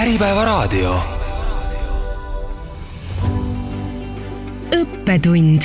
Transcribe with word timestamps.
Äripäevaraadio. 0.00 0.94
õppetund. 4.76 5.62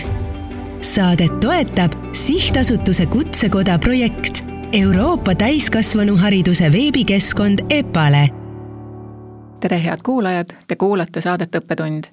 Saadet 0.82 1.40
toetab 1.40 1.92
sihtasutuse 2.14 3.06
Kutsekoda 3.06 3.80
projekt 3.80 4.46
Euroopa 4.74 5.36
täiskasvanuhariduse 5.36 6.72
veebikeskkond 6.72 7.60
EPALE. 7.70 8.30
tere, 9.60 9.84
head 9.84 9.98
kuulajad, 10.04 10.50
te 10.68 10.76
kuulate 10.76 11.22
saadet 11.22 11.56
Õppetund. 11.56 12.04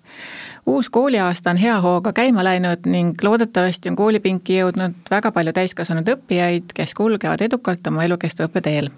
uus 0.67 0.91
kooliaasta 0.91 1.51
on 1.51 1.57
hea 1.57 1.81
hooga 1.81 2.13
käima 2.13 2.45
läinud 2.45 2.79
ning 2.87 3.23
loodetavasti 3.23 3.89
on 3.89 3.97
koolipinki 3.97 4.61
jõudnud 4.61 4.95
väga 5.11 5.33
palju 5.33 5.53
täiskasvanud 5.53 6.09
õppijaid, 6.09 6.65
kes 6.75 6.95
kulgevad 6.95 7.41
edukalt 7.41 7.87
oma 7.87 8.05
elukestva 8.05 8.47
õppe 8.47 8.61
teel 8.61 8.91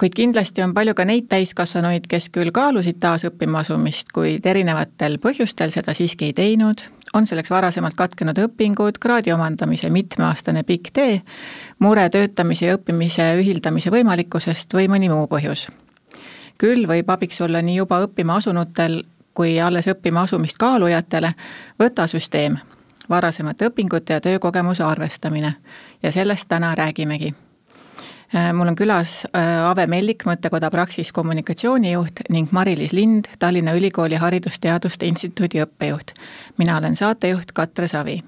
kuid 0.00 0.14
kindlasti 0.16 0.62
on 0.62 0.72
palju 0.74 0.94
ka 0.96 1.04
neid 1.04 1.26
täiskasvanuid, 1.28 2.06
kes 2.08 2.30
küll 2.32 2.48
kaalusid 2.56 2.96
taasõppima 3.02 3.60
asumist, 3.60 4.08
kuid 4.16 4.46
erinevatel 4.48 5.18
põhjustel 5.20 5.72
seda 5.74 5.92
siiski 5.96 6.30
ei 6.30 6.36
teinud, 6.36 6.86
on 7.12 7.28
selleks 7.28 7.52
varasemalt 7.52 7.98
katkenud 7.98 8.38
õpingud, 8.40 8.96
kraadi 9.02 9.34
omandamise 9.34 9.90
mitmeaastane 9.92 10.62
pikk 10.64 10.92
tee, 10.96 11.18
mure 11.84 12.06
töötamise 12.08 12.70
ja 12.70 12.78
õppimise 12.78 13.26
ühildamise 13.42 13.92
võimalikkusest 13.92 14.72
või 14.78 14.88
mõni 14.88 15.12
muu 15.12 15.28
põhjus. 15.28 15.68
küll 16.60 16.88
võib 16.88 17.08
abiks 17.10 17.40
olla 17.40 17.62
nii 17.62 17.76
juba 17.76 18.00
õppima 18.04 18.36
asunutel 18.36 19.02
kui 19.34 19.60
alles 19.60 19.88
õppima 19.88 20.24
asumist 20.24 20.56
kaalujatele 20.56 21.34
võta 21.80 22.06
süsteem, 22.06 22.56
varasemate 23.08 23.68
õpingute 23.68 24.12
ja 24.16 24.20
töökogemuse 24.20 24.84
arvestamine. 24.84 25.54
Ja 26.02 26.12
sellest 26.12 26.48
täna 26.48 26.74
räägimegi 26.74 27.34
mul 28.54 28.68
on 28.68 28.76
külas 28.78 29.24
äh, 29.34 29.70
Ave 29.70 29.86
Mellik, 29.90 30.22
mõttekoda 30.26 30.70
Praxis 30.70 31.12
kommunikatsioonijuht 31.12 32.22
ning 32.30 32.52
Mari-Liis 32.54 32.92
Lind, 32.94 33.30
Tallinna 33.38 33.74
Ülikooli 33.74 34.14
Haridusteaduste 34.14 35.06
Instituudi 35.06 35.62
õppejuht. 35.64 36.14
mina 36.58 36.76
olen 36.78 36.96
saatejuht 36.96 37.52
Katre 37.52 37.88
Savi. 37.88 38.20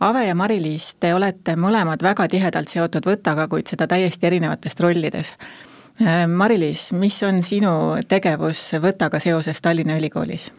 Ave 0.00 0.26
ja 0.26 0.34
Mari-Liis, 0.34 0.94
te 1.00 1.14
olete 1.14 1.56
mõlemad 1.56 2.02
väga 2.02 2.28
tihedalt 2.28 2.68
seotud 2.68 3.06
Võtaga, 3.06 3.48
kuid 3.48 3.66
seda 3.66 3.86
täiesti 3.86 4.26
erinevates 4.26 4.76
rollides. 4.80 5.34
Äh, 6.00 6.26
Mari-Liis, 6.28 6.92
mis 6.92 7.22
on 7.22 7.42
sinu 7.42 7.72
tegevus 8.08 8.72
Võtaga 8.80 9.20
seoses 9.20 9.60
Tallinna 9.60 9.96
Ülikoolis? 9.96 10.50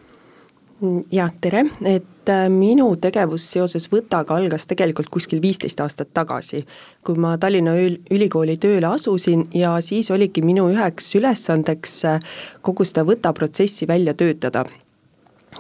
Jah, 1.12 1.32
tere, 1.42 1.64
et 1.86 2.30
äh, 2.30 2.48
minu 2.50 2.88
tegevus 3.02 3.46
seoses 3.54 3.88
Võtaga 3.92 4.36
algas 4.40 4.66
tegelikult 4.70 5.12
kuskil 5.14 5.42
viisteist 5.44 5.82
aastat 5.84 6.10
tagasi, 6.14 6.64
kui 7.06 7.20
ma 7.22 7.36
Tallinna 7.42 7.76
Ülikooli 7.82 8.58
tööle 8.62 8.90
asusin 8.90 9.46
ja 9.54 9.76
siis 9.86 10.10
oligi 10.12 10.42
minu 10.46 10.70
üheks 10.74 11.14
ülesandeks 11.20 11.98
äh, 12.10 12.32
kogu 12.66 12.88
seda 12.88 13.06
Võta 13.06 13.34
protsessi 13.38 13.88
välja 13.90 14.18
töötada 14.18 14.66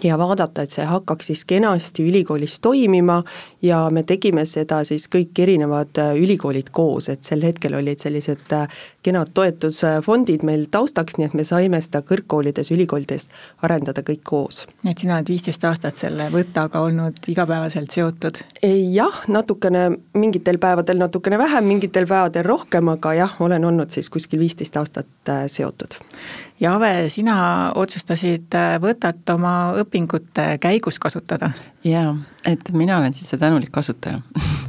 ja 0.03 0.17
vaadata, 0.17 0.61
et 0.61 0.73
see 0.73 0.85
hakkaks 0.85 1.31
siis 1.31 1.43
kenasti 1.45 2.03
ülikoolis 2.09 2.59
toimima 2.59 3.21
ja 3.61 3.89
me 3.93 4.03
tegime 4.03 4.45
seda 4.45 4.81
siis 4.87 5.07
kõik 5.11 5.39
erinevad 5.43 5.99
äh, 6.01 6.15
ülikoolid 6.17 6.71
koos, 6.71 7.09
et 7.09 7.23
sel 7.27 7.43
hetkel 7.45 7.75
olid 7.77 8.01
sellised 8.01 8.55
äh, 8.55 8.67
kenad 9.03 9.33
toetusfondid 9.33 10.45
meil 10.47 10.65
taustaks, 10.71 11.17
nii 11.17 11.29
et 11.29 11.37
me 11.37 11.45
saime 11.47 11.81
seda 11.81 12.01
kõrgkoolides, 12.07 12.71
ülikoolides 12.73 13.27
arendada 13.61 14.03
kõik 14.07 14.23
koos. 14.27 14.65
nii 14.83 14.95
et 14.95 15.03
sina 15.05 15.17
oled 15.17 15.29
viisteist 15.33 15.65
aastat 15.69 16.01
selle 16.01 16.29
võttaga 16.33 16.81
olnud 16.81 17.21
igapäevaselt 17.27 17.91
seotud? 17.91 18.41
jah, 18.63 19.21
natukene, 19.27 19.89
mingitel 20.17 20.57
päevadel 20.61 21.01
natukene 21.01 21.37
vähem, 21.41 21.67
mingitel 21.67 22.07
päevadel 22.09 22.47
rohkem, 22.47 22.89
aga 22.95 23.13
jah, 23.17 23.37
olen 23.41 23.65
olnud 23.65 23.93
siis 23.93 24.09
kuskil 24.09 24.41
viisteist 24.41 24.77
aastat 24.77 25.29
äh, 25.29 25.45
seotud. 25.51 25.99
Ja 26.59 26.75
Ave, 26.75 27.09
sina 27.09 27.35
otsustasid 27.75 28.57
võtat 28.83 29.33
oma 29.33 29.73
õpingute 29.81 30.55
käigus 30.61 30.99
kasutada? 30.99 31.51
jaa, 31.83 32.15
et 32.45 32.73
mina 32.73 32.97
olen 33.01 33.13
siis 33.17 33.33
see 33.33 33.41
tänulik 33.41 33.71
kasutaja 33.71 34.21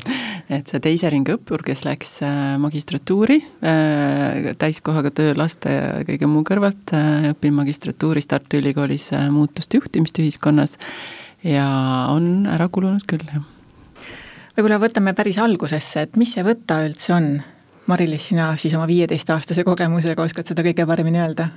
et 0.57 0.69
see 0.69 0.81
teise 0.83 1.11
ringi 1.13 1.35
õppur, 1.37 1.63
kes 1.65 1.85
läks 1.87 2.17
äh, 2.27 2.55
magistratuuri 2.61 3.39
äh, 3.65 4.53
täiskohaga 4.61 5.13
töö 5.15 5.35
laste 5.39 5.73
ja 5.73 5.87
kõige 6.09 6.29
muu 6.31 6.45
kõrvalt, 6.47 6.95
äh, 6.97 7.31
õpin 7.33 7.55
magistratuuris 7.57 8.29
Tartu 8.31 8.61
Ülikoolis 8.61 9.11
muutuste 9.33 9.81
juhtimist 9.81 10.21
ühiskonnas 10.23 10.77
ja 11.47 11.67
on 12.13 12.47
ära 12.51 12.69
kulunud 12.73 13.07
küll, 13.09 13.25
jah. 13.33 13.47
võib-olla 14.57 14.81
võtame 14.83 15.17
päris 15.19 15.41
algusesse, 15.43 16.07
et 16.07 16.21
mis 16.21 16.35
see 16.35 16.47
võtta 16.47 16.83
üldse 16.87 17.17
on? 17.17 17.35
Mari-Liis, 17.87 18.29
sina 18.29 18.57
siis 18.57 18.75
oma 18.75 18.87
viieteistaastase 18.87 19.65
kogemusega 19.65 20.23
oskad 20.23 20.47
seda 20.47 20.63
kõige 20.63 20.87
paremini 20.87 21.19
öelda? 21.19 21.49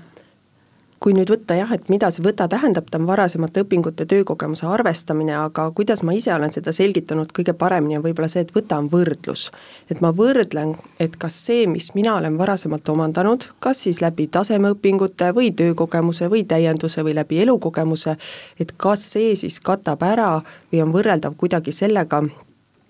kui 1.06 1.13
nüüd 1.13 1.30
võtta 1.30 1.53
jah, 1.53 1.69
et 1.75 1.90
mida 1.91 2.08
see 2.09 2.24
võta 2.25 2.47
tähendab, 2.50 2.88
ta 2.90 2.97
on 2.97 3.06
varasemate 3.06 3.62
õpingute 3.62 4.08
töökogemuse 4.09 4.66
arvestamine, 4.66 5.35
aga 5.38 5.68
kuidas 5.78 6.02
ma 6.08 6.16
ise 6.18 6.31
olen 6.34 6.53
seda 6.56 6.72
selgitanud 6.74 7.30
kõige 7.35 7.53
paremini, 7.53 8.00
on 8.00 8.06
võib-olla 8.06 8.30
see, 8.31 8.41
et 8.41 8.53
võta 8.56 8.80
on 8.81 8.88
võrdlus. 8.90 9.52
et 9.91 10.02
ma 10.02 10.09
võrdlen, 10.16 10.74
et 11.00 11.18
kas 11.22 11.38
see, 11.46 11.68
mis 11.69 11.91
mina 11.94 12.16
olen 12.16 12.40
varasemalt 12.40 12.90
omandanud, 12.90 13.46
kas 13.59 13.84
siis 13.85 14.02
läbi 14.02 14.25
tasemeõpingute 14.28 15.30
või 15.35 15.52
töökogemuse 15.52 16.31
või 16.31 16.41
täienduse 16.47 17.03
või 17.03 17.14
läbi 17.19 17.44
elukogemuse, 17.44 18.18
et 18.59 18.74
kas 18.78 19.06
see 19.12 19.35
siis 19.35 19.59
katab 19.59 20.02
ära 20.02 20.31
või 20.72 20.81
on 20.81 20.96
võrreldav 20.96 21.38
kuidagi 21.38 21.75
sellega, 21.75 22.24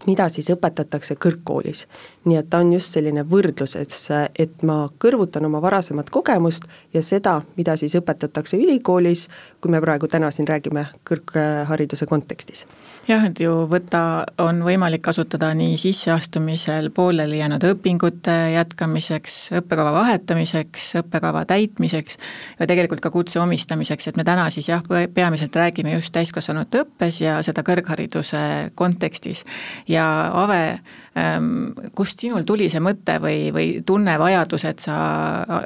mida 0.08 0.28
siis 0.30 0.50
õpetatakse 0.54 1.16
kõrgkoolis. 1.22 1.86
nii 2.26 2.38
et 2.40 2.48
ta 2.50 2.58
on 2.64 2.72
just 2.74 2.94
selline 2.94 3.22
võrdlus, 3.30 3.76
et, 3.78 3.94
et 4.40 4.64
ma 4.66 4.88
kõrvutan 5.02 5.46
oma 5.46 5.62
varasemat 5.62 6.10
kogemust 6.10 6.66
ja 6.94 7.02
seda, 7.06 7.42
mida 7.58 7.76
siis 7.78 7.94
õpetatakse 8.00 8.58
ülikoolis, 8.58 9.28
kui 9.62 9.72
me 9.72 9.82
praegu 9.82 10.08
täna 10.10 10.32
siin 10.34 10.48
räägime 10.48 10.88
kõrghariduse 11.10 12.06
kontekstis. 12.10 12.66
jah, 13.08 13.26
et 13.26 13.40
ju 13.40 13.54
võtta 13.70 14.26
on 14.42 14.62
võimalik 14.66 15.02
kasutada 15.06 15.54
nii 15.54 15.78
sisseastumisel 15.78 16.90
pooleli 16.90 17.40
jäänud 17.40 17.64
õpingute 17.72 18.36
jätkamiseks, 18.56 19.38
õppekava 19.62 19.94
vahetamiseks, 20.00 20.92
õppekava 21.02 21.46
täitmiseks 21.46 22.18
ja 22.60 22.68
tegelikult 22.68 23.02
ka 23.02 23.14
kutse 23.14 23.40
omistamiseks, 23.40 24.08
et 24.08 24.18
me 24.18 24.24
täna 24.24 24.50
siis 24.50 24.70
jah, 24.70 24.84
peamiselt 25.14 25.56
räägime 25.56 25.94
just 25.98 26.14
täiskasvanute 26.14 26.86
õppes 26.86 27.22
ja 27.22 27.40
seda 27.46 27.66
kõrghariduse 27.66 28.46
kontekstis 28.76 29.46
ja 29.88 30.06
Ave, 30.44 30.80
ähm, 31.18 31.74
kust 31.96 32.20
sinul 32.20 32.46
tuli 32.48 32.70
see 32.70 32.82
mõte 32.84 33.20
või, 33.22 33.52
või 33.54 33.68
tunne, 33.86 34.18
vajadus, 34.20 34.66
et 34.66 34.82
sa 34.84 34.98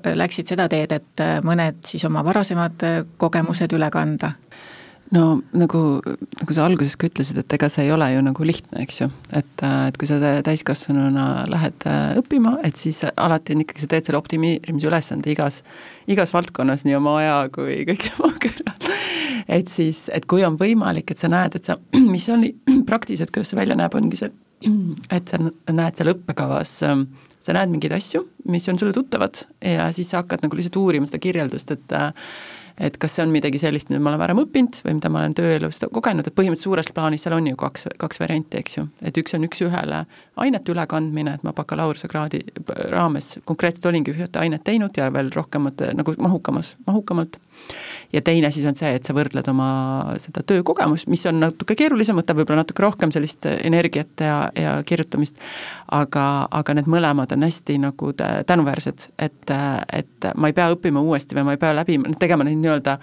läksid 0.03 0.51
seda 0.53 0.67
teed, 0.71 0.91
et 0.91 1.23
äh, 1.23 1.37
mõned 1.45 1.81
siis 1.87 2.05
oma 2.09 2.23
varasemad 2.25 2.85
äh, 2.87 2.99
kogemused 3.17 3.73
üle 3.75 3.89
kanda? 3.93 4.33
No 5.15 5.23
nagu, 5.57 5.83
nagu 6.39 6.55
sa 6.55 6.65
alguses 6.67 6.97
ka 6.99 7.09
ütlesid, 7.09 7.41
et 7.41 7.57
ega 7.57 7.69
see 7.71 7.87
ei 7.87 7.93
ole 7.95 8.11
ju 8.13 8.25
nagu 8.25 8.45
lihtne, 8.45 8.83
eks 8.83 9.01
ju. 9.01 9.09
et, 9.31 9.55
äh, 9.65 9.87
et 9.89 9.97
kui 9.99 10.09
sa 10.09 10.19
täiskasvanuna 10.45 11.27
lähed 11.49 11.87
õppima, 12.21 12.57
et 12.67 12.77
siis 12.77 13.03
alati 13.15 13.57
on 13.57 13.65
ikkagi, 13.65 13.85
sa 13.85 13.93
teed 13.95 14.09
selle 14.09 14.21
optimeerimise 14.21 14.91
ülesande 14.91 15.33
igas, 15.33 15.63
igas 16.07 16.33
valdkonnas, 16.35 16.85
nii 16.85 16.99
oma 16.99 17.19
aja 17.23 17.39
kui 17.53 17.81
kõige 17.89 18.13
muu 18.21 18.35
kõrval 18.37 18.89
et 19.49 19.71
siis, 19.71 20.05
et 20.13 20.25
kui 20.29 20.43
on 20.45 20.57
võimalik, 20.59 21.11
et 21.11 21.21
sa 21.21 21.29
näed, 21.31 21.57
et 21.57 21.69
sa, 21.69 21.77
mis 22.13 22.27
on 22.33 22.45
praktiliselt, 22.89 23.33
kuidas 23.33 23.53
see 23.53 23.59
välja 23.59 23.77
näeb, 23.79 23.95
ongi 23.97 24.19
see, 24.19 24.31
et 25.17 25.31
sa 25.31 25.41
näed 25.41 25.99
seal 25.99 26.13
õppekavas, 26.13 26.75
ähm, 26.87 27.07
sa 27.39 27.55
näed 27.55 27.71
mingeid 27.73 27.95
asju, 27.95 28.25
mis 28.51 28.67
on 28.71 28.79
sulle 28.79 28.93
tuttavad 28.95 29.45
ja 29.63 29.87
siis 29.95 30.09
sa 30.11 30.23
hakkad 30.23 30.43
nagu 30.43 30.57
lihtsalt 30.59 30.79
uurima 30.81 31.07
seda 31.07 31.21
kirjeldust, 31.23 31.71
et 31.75 31.95
äh, 31.95 32.09
et 32.79 32.97
kas 32.97 33.15
see 33.17 33.25
on 33.25 33.33
midagi 33.33 33.59
sellist, 33.61 33.89
mida 33.91 34.01
ma 34.03 34.13
olen 34.13 34.21
varem 34.21 34.41
õppinud 34.43 34.81
või 34.85 34.95
mida 34.99 35.11
ma 35.11 35.23
olen 35.23 35.35
tööelus 35.37 35.81
kogenud, 35.91 36.27
et 36.27 36.35
põhimõtteliselt 36.35 36.67
suures 36.69 36.91
plaanis 36.95 37.25
seal 37.25 37.35
on 37.37 37.49
ju 37.51 37.59
kaks, 37.59 37.87
kaks 37.99 38.21
varianti, 38.21 38.61
eks 38.63 38.77
ju. 38.77 38.85
et 39.05 39.17
üks 39.19 39.35
on 39.35 39.47
üks-ühele 39.47 40.03
ainete 40.39 40.73
ülekandmine, 40.73 41.35
et 41.37 41.45
ma 41.47 41.53
bakalaureusekraadi 41.57 42.41
raames 42.93 43.37
konkreetselt 43.49 43.89
olingi 43.91 44.15
ühte 44.15 44.41
ainet 44.41 44.63
teinud 44.63 44.97
ja 44.97 45.09
veel 45.13 45.31
rohkemat 45.35 45.89
nagu 45.99 46.15
mahukamas, 46.19 46.75
mahukamalt 46.87 47.39
ja 48.13 48.21
teine 48.25 48.51
siis 48.51 48.65
on 48.69 48.77
see, 48.77 48.91
et 48.97 49.05
sa 49.05 49.13
võrdled 49.15 49.47
oma 49.51 49.69
seda 50.21 50.43
töökogemust, 50.47 51.09
mis 51.11 51.25
on 51.29 51.39
natuke 51.43 51.75
keerulisem, 51.79 52.17
võtab 52.19 52.41
võib-olla 52.41 52.63
natuke 52.63 52.83
rohkem 52.83 53.13
sellist 53.13 53.45
energiat 53.51 54.23
ja, 54.25 54.37
ja 54.57 54.77
kirjutamist, 54.85 55.39
aga, 55.95 56.25
aga 56.61 56.77
need 56.79 56.89
mõlemad 56.89 57.35
on 57.35 57.45
hästi 57.45 57.77
nagu 57.83 58.13
tänuväärsed, 58.17 59.09
et, 59.19 59.55
et 59.93 60.29
ma 60.35 60.49
ei 60.49 60.57
pea 60.57 60.69
õppima 60.73 61.03
uuesti 61.05 61.37
või 61.37 61.49
ma 61.49 61.57
ei 61.57 61.61
pea 61.61 61.75
läbi, 61.77 61.99
tegema 62.19 62.47
neid 62.47 62.61
nii-öelda 62.63 62.97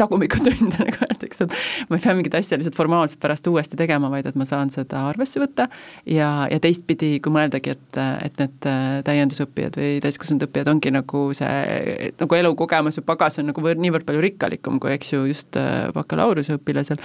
tagumikutund, 0.00 0.78
nagu 0.80 1.02
öeldakse, 1.06 1.46
et 1.48 1.88
ma 1.90 1.98
ei 1.98 2.04
pea 2.04 2.16
mingit 2.18 2.38
asja 2.38 2.58
lihtsalt 2.58 2.78
formaalselt 2.78 3.20
pärast 3.22 3.46
uuesti 3.50 3.78
tegema, 3.78 4.10
vaid 4.12 4.26
et 4.30 4.38
ma 4.38 4.46
saan 4.48 4.72
seda 4.74 5.04
arvesse 5.10 5.42
võtta. 5.42 5.68
Ja, 6.08 6.48
ja 6.50 6.60
teistpidi, 6.62 7.18
kui 7.24 7.34
mõeldagi, 7.34 7.76
et, 7.76 8.00
et 8.24 8.42
need 8.42 8.70
täiendusõppijad 9.06 9.78
või 9.78 9.92
täiskasvanud 10.04 10.48
õppijad 10.48 10.72
ongi 10.72 10.92
nagu 10.94 11.24
see, 11.36 12.12
nagu 12.18 12.40
elukogemus 12.40 13.00
ja 13.00 13.06
pagas 13.06 13.38
on 13.42 13.50
nagu 13.52 13.62
võr-, 13.64 13.78
niivõrd 13.80 14.06
palju 14.08 14.24
rikkalikum 14.24 14.78
kui 14.80 14.92
eks 14.94 15.12
ju 15.12 15.24
just 15.28 15.58
äh, 15.60 15.88
bakalaureuseõpilasel, 15.94 17.00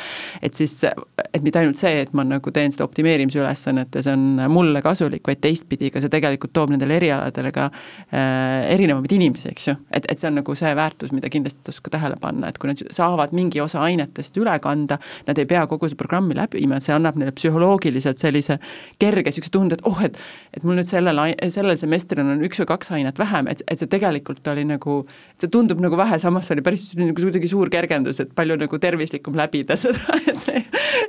et 0.45 0.57
siis, 0.57 0.75
et 0.85 1.43
mitte 1.45 1.61
ainult 1.61 1.79
see, 1.79 2.03
et 2.03 2.13
ma 2.17 2.25
nagu 2.27 2.53
teen 2.55 2.73
seda 2.73 2.85
optimeerimise 2.87 3.41
ülesannet 3.41 3.97
ja 3.97 4.03
see 4.05 4.15
on 4.15 4.43
mulle 4.53 4.83
kasulik, 4.85 5.25
vaid 5.27 5.41
teistpidi 5.43 5.91
ka 5.93 6.01
see 6.03 6.11
tegelikult 6.13 6.53
toob 6.55 6.73
nendele 6.73 6.97
erialadele 6.99 7.53
ka 7.55 7.69
äh, 7.69 8.71
erinevaid 8.73 9.17
inimesi, 9.17 9.49
eks 9.53 9.69
ju, 9.71 9.77
et, 9.91 10.07
et 10.11 10.21
see 10.21 10.29
on 10.29 10.39
nagu 10.41 10.57
see 10.57 10.73
väärtus, 10.77 11.13
mida 11.15 11.31
kindlasti 11.33 11.65
tasub 11.69 11.87
ka 11.87 11.97
tähele 11.97 12.19
panna, 12.21 12.51
et 12.53 12.61
kui 12.61 12.71
nad 12.71 12.83
saavad 12.93 13.33
mingi 13.35 13.61
osa 13.63 13.83
ainetest 13.87 14.37
üle 14.41 14.53
kanda, 14.63 14.99
nad 15.27 15.39
ei 15.41 15.49
pea 15.49 15.65
kogu 15.69 15.89
seda 15.89 15.99
programmi 16.03 16.37
läbima, 16.37 16.77
et 16.77 16.87
see 16.87 16.95
annab 16.95 17.17
neile 17.19 17.33
psühholoogiliselt 17.35 18.21
sellise 18.21 18.59
kerge 19.01 19.29
niisuguse 19.29 19.53
tunde, 19.53 19.79
et 19.79 19.87
oh, 19.89 19.99
et 20.05 20.17
et 20.53 20.65
mul 20.65 20.77
nüüd 20.77 20.87
sellel, 20.87 21.19
sellel 21.53 21.77
semestril 21.79 22.23
on 22.23 22.43
üks 22.45 22.61
või 22.61 22.69
kaks 22.69 22.91
ainet 22.93 23.19
vähem, 23.19 23.49
et, 23.51 23.63
et 23.71 23.81
see 23.81 23.89
tegelikult 23.89 24.45
oli 24.51 24.65
nagu, 24.69 24.99
see 25.41 25.49
tundub 25.51 25.81
nagu 25.83 25.97
vähe, 25.97 26.19
samas 26.21 26.47
see 26.47 26.57
oli 26.57 26.65
päris 26.65 26.85
nagu 26.99 27.15
kuidagi 27.17 27.49
suur 27.49 27.71
kergendus, 27.73 28.21
et 28.21 28.33
palju 28.37 28.57
nagu 28.61 28.79
tervislikum 28.81 29.37
läbida 29.39 29.77
seda, 29.83 30.19
et 30.29 30.43
see, 30.43 30.63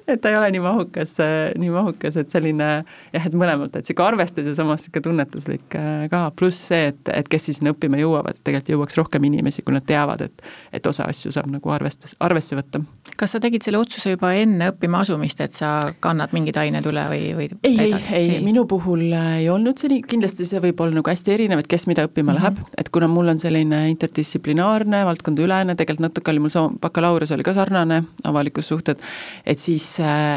et 0.08 0.22
ta 0.22 0.32
ei 0.32 0.38
ole 0.38 0.50
nii 0.54 0.62
mahukas, 0.64 1.16
nii 1.60 1.72
mahukas, 1.74 2.18
et 2.22 2.32
selline 2.32 2.70
jah, 3.12 3.28
et 3.28 3.36
mõlemalt, 3.36 3.76
et 3.76 3.84
niisugune 3.84 4.08
arvestus 4.14 4.48
ja 4.48 4.56
samas 4.56 4.86
niisugune 4.86 5.08
tunnetuslik 5.10 5.78
äh, 5.78 6.06
ka, 6.12 6.24
pluss 6.38 6.70
see, 6.70 6.90
et, 6.94 7.12
et 7.12 7.28
kes 7.30 7.50
siis 7.50 7.60
sinna 7.60 7.74
õppima 7.74 8.00
jõuavad, 8.00 8.40
tegelikult 8.42 8.74
jõuaks 8.74 9.00
rohkem 9.02 9.28
inimesi, 9.28 9.64
kui 9.64 9.76
nad 9.76 9.84
teavad, 9.86 10.24
et 10.24 10.44
et 10.74 10.86
osa 10.86 11.06
asju 11.10 11.30
saab 11.34 11.50
nagu 11.52 11.72
arvestas, 11.74 12.14
arvesse 12.24 12.56
võtta. 12.58 12.80
kas 13.20 13.34
sa 13.36 13.40
tegid 13.42 13.64
selle 13.66 13.78
otsuse 13.78 14.14
juba 14.14 14.32
enne 14.38 14.70
õppima 14.72 15.02
asumist, 15.04 15.40
et 15.44 15.54
sa 15.56 15.72
kannad 16.04 16.34
mingid 16.36 16.58
ained 16.60 16.86
üle 16.90 17.04
või, 17.10 17.22
või 17.38 17.48
ei, 17.62 17.78
ei, 17.86 17.92
ei, 17.94 18.28
ei., 18.36 18.40
minu 18.44 18.66
puhul 18.70 19.06
ei 19.12 19.48
olnud 19.52 19.80
see 19.80 19.92
nii, 19.92 20.04
kindlasti 20.14 20.46
see 20.48 20.62
võib 20.64 20.80
olla 20.84 20.98
nagu 21.00 21.12
hästi 21.12 21.34
erinev, 21.36 21.64
et 21.64 21.70
kes 21.70 21.86
mida 21.90 22.06
õppima 22.08 22.32
mm 22.32 22.38
-hmm. 22.38 22.42
läheb, 22.42 22.78
et 22.78 22.90
kuna 22.94 23.08
mul 23.10 23.34
on 23.34 23.38
selline 23.42 23.84
interdistsiplinaarne, 23.92 25.04
valdkondaülene, 25.10 25.74
tegelikult 25.74 26.08
natuke 26.08 26.30
oli 26.30 26.44
mul 26.46 26.54
sama, 26.54 26.72
bakalaureus 26.80 27.32
oli 27.36 27.46
ka 27.46 27.54
sarnane, 27.54 28.02
avalikussuhted, 28.24 29.02
et 29.46 29.58
siis, 29.58 29.96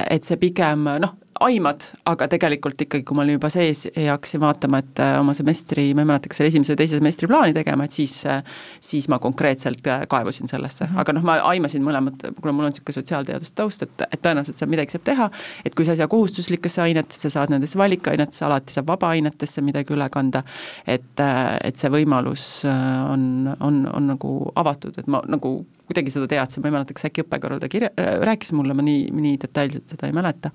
et 0.09 0.23
see 0.23 0.37
pigem 0.37 0.89
noh, 0.99 1.15
aimad, 1.43 1.83
aga 2.09 2.27
tegelikult 2.31 2.81
ikkagi, 2.85 3.05
kui 3.07 3.17
ma 3.17 3.23
olin 3.23 3.37
juba 3.37 3.49
sees 3.53 3.85
ja 3.87 4.15
hakkasin 4.15 4.41
vaatama, 4.41 4.81
et 4.83 5.01
äh, 5.03 5.13
oma 5.19 5.33
semestri, 5.37 5.89
ma 5.95 6.03
ei 6.03 6.09
mäleta, 6.09 6.31
kas 6.31 6.41
selle 6.41 6.51
esimese 6.51 6.73
või 6.73 6.79
teise 6.81 6.99
semestri 6.99 7.29
plaani 7.29 7.55
tegema, 7.55 7.87
et 7.87 7.95
siis, 7.95 8.15
äh, 8.29 8.41
siis 8.83 9.07
ma 9.11 9.19
konkreetselt 9.23 9.87
äh, 9.91 10.05
kaevusin 10.09 10.49
sellesse 10.49 10.85
mm, 10.85 10.91
-hmm. 10.91 11.03
aga 11.03 11.15
noh, 11.17 11.25
ma 11.27 11.37
aimasin 11.51 11.85
mõlemat, 11.85 12.27
kuna 12.41 12.55
mul 12.55 12.67
on 12.67 12.73
niisugune 12.73 12.97
sotsiaalteaduste 12.99 13.55
taust, 13.59 13.85
et, 13.85 14.05
et 14.11 14.21
tõenäoliselt 14.21 14.59
seal 14.59 14.71
midagi 14.71 14.95
saab 14.95 15.07
teha, 15.09 15.29
et 15.65 15.75
kui 15.75 15.85
sa 15.85 15.95
ei 15.95 16.01
saa 16.01 16.11
kohustuslikesse 16.11 16.81
ainetesse, 16.81 17.29
saad 17.33 17.53
nendesse 17.53 17.79
valikainetesse, 17.79 18.45
alati 18.45 18.73
saab 18.73 18.91
vabaainetesse 18.93 19.61
midagi 19.61 19.93
üle 19.93 20.09
kanda, 20.13 20.43
et, 20.87 21.23
et 21.63 21.75
see 21.75 21.91
võimalus 21.93 22.65
on, 22.67 23.49
on, 23.59 23.81
on 23.93 24.13
nagu 24.13 24.37
avatud, 24.55 24.97
et 24.97 25.07
ma 25.07 25.21
nagu 25.27 25.59
kuidagi 25.87 26.11
seda 26.11 26.27
teadsin, 26.27 26.61
ma 26.63 26.71
ei 26.71 26.79
mäleta, 26.79 26.95
kas 26.95 27.07
äkki 27.07 27.23
õppekorraldaja 27.23 27.71
kirja, 27.71 27.91
rääkis 28.27 28.53
mulle, 28.53 28.75
ma 28.75 28.83
nii, 28.83 29.11
nii 29.15 29.37
detailselt 29.43 29.87
seda 29.87 30.09
ei 30.09 30.15
mäleta 30.15 30.51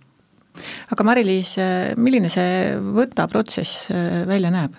aga 0.93 1.06
Mari-Liis, 1.08 1.56
milline 1.96 2.31
see 2.32 2.72
võta 2.96 3.28
protsess 3.31 3.90
äh, 3.93 4.22
välja 4.28 4.52
näeb? 4.54 4.78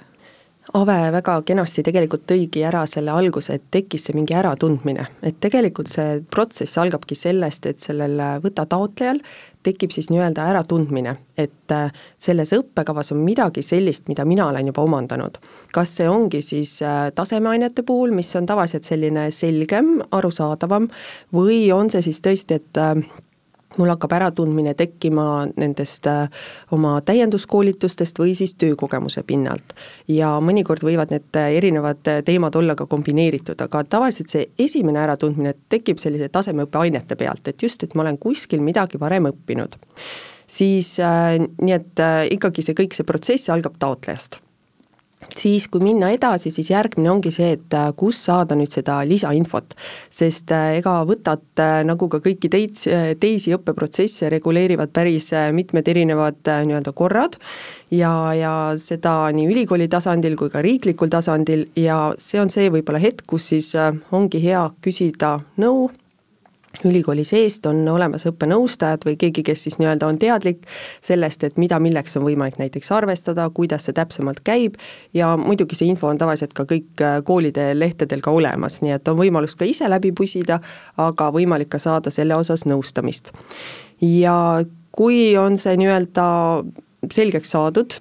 Ave 0.73 0.95
väga 1.11 1.35
kenasti 1.45 1.83
tegelikult 1.83 2.23
tõigi 2.25 2.61
ära 2.65 2.85
selle 2.87 3.11
alguse, 3.11 3.57
et 3.57 3.65
tekkis 3.73 4.07
see 4.07 4.15
mingi 4.15 4.33
äratundmine, 4.33 5.03
et 5.21 5.35
tegelikult 5.43 5.91
see 5.91 6.21
protsess 6.31 6.79
algabki 6.79 7.17
sellest, 7.19 7.67
et 7.67 7.83
sellel 7.83 8.15
võta 8.41 8.63
taotlejal 8.71 9.19
tekib 9.63 9.91
siis 9.93 10.07
nii-öelda 10.09 10.45
äratundmine, 10.53 11.17
et 11.37 11.75
äh, 11.75 11.91
selles 12.17 12.55
õppekavas 12.55 13.11
on 13.13 13.21
midagi 13.23 13.61
sellist, 13.63 14.07
mida 14.11 14.25
mina 14.25 14.47
olen 14.47 14.71
juba 14.71 14.87
omandanud. 14.87 15.37
kas 15.73 15.97
see 15.97 16.07
ongi 16.09 16.41
siis 16.41 16.77
äh, 16.81 17.11
tasemeainete 17.15 17.83
puhul, 17.83 18.15
mis 18.15 18.31
on 18.35 18.47
tavaliselt 18.47 18.87
selline 18.87 19.29
selgem, 19.31 19.99
arusaadavam, 20.11 20.87
või 21.33 21.67
on 21.75 21.91
see 21.91 22.01
siis 22.07 22.23
tõesti, 22.23 22.59
et 22.59 22.81
mul 23.77 23.89
hakkab 23.93 24.11
äratundmine 24.17 24.73
tekkima 24.77 25.47
nendest 25.55 26.07
äh, 26.07 26.29
oma 26.71 26.95
täienduskoolitustest 27.05 28.19
või 28.19 28.35
siis 28.37 28.55
töökogemuse 28.59 29.23
pinnalt. 29.27 29.73
ja 30.07 30.35
mõnikord 30.41 30.83
võivad 30.85 31.13
need 31.13 31.39
äh, 31.39 31.55
erinevad 31.57 32.07
äh, 32.07 32.21
teemad 32.25 32.55
olla 32.55 32.75
ka 32.75 32.85
kombineeritud, 32.85 33.61
aga 33.61 33.83
tavaliselt 33.83 34.29
see 34.29 34.45
esimene 34.59 34.99
äratundmine 35.03 35.55
tekib 35.69 36.01
sellise 36.01 36.29
tasemeõppe 36.29 36.79
ainete 36.79 37.15
pealt, 37.15 37.47
et 37.47 37.61
just, 37.63 37.83
et 37.83 37.95
ma 37.95 38.05
olen 38.05 38.17
kuskil 38.17 38.61
midagi 38.61 38.99
varem 38.99 39.29
õppinud. 39.31 39.77
siis 40.47 40.99
äh, 40.99 41.37
nii, 41.39 41.73
et 41.73 41.99
äh, 41.99 42.25
ikkagi 42.31 42.61
see 42.61 42.77
kõik 42.77 42.93
see 42.93 43.07
protsess 43.07 43.49
algab 43.49 43.79
taotlejast 43.79 44.41
siis 45.38 45.68
kui 45.71 45.81
minna 45.83 46.09
edasi, 46.13 46.51
siis 46.53 46.69
järgmine 46.71 47.12
ongi 47.12 47.31
see, 47.33 47.53
et 47.57 47.75
äh, 47.77 47.89
kus 47.97 48.19
saada 48.27 48.57
nüüd 48.57 48.71
seda 48.71 49.00
lisainfot. 49.07 49.75
sest 50.13 50.51
äh, 50.51 50.77
ega 50.80 51.00
võtad, 51.09 51.45
äh, 51.62 51.81
nagu 51.88 52.09
ka 52.12 52.19
kõiki 52.24 52.51
teid, 52.51 52.77
teisi 53.19 53.53
õppeprotsesse 53.56 54.30
reguleerivad 54.33 54.94
päris 54.94 55.31
mitmed 55.53 55.88
erinevad 55.88 56.39
nii-öelda 56.44 56.94
korrad 56.95 57.38
ja, 57.91 58.12
ja 58.38 58.53
seda 58.77 59.31
nii 59.33 59.50
ülikooli 59.50 59.88
tasandil 59.91 60.38
kui 60.39 60.51
ka 60.53 60.62
riiklikul 60.63 61.12
tasandil 61.13 61.68
ja 61.79 62.13
see 62.18 62.41
on 62.41 62.53
see 62.53 62.69
võib-olla 62.74 63.01
hetk, 63.03 63.25
kus 63.27 63.51
siis 63.53 63.74
ongi 64.12 64.41
hea 64.44 64.68
küsida 64.83 65.38
nõu 65.62 65.89
ülikooli 66.85 67.23
seest 67.23 67.65
on 67.69 67.81
olemas 67.89 68.25
õppenõustajad 68.27 69.05
või 69.05 69.15
keegi, 69.19 69.43
kes 69.45 69.65
siis 69.67 69.77
nii-öelda 69.79 70.07
on 70.09 70.17
teadlik 70.19 70.65
sellest, 71.05 71.43
et 71.45 71.57
mida 71.61 71.79
milleks 71.79 72.17
on 72.17 72.25
võimalik 72.25 72.57
näiteks 72.59 72.91
arvestada, 72.95 73.45
kuidas 73.53 73.87
see 73.87 73.95
täpsemalt 73.95 74.41
käib 74.43 74.79
ja 75.13 75.33
muidugi 75.37 75.77
see 75.77 75.91
info 75.91 76.09
on 76.09 76.19
tavaliselt 76.21 76.55
ka 76.57 76.65
kõik 76.69 77.03
äh, 77.03 77.19
koolide 77.25 77.71
lehtedel 77.77 78.23
ka 78.25 78.33
olemas, 78.33 78.81
nii 78.81 78.95
et 78.97 79.11
on 79.11 79.19
võimalus 79.19 79.57
ka 79.59 79.67
ise 79.69 79.89
läbi 79.89 80.11
pusida, 80.17 80.59
aga 80.97 81.29
võimalik 81.35 81.71
ka 81.73 81.81
saada 81.81 82.11
selle 82.13 82.35
osas 82.35 82.65
nõustamist. 82.69 83.31
ja 84.01 84.63
kui 84.91 85.37
on 85.37 85.57
see 85.57 85.77
nii-öelda 85.77 86.25
selgeks 87.11 87.53
saadud, 87.53 87.99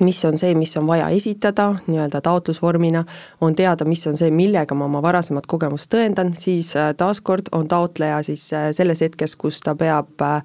mis 0.00 0.24
on 0.24 0.38
see, 0.38 0.54
mis 0.54 0.76
on 0.76 0.86
vaja 0.86 1.08
esitada 1.08 1.70
nii-öelda 1.86 2.20
taotlusvormina, 2.20 3.04
on 3.40 3.54
teada, 3.54 3.84
mis 3.88 4.06
on 4.06 4.18
see, 4.20 4.30
millega 4.30 4.76
ma 4.76 4.84
oma 4.84 5.00
varasemat 5.02 5.46
kogemust 5.48 5.88
tõendan, 5.92 6.34
siis 6.38 6.74
äh, 6.76 6.90
taaskord 6.96 7.48
on 7.56 7.68
taotleja 7.68 8.20
siis 8.26 8.44
äh, 8.52 8.68
selles 8.76 9.00
hetkes, 9.04 9.36
kus 9.40 9.62
ta 9.64 9.74
peab 9.78 10.20
äh, 10.24 10.42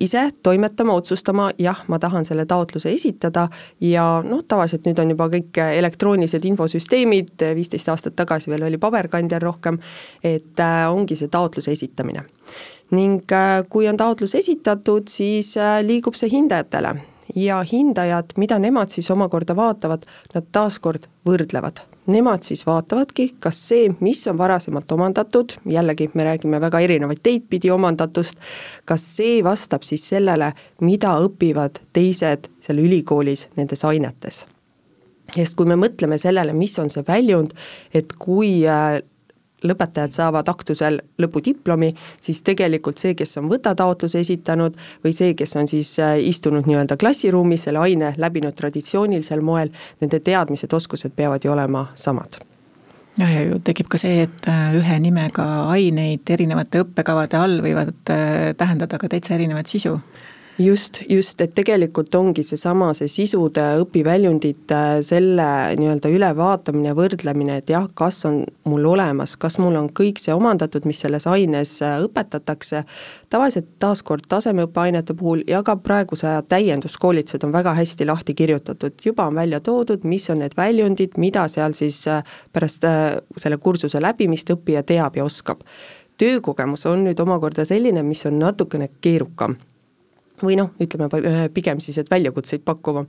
ise 0.00 0.28
toimetama, 0.42 0.94
otsustama, 0.94 1.50
jah, 1.58 1.82
ma 1.88 1.98
tahan 1.98 2.26
selle 2.28 2.46
taotluse 2.46 2.92
esitada. 2.94 3.48
Ja 3.82 4.06
noh, 4.24 4.44
tavaliselt 4.48 4.86
nüüd 4.86 5.00
on 5.02 5.10
juba 5.10 5.28
kõik 5.32 5.58
elektroonilised 5.62 6.44
infosüsteemid, 6.52 7.34
viisteist 7.58 7.90
aastat 7.90 8.16
tagasi 8.16 8.50
veel 8.52 8.68
oli 8.68 8.78
paberkandjal 8.78 9.42
rohkem, 9.42 9.80
et 10.22 10.62
ongi 10.90 11.18
see 11.18 11.32
taotluse 11.32 11.74
esitamine. 11.74 12.24
Ning 12.92 13.24
kui 13.72 13.88
on 13.88 13.96
taotlus 13.96 14.36
esitatud, 14.38 15.08
siis 15.08 15.56
liigub 15.82 16.14
see 16.18 16.30
hindajatele 16.30 17.11
ja 17.36 17.62
hindajad, 17.72 18.34
mida 18.36 18.58
nemad 18.58 18.90
siis 18.92 19.10
omakorda 19.10 19.56
vaatavad, 19.56 20.06
nad 20.34 20.46
taaskord 20.52 21.08
võrdlevad. 21.26 21.82
Nemad 22.06 22.42
siis 22.42 22.64
vaatavadki, 22.66 23.28
kas 23.40 23.60
see, 23.68 23.90
mis 24.02 24.24
on 24.26 24.38
varasemalt 24.38 24.90
omandatud, 24.92 25.54
jällegi 25.70 26.10
me 26.14 26.26
räägime 26.26 26.58
väga 26.60 26.80
erinevaid 26.82 27.22
teid 27.22 27.46
pidi 27.50 27.70
omandatust, 27.70 28.40
kas 28.84 29.04
see 29.16 29.38
vastab 29.44 29.86
siis 29.86 30.08
sellele, 30.10 30.50
mida 30.80 31.14
õpivad 31.22 31.78
teised 31.94 32.50
seal 32.60 32.82
ülikoolis 32.82 33.46
nendes 33.56 33.84
ainetes 33.86 34.46
sest 35.32 35.54
kui 35.56 35.64
me 35.64 35.78
mõtleme 35.80 36.18
sellele, 36.20 36.52
mis 36.52 36.74
on 36.82 36.90
see 36.92 37.04
väljund, 37.06 37.54
et 37.94 38.10
kui 38.20 38.66
äh, 38.68 38.98
lõpetajad 39.66 40.14
saavad 40.14 40.48
aktusel 40.48 41.00
lõpudiplomi, 41.22 41.92
siis 42.22 42.42
tegelikult 42.46 43.02
see, 43.02 43.16
kes 43.18 43.36
on 43.40 43.50
võtataotluse 43.50 44.22
esitanud 44.22 44.78
või 45.04 45.14
see, 45.16 45.34
kes 45.38 45.56
on 45.60 45.68
siis 45.70 45.94
äh, 46.02 46.16
istunud 46.32 46.68
nii-öelda 46.68 46.98
klassiruumis 47.00 47.68
selle 47.68 47.82
aine 47.82 48.14
läbinud 48.18 48.56
traditsioonilisel 48.58 49.44
moel, 49.44 49.72
nende 50.00 50.20
teadmised, 50.20 50.72
oskused 50.72 51.14
peavad 51.16 51.44
ju 51.44 51.52
olema 51.52 51.86
samad. 51.94 52.40
Jah, 53.18 53.28
ja 53.28 53.42
ju 53.44 53.58
tekib 53.60 53.90
ka 53.92 54.00
see, 54.00 54.22
et 54.24 54.46
äh, 54.48 54.72
ühe 54.78 54.98
nimega 55.04 55.46
aineid 55.74 56.30
erinevate 56.32 56.80
õppekavade 56.80 57.36
all 57.36 57.60
võivad 57.64 58.12
äh, 58.12 58.52
tähendada 58.56 58.98
ka 58.98 59.10
täitsa 59.12 59.36
erinevat 59.36 59.68
sisu 59.68 59.98
just, 60.58 61.00
just, 61.08 61.40
et 61.40 61.54
tegelikult 61.54 62.14
ongi 62.14 62.42
seesama, 62.44 62.90
see 62.96 63.08
sisude, 63.10 63.62
õpiväljundite, 63.82 64.80
selle 65.06 65.46
nii-öelda 65.78 66.10
ülevaatamine, 66.12 66.92
võrdlemine, 66.96 67.58
et 67.62 67.72
jah, 67.72 67.86
kas 67.98 68.22
on 68.28 68.42
mul 68.68 68.86
olemas, 68.92 69.36
kas 69.40 69.58
mul 69.62 69.78
on 69.80 69.88
kõik 69.96 70.20
see 70.20 70.34
omandatud, 70.34 70.86
mis 70.88 71.00
selles 71.04 71.26
aines 71.30 71.74
äh, 71.84 71.96
õpetatakse, 72.04 72.84
tavaliselt 73.32 73.72
taaskord 73.82 74.28
tasemeõppeainete 74.28 75.16
puhul 75.18 75.44
ja 75.48 75.62
ka 75.66 75.76
praeguse 75.80 76.28
aja 76.28 76.44
täienduskoolitused 76.54 77.48
on 77.48 77.54
väga 77.54 77.74
hästi 77.78 78.08
lahti 78.08 78.36
kirjutatud, 78.36 78.98
juba 79.04 79.30
on 79.30 79.40
välja 79.40 79.62
toodud, 79.64 80.04
mis 80.04 80.28
on 80.30 80.42
need 80.44 80.56
väljundid, 80.58 81.18
mida 81.22 81.48
seal 81.52 81.76
siis 81.78 82.04
äh, 82.10 82.22
pärast 82.52 82.84
äh, 82.88 83.16
selle 83.40 83.60
kursuse 83.62 84.02
läbimist 84.02 84.52
õppija 84.52 84.84
teab 84.86 85.16
ja 85.16 85.26
oskab. 85.26 85.64
Töökogemus 86.20 86.84
on 86.86 87.06
nüüd 87.06 87.18
omakorda 87.24 87.64
selline, 87.66 88.04
mis 88.06 88.20
on 88.28 88.36
natukene 88.38 88.90
keerukam 89.02 89.56
või 90.42 90.56
noh, 90.58 90.72
ütleme 90.82 91.08
pigem 91.54 91.80
siis, 91.80 91.98
et 91.98 92.10
väljakutseid 92.10 92.64
pakkuvam. 92.64 93.06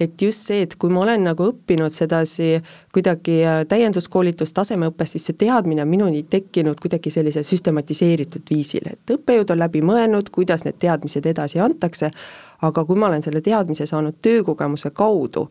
et 0.00 0.22
just 0.22 0.46
see, 0.46 0.62
et 0.62 0.76
kui 0.76 0.90
ma 0.90 1.02
olen 1.02 1.24
nagu 1.24 1.50
õppinud 1.50 1.92
sedasi 1.92 2.62
kuidagi 2.94 3.38
äh, 3.44 3.62
täienduskoolitust, 3.68 4.54
tasemeõppes, 4.56 5.16
siis 5.16 5.26
see 5.28 5.38
teadmine 5.44 5.82
on 5.82 5.88
minuni 5.88 6.22
tekkinud 6.30 6.80
kuidagi 6.80 7.10
sellise 7.10 7.42
süstematiseeritud 7.46 8.46
viisil, 8.50 8.86
et 8.92 9.16
õppejõud 9.16 9.52
on 9.52 9.62
läbi 9.64 9.82
mõelnud, 9.84 10.30
kuidas 10.34 10.64
need 10.66 10.78
teadmised 10.82 11.26
edasi 11.26 11.60
antakse, 11.60 12.10
aga 12.62 12.84
kui 12.84 12.96
ma 12.96 13.10
olen 13.10 13.24
selle 13.24 13.42
teadmise 13.44 13.86
saanud 13.86 14.16
töökogemuse 14.22 14.90
kaudu, 14.96 15.46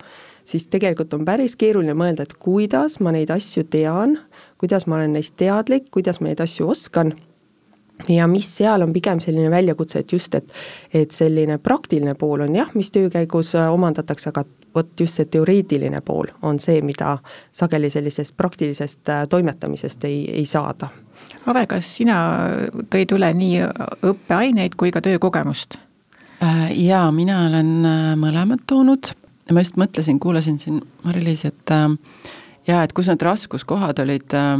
siis 0.46 0.68
tegelikult 0.72 1.14
on 1.14 1.26
päris 1.26 1.56
keeruline 1.60 1.94
mõelda, 1.98 2.26
et 2.26 2.34
kuidas 2.40 3.00
ma 3.00 3.14
neid 3.16 3.34
asju 3.34 3.66
tean, 3.70 4.20
kuidas 4.62 4.88
ma 4.88 5.00
olen 5.00 5.18
neist 5.18 5.36
teadlik, 5.38 5.92
kuidas 5.92 6.22
ma 6.22 6.32
neid 6.32 6.42
asju 6.42 6.70
oskan 6.74 7.14
ja 8.10 8.28
mis 8.28 8.48
seal 8.58 8.82
on 8.82 8.94
pigem 8.94 9.20
selline 9.24 9.50
väljakutse, 9.52 10.00
et 10.00 10.12
just, 10.12 10.36
et 10.36 10.54
et 10.94 11.12
selline 11.12 11.58
praktiline 11.58 12.16
pool 12.20 12.46
on 12.46 12.56
jah, 12.56 12.70
mis 12.76 12.92
töö 12.92 13.10
käigus 13.10 13.56
äh, 13.56 13.72
omandatakse, 13.74 14.30
aga 14.30 14.46
vot 14.76 15.00
just 15.00 15.20
see 15.20 15.30
teoreetiline 15.32 16.02
pool 16.06 16.28
on 16.42 16.60
see, 16.60 16.82
mida 16.82 17.18
sageli 17.56 17.90
sellisest 17.90 18.36
praktilisest 18.38 19.10
äh, 19.10 19.26
toimetamisest 19.30 20.04
ei, 20.04 20.24
ei 20.32 20.46
saada. 20.46 20.90
Ave, 21.48 21.66
kas 21.72 21.96
sina 21.98 22.18
tõid 22.92 23.14
üle 23.16 23.32
nii 23.34 23.62
õppeaineid 24.04 24.76
kui 24.78 24.92
ka 24.92 25.02
töökogemust? 25.02 25.80
Äh, 26.44 26.72
jaa, 26.86 27.08
mina 27.16 27.46
olen 27.48 27.78
mõlemad 28.20 28.66
toonud 28.68 29.14
ja 29.48 29.54
ma 29.56 29.62
just 29.64 29.78
mõtlesin, 29.80 30.20
kuulasin 30.20 30.60
siin 30.60 30.82
Mari-Liis, 31.06 31.46
et 31.48 31.72
jaa, 32.68 32.84
et 32.84 32.94
kus 32.94 33.10
need 33.12 33.26
raskuskohad 33.26 34.00
olid 34.04 34.36
äh, 34.38 34.58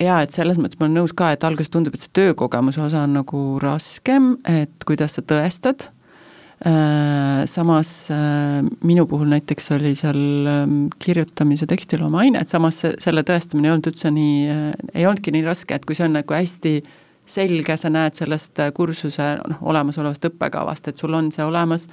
jaa, 0.00 0.20
et 0.24 0.34
selles 0.34 0.60
mõttes 0.60 0.78
ma 0.80 0.86
olen 0.86 1.02
nõus 1.02 1.14
ka, 1.16 1.32
et 1.34 1.44
alguses 1.44 1.72
tundub, 1.72 1.96
et 1.96 2.04
see 2.04 2.14
töökogemuse 2.16 2.80
osa 2.84 3.04
on 3.06 3.18
nagu 3.18 3.42
raskem, 3.62 4.36
et 4.48 4.86
kuidas 4.88 5.18
sa 5.18 5.24
tõestad, 5.28 5.88
äh, 6.64 7.42
samas 7.50 7.92
äh, 8.14 8.62
minu 8.86 9.06
puhul 9.10 9.30
näiteks 9.34 9.72
oli 9.76 9.94
seal 9.98 10.48
ähm, 10.48 10.80
kirjutamise 11.02 11.68
tekstiloome 11.70 12.22
aine, 12.24 12.42
et 12.42 12.52
samas 12.52 12.80
selle 12.82 13.24
tõestamine 13.28 13.68
ei 13.68 13.76
olnud 13.76 13.92
üldse 13.92 14.12
nii, 14.14 14.42
äh, 14.48 14.66
ei 14.94 15.06
olnudki 15.08 15.34
nii 15.34 15.46
raske, 15.46 15.76
et 15.76 15.88
kui 15.88 15.98
see 15.98 16.08
on 16.08 16.16
nagu 16.20 16.38
hästi 16.38 16.78
selge, 17.28 17.76
sa 17.78 17.92
näed 17.92 18.16
sellest 18.18 18.58
kursuse 18.74 19.34
noh, 19.44 19.64
olemasolevast 19.70 20.24
õppekavast, 20.32 20.88
et 20.90 20.98
sul 20.98 21.14
on 21.14 21.30
see 21.34 21.44
olemas 21.46 21.86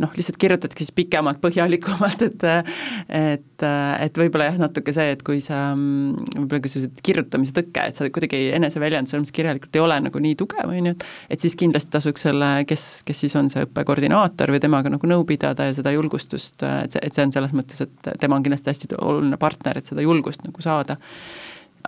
noh, 0.00 0.12
lihtsalt 0.16 0.38
kirjutadki 0.40 0.86
siis 0.86 0.94
pikemalt, 0.96 1.40
põhjalikumalt, 1.42 2.22
et 2.24 2.46
et, 3.12 3.64
et 3.64 4.18
võib-olla 4.18 4.48
jah, 4.48 4.58
natuke 4.62 4.94
see, 4.94 5.12
et 5.14 5.22
kui 5.26 5.40
sa 5.44 5.72
võib-olla 5.76 6.62
ka 6.64 6.72
sellised 6.72 7.02
kirjutamise 7.04 7.56
tõke, 7.58 7.84
et 7.90 7.98
sa 7.98 8.08
kuidagi 8.08 8.40
eneseväljenduse 8.56 9.20
mõttes 9.20 9.36
kirjalikult 9.36 9.76
ei 9.76 9.84
ole 9.84 9.98
nagu 10.06 10.24
nii 10.24 10.38
tugev, 10.40 10.72
on 10.72 10.90
ju, 10.92 10.94
et 10.96 11.06
et 11.36 11.44
siis 11.44 11.56
kindlasti 11.58 11.92
tasuks 11.92 12.26
selle, 12.28 12.50
kes, 12.68 12.86
kes 13.08 13.24
siis 13.24 13.36
on 13.38 13.50
see 13.52 13.64
õppekoordinaator 13.66 14.54
või 14.54 14.62
temaga 14.62 14.92
nagu 14.92 15.08
nõu 15.10 15.26
pidada 15.28 15.68
ja 15.68 15.76
seda 15.76 15.92
julgustust, 15.94 16.62
et 16.62 16.96
see, 16.96 17.02
et 17.02 17.16
see 17.16 17.26
on 17.26 17.34
selles 17.34 17.54
mõttes, 17.56 17.84
et 17.84 18.12
tema 18.20 18.38
on 18.38 18.44
kindlasti 18.46 18.72
hästi 18.72 18.94
oluline 19.00 19.40
partner, 19.40 19.80
et 19.80 19.88
seda 19.92 20.04
julgust 20.04 20.44
nagu 20.46 20.64
saada 20.64 20.98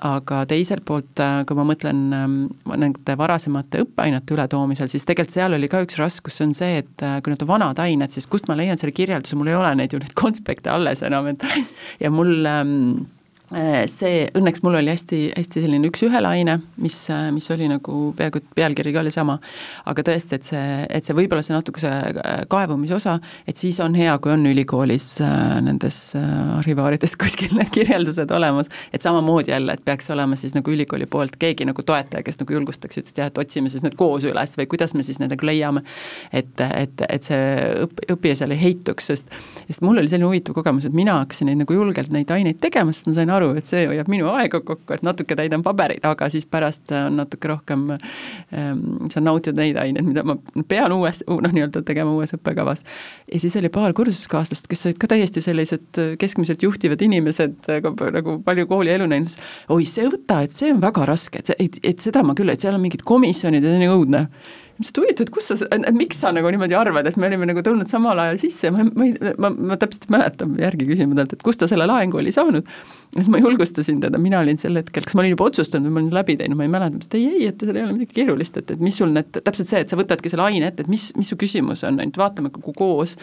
aga 0.03 0.43
teiselt 0.51 0.85
poolt, 0.89 1.13
äh, 1.23 1.43
kui 1.49 1.59
ma 1.59 1.67
mõtlen 1.69 2.05
ähm, 2.17 2.37
nende 2.71 3.17
varasemate 3.19 3.85
õppeainete 3.85 4.37
ületoomisel, 4.37 4.91
siis 4.91 5.07
tegelikult 5.07 5.37
seal 5.37 5.57
oli 5.57 5.71
ka 5.71 5.83
üks 5.85 5.99
raskus, 6.01 6.39
see 6.39 6.49
on 6.49 6.55
see, 6.57 6.81
et 6.83 7.05
äh, 7.07 7.19
kui 7.23 7.35
need 7.35 7.45
on 7.47 7.53
vanad 7.55 7.83
ained, 7.85 8.15
siis 8.15 8.29
kust 8.31 8.51
ma 8.51 8.59
leian 8.59 8.81
selle 8.81 8.95
kirjelduse, 8.97 9.39
mul 9.39 9.53
ei 9.53 9.59
ole 9.59 9.75
neid 9.79 9.95
ju 9.95 10.03
neid 10.03 10.17
konspekte 10.19 10.73
alles 10.75 11.05
enam, 11.07 11.31
et 11.31 11.47
ja 12.05 12.13
mul 12.15 12.41
ähm, 12.51 12.75
Äh, 13.05 13.14
see, 13.91 14.25
õnneks 14.35 14.63
mul 14.65 14.79
oli 14.79 14.89
hästi, 14.89 15.19
hästi 15.37 15.63
selline 15.65 15.89
üks-ühele 15.91 16.31
aine, 16.31 16.57
mis, 16.81 16.97
äh, 17.13 17.27
mis 17.35 17.49
oli 17.53 17.69
nagu 17.69 18.07
peaaegu, 18.17 18.41
et 18.41 18.55
pealkiri 18.57 18.95
ka 18.95 19.03
oli 19.03 19.13
sama, 19.15 19.37
aga 19.91 20.05
tõesti, 20.07 20.39
et 20.39 20.49
see, 20.49 20.63
et 20.89 21.05
see 21.05 21.17
võib-olla 21.17 21.45
see 21.45 21.55
natuke 21.57 21.83
see 21.83 21.93
äh, 21.93 22.45
kaevumise 22.51 22.97
osa, 22.97 23.19
et 23.47 23.61
siis 23.61 23.79
on 23.85 23.97
hea, 23.99 24.15
kui 24.25 24.33
on 24.33 24.47
ülikoolis 24.49 25.09
nendes 25.65 25.99
arhivaarides 26.17 27.17
kuskil 27.21 27.53
need 27.59 27.69
kirjeldused 27.75 28.33
olemas, 28.35 28.73
et 28.97 29.05
samamoodi 29.05 29.53
jälle, 29.53 29.77
et 29.77 29.85
peaks 29.85 30.09
olema 30.15 30.39
siis 30.41 30.57
nagu 30.57 30.73
ülikooli 30.73 31.07
poolt 31.11 31.37
keegi 31.41 31.69
nagu 31.69 31.85
toetaja, 31.85 32.25
kes 32.25 32.41
nagu 32.41 32.57
julgustaks, 32.57 33.03
ütles, 33.03 33.13
et 33.13 33.23
jah, 33.23 33.33
et 33.33 33.43
otsime 33.45 33.73
siis 33.73 33.85
need 33.85 33.99
koos 34.01 34.25
üles 34.29 34.57
või 34.61 34.69
kuidas 34.73 34.97
me 34.97 35.05
siis 35.07 35.21
need 35.21 35.35
nagu 35.35 35.51
leiame, 35.51 35.85
et, 36.33 36.55
et, 36.65 37.05
et 37.09 37.29
see 37.29 37.45
õpp, 37.85 38.07
õppija 38.17 38.41
seal 38.41 38.57
ei 38.57 38.63
heituks, 38.65 39.13
sest 39.13 39.31
sest 39.69 39.85
mul 39.85 39.99
oli 40.01 40.11
selline 40.11 40.29
huvitav 40.29 40.57
kogemus, 40.57 40.87
et 40.89 40.97
mina 40.97 41.19
hakkasin 41.21 41.49
neid 41.51 41.61
nagu 41.63 41.77
julgelt 41.77 42.13
neid 42.15 42.31
aineid 42.35 42.61
tegema, 42.63 42.93
sest 42.95 43.09
ma 43.11 43.17
sain 43.17 43.33
aru, 43.35 43.53
et 43.59 43.69
see 43.71 43.85
hoiab 43.91 44.09
minu 44.13 44.31
aega 44.33 44.61
kokku, 44.65 44.95
et 44.97 45.05
natuke 45.07 45.37
täidan 45.39 45.65
paberit, 45.67 46.05
aga 46.07 46.29
siis 46.33 46.47
pärast 46.51 46.93
on 46.95 47.19
natuke 47.21 47.51
rohkem 47.51 47.87
ähm,, 47.95 48.83
saan 49.13 49.27
nautida 49.29 49.59
neid 49.61 49.79
aineid, 49.81 50.07
mida 50.07 50.25
ma 50.27 50.39
pean 50.69 50.95
uues, 50.97 51.23
noh, 51.29 51.55
nii-öelda 51.55 51.85
tegema 51.87 52.15
uues 52.15 52.35
õppekavas. 52.37 52.85
ja 53.33 53.41
siis 53.43 53.57
oli 53.61 53.71
paar 53.75 53.95
kursuskaaslast, 53.97 54.69
kes 54.71 54.87
olid 54.91 55.01
ka 55.03 55.11
täiesti 55.15 55.45
sellised 55.45 56.03
keskmiselt 56.21 56.63
juhtivad 56.63 57.03
inimesed, 57.05 57.71
nagu 58.19 58.39
palju 58.45 58.69
koolielu 58.71 59.09
näinud, 59.11 59.39
oi, 59.75 59.87
see 59.89 60.09
võta, 60.11 60.43
et 60.45 60.55
see 60.55 60.73
on 60.75 60.83
väga 60.83 61.07
raske, 61.09 61.41
et 61.43 61.53
see, 61.53 61.59
et, 61.69 61.81
et 61.95 62.09
seda 62.09 62.25
ma 62.27 62.37
küll, 62.39 62.53
et 62.53 62.63
seal 62.63 62.77
on 62.77 62.85
mingid 62.85 63.05
komisjonid 63.07 63.65
ja 63.65 63.73
see 63.73 63.81
on 63.81 63.85
nii 63.85 63.95
õudne 63.95 64.27
mis 64.79 64.91
huvitav, 64.97 65.27
et 65.27 65.33
kus 65.35 65.51
sa, 65.51 65.69
miks 65.95 66.21
sa 66.23 66.33
nagu 66.35 66.51
niimoodi 66.51 66.77
arvad, 66.79 67.07
et 67.09 67.17
me 67.21 67.29
olime 67.29 67.47
nagu 67.51 67.63
tulnud 67.65 67.91
samal 67.91 68.19
ajal 68.25 68.41
sisse, 68.43 68.71
ma, 68.75 68.87
ma 68.89 69.07
ei, 69.07 69.15
ma, 69.41 69.51
ma 69.55 69.79
täpselt 69.81 70.09
mäletan, 70.13 70.57
järgi 70.61 70.89
küsima 70.89 71.17
talt, 71.19 71.37
et 71.37 71.45
kust 71.47 71.63
ta 71.63 71.69
selle 71.71 71.87
laengu 71.89 72.19
oli 72.21 72.33
saanud. 72.35 72.67
ja 73.15 73.23
siis 73.23 73.31
ma 73.31 73.39
julgustasin 73.39 74.01
teda, 74.03 74.19
mina 74.19 74.41
olin 74.43 74.59
sel 74.59 74.75
hetkel, 74.81 75.05
kas 75.07 75.15
ma 75.15 75.23
olin 75.23 75.35
juba 75.37 75.47
otsustanud 75.47 75.87
või 75.87 75.95
ma 75.95 76.03
olin 76.03 76.17
läbi 76.19 76.37
teinud, 76.41 76.59
ma 76.59 76.67
ei 76.67 76.73
mäleta, 76.73 76.97
ma 76.97 77.05
ütlesin, 77.05 77.13
et 77.13 77.19
ei, 77.21 77.45
ei, 77.45 77.51
et 77.53 77.63
seal 77.63 77.79
ei 77.79 77.85
ole 77.85 77.95
midagi 77.95 78.19
keerulist, 78.19 78.59
et, 78.59 78.73
et 78.75 78.83
mis 78.83 78.99
sul 78.99 79.13
need, 79.15 79.31
täpselt 79.37 79.71
see, 79.71 79.83
et 79.85 79.93
sa 79.93 79.99
võtadki 80.01 80.33
selle 80.33 80.47
aine 80.49 80.71
ette, 80.73 80.83
et 80.83 80.91
mis, 80.91 81.07
mis 81.19 81.31
su 81.31 81.39
küsimus 81.39 81.85
on, 81.87 82.01
ainult 82.03 82.19
vaatame 82.19 82.51
kogu 82.55 82.75
koos. 82.75 83.15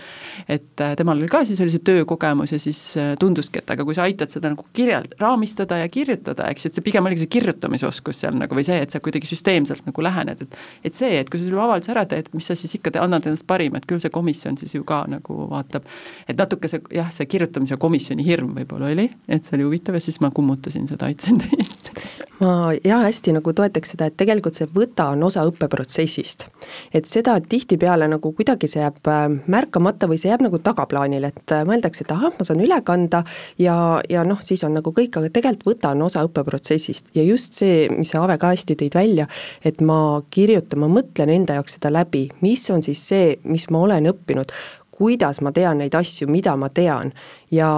et 0.48 0.84
äh, 0.84 0.96
temal 1.00 1.20
oli 1.20 1.27
ka 1.31 1.43
siis 1.48 1.60
oli 1.63 1.74
see 1.74 1.84
töökogemus 1.84 2.55
ja 2.55 2.62
siis 2.62 2.79
äh, 3.01 3.12
tunduski, 3.20 3.60
et 3.60 3.75
aga 3.75 3.84
kui 3.88 3.98
sa 3.98 4.08
aitad 4.08 4.31
seda 4.31 4.53
nagu 4.53 4.63
kirjeld-, 4.77 5.17
raamistada 5.20 5.81
ja 5.81 5.91
kirjutada, 5.91 6.48
eks 6.53 6.65
ju, 6.65 6.72
et 6.72 6.79
see 6.79 6.88
pigem 6.88 7.12
oligi 7.12 7.25
see 7.25 7.34
kirjutamisoskus 7.36 8.24
seal 8.24 8.39
nagu 8.39 8.55
või 8.55 8.63
see, 8.67 8.79
et 8.79 8.96
sa 8.96 9.03
kuidagi 9.03 9.27
süsteemselt 9.27 9.84
nagu 9.89 10.08
lähened, 10.08 10.48
et 10.48 10.58
et 10.88 10.96
see, 10.96 11.20
et 11.20 11.29
kui 11.29 11.40
sa 11.41 11.50
selle 11.50 11.63
avalduse 11.65 11.93
ära 11.93 12.05
teed, 12.10 12.31
mis 12.38 12.48
sa 12.48 12.57
siis 12.57 12.77
ikka 12.77 12.93
te, 12.95 13.01
annad 13.03 13.27
endast 13.27 13.48
parima, 13.50 13.81
et 13.81 13.88
küll 13.89 14.01
see 14.03 14.13
komisjon 14.13 14.60
siis 14.62 14.75
ju 14.77 14.86
ka 14.88 15.03
nagu 15.12 15.48
vaatab. 15.51 15.88
et 16.27 16.38
natuke 16.38 16.69
see 16.71 16.81
jah, 16.95 17.10
see 17.13 17.27
kirjutamise 17.29 17.77
komisjoni 17.81 18.25
hirm 18.25 18.53
võib-olla 18.57 18.91
oli, 18.91 19.10
et 19.27 19.48
see 19.48 19.57
oli 19.57 19.67
huvitav 19.69 19.98
ja 19.98 20.03
siis 20.03 20.21
ma 20.24 20.31
kummutasin 20.31 20.88
seda, 20.89 21.10
aitasin 21.10 21.41
teist. 21.41 21.91
ma 22.41 22.71
jah, 22.83 23.03
hästi 23.05 23.36
nagu 23.38 23.53
toetaks 23.53 23.93
seda, 23.93 24.07
et 24.10 24.17
tegelikult 24.17 24.57
see 24.57 24.69
võta 24.74 25.12
on 25.13 25.24
osa 25.27 25.43
õppeprotsessist. 25.48 26.48
et 26.93 27.07
seda 27.10 27.38
tihtipeale 27.41 28.07
nagu 28.12 28.33
kuidagi 28.38 28.69
see 28.71 28.81
jääb 28.81 29.01
äh, 29.12 29.25
märkamata 29.51 30.10
või 30.10 30.19
see 30.21 30.31
jääb 30.31 30.45
nagu 30.45 30.62
tagaplaanile, 30.63 31.31
et 31.33 31.55
äh, 31.55 31.65
mõeldakse, 31.67 32.05
et 32.05 32.13
ahah, 32.15 32.33
ma 32.38 32.48
saan 32.48 32.63
üle 32.63 32.79
kanda 32.86 33.24
ja, 33.62 33.75
ja 34.10 34.25
noh, 34.27 34.41
siis 34.45 34.63
on 34.67 34.75
nagu 34.77 34.93
kõik, 34.95 35.17
aga 35.19 35.31
tegelikult 35.33 35.74
võta 35.74 35.93
on 35.95 36.05
osa 36.07 36.24
õppeprotsessist 36.27 37.13
ja 37.17 37.25
just 37.25 37.57
see, 37.57 37.86
mis 37.93 38.12
sa, 38.13 38.21
Ave, 38.21 38.38
ka 38.41 38.51
hästi 38.53 38.77
tõid 38.77 38.95
välja, 38.98 39.27
et 39.65 39.81
ma 39.86 40.21
kirjutan, 40.33 40.83
ma 40.83 40.89
mõtlen 40.91 41.31
enda 41.32 41.58
jaoks 41.60 41.78
seda 41.78 41.92
läbi, 41.94 42.28
mis 42.42 42.70
on 42.72 42.84
siis 42.84 43.02
see, 43.08 43.36
mis 43.44 43.70
ma 43.70 43.82
olen 43.88 44.10
õppinud, 44.12 44.54
kuidas 45.02 45.42
ma 45.42 45.52
tean 45.52 45.82
neid 45.82 45.96
asju, 45.98 46.28
mida 46.30 46.56
ma 46.56 46.70
tean. 46.70 47.14
ja 47.52 47.70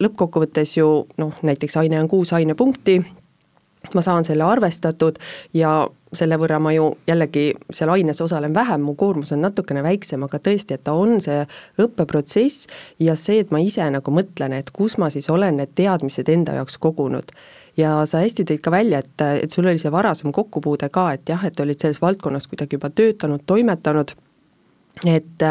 lõppkokkuvõttes 0.00 0.76
ju 0.78 1.06
noh, 1.20 1.34
näiteks 1.42 1.76
aine 1.76 2.00
on 2.00 2.08
kuus 2.08 2.32
ainepunkti, 2.32 3.00
ma 3.94 4.02
saan 4.02 4.24
selle 4.24 4.44
arvestatud 4.44 5.18
ja 5.54 5.88
selle 6.16 6.36
võrra 6.40 6.58
ma 6.62 6.72
ju 6.74 6.90
jällegi 7.08 7.50
seal 7.72 7.92
aines 7.94 8.20
osalen 8.20 8.54
vähem, 8.54 8.82
mu 8.82 8.94
koormus 8.98 9.32
on 9.32 9.44
natukene 9.44 9.82
väiksem, 9.82 10.24
aga 10.26 10.40
tõesti, 10.42 10.76
et 10.76 10.84
ta 10.84 10.94
on 10.98 11.20
see 11.22 11.44
õppeprotsess 11.80 12.66
ja 13.00 13.16
see, 13.16 13.40
et 13.44 13.54
ma 13.54 13.62
ise 13.62 13.86
nagu 13.90 14.14
mõtlen, 14.14 14.56
et 14.58 14.72
kus 14.74 14.98
ma 14.98 15.10
siis 15.10 15.30
olen 15.30 15.60
need 15.62 15.74
teadmised 15.78 16.28
enda 16.28 16.58
jaoks 16.58 16.78
kogunud. 16.82 17.32
Ja 17.76 18.06
sa 18.06 18.22
hästi 18.24 18.46
tõid 18.48 18.62
ka 18.64 18.72
välja, 18.74 19.02
et, 19.04 19.26
et 19.44 19.50
sul 19.52 19.68
oli 19.68 19.78
see 19.78 19.92
varasem 19.92 20.32
kokkupuude 20.32 20.88
ka, 20.92 21.10
et 21.16 21.28
jah, 21.28 21.44
et 21.46 21.60
olid 21.60 21.80
selles 21.80 22.00
valdkonnas 22.02 22.48
kuidagi 22.50 22.78
juba 22.78 22.90
töötanud, 22.90 23.44
toimetanud, 23.46 24.14
et 25.06 25.46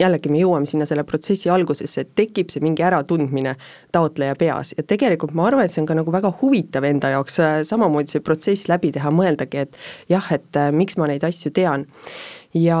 jällegi 0.00 0.30
me 0.32 0.40
jõuame 0.42 0.68
sinna 0.68 0.86
selle 0.88 1.04
protsessi 1.06 1.50
algusesse, 1.52 2.04
et 2.04 2.14
tekib 2.18 2.52
see 2.52 2.62
mingi 2.64 2.82
äratundmine 2.86 3.56
taotleja 3.94 4.36
peas. 4.38 4.74
Ja 4.78 4.86
tegelikult 4.86 5.34
ma 5.38 5.48
arvan, 5.48 5.66
et 5.66 5.74
see 5.74 5.82
on 5.84 5.90
ka 5.90 5.98
nagu 5.98 6.14
väga 6.14 6.32
huvitav 6.40 6.86
enda 6.88 7.12
jaoks 7.14 7.40
samamoodi 7.70 8.16
see 8.16 8.24
protsess 8.24 8.70
läbi 8.70 8.92
teha, 8.94 9.12
mõeldagi, 9.14 9.66
et 9.66 9.78
jah, 10.10 10.32
et 10.34 10.64
miks 10.74 10.98
ma 10.98 11.10
neid 11.10 11.26
asju 11.26 11.54
tean. 11.54 11.86
Ja 12.54 12.78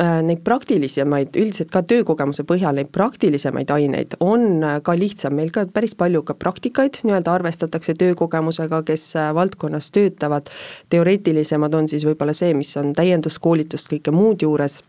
äh, 0.00 0.18
neid 0.22 0.42
praktilisemaid, 0.44 1.38
üldiselt 1.40 1.70
ka 1.72 1.80
töökogemuse 1.88 2.44
põhjal 2.44 2.76
neid 2.76 2.90
praktilisemaid 2.92 3.70
aineid 3.72 4.18
on 4.20 4.60
äh, 4.60 4.74
ka 4.84 4.92
lihtsam, 4.92 5.32
meil 5.38 5.48
ka 5.54 5.64
päris 5.72 5.96
palju 5.96 6.20
ka 6.28 6.36
praktikaid 6.36 7.00
nii-öelda 7.00 7.32
arvestatakse 7.38 7.94
töökogemusega, 7.96 8.82
kes 8.84 9.06
äh, 9.16 9.30
valdkonnas 9.34 9.88
töötavad, 9.96 10.52
teoreetilisemad 10.92 11.78
on 11.80 11.88
siis 11.88 12.04
võib-olla 12.04 12.36
see, 12.36 12.52
mis 12.58 12.74
on 12.76 12.92
täienduskoolitust, 12.98 13.88
kõike 13.94 14.12
muud 14.12 14.44
juures 14.44 14.82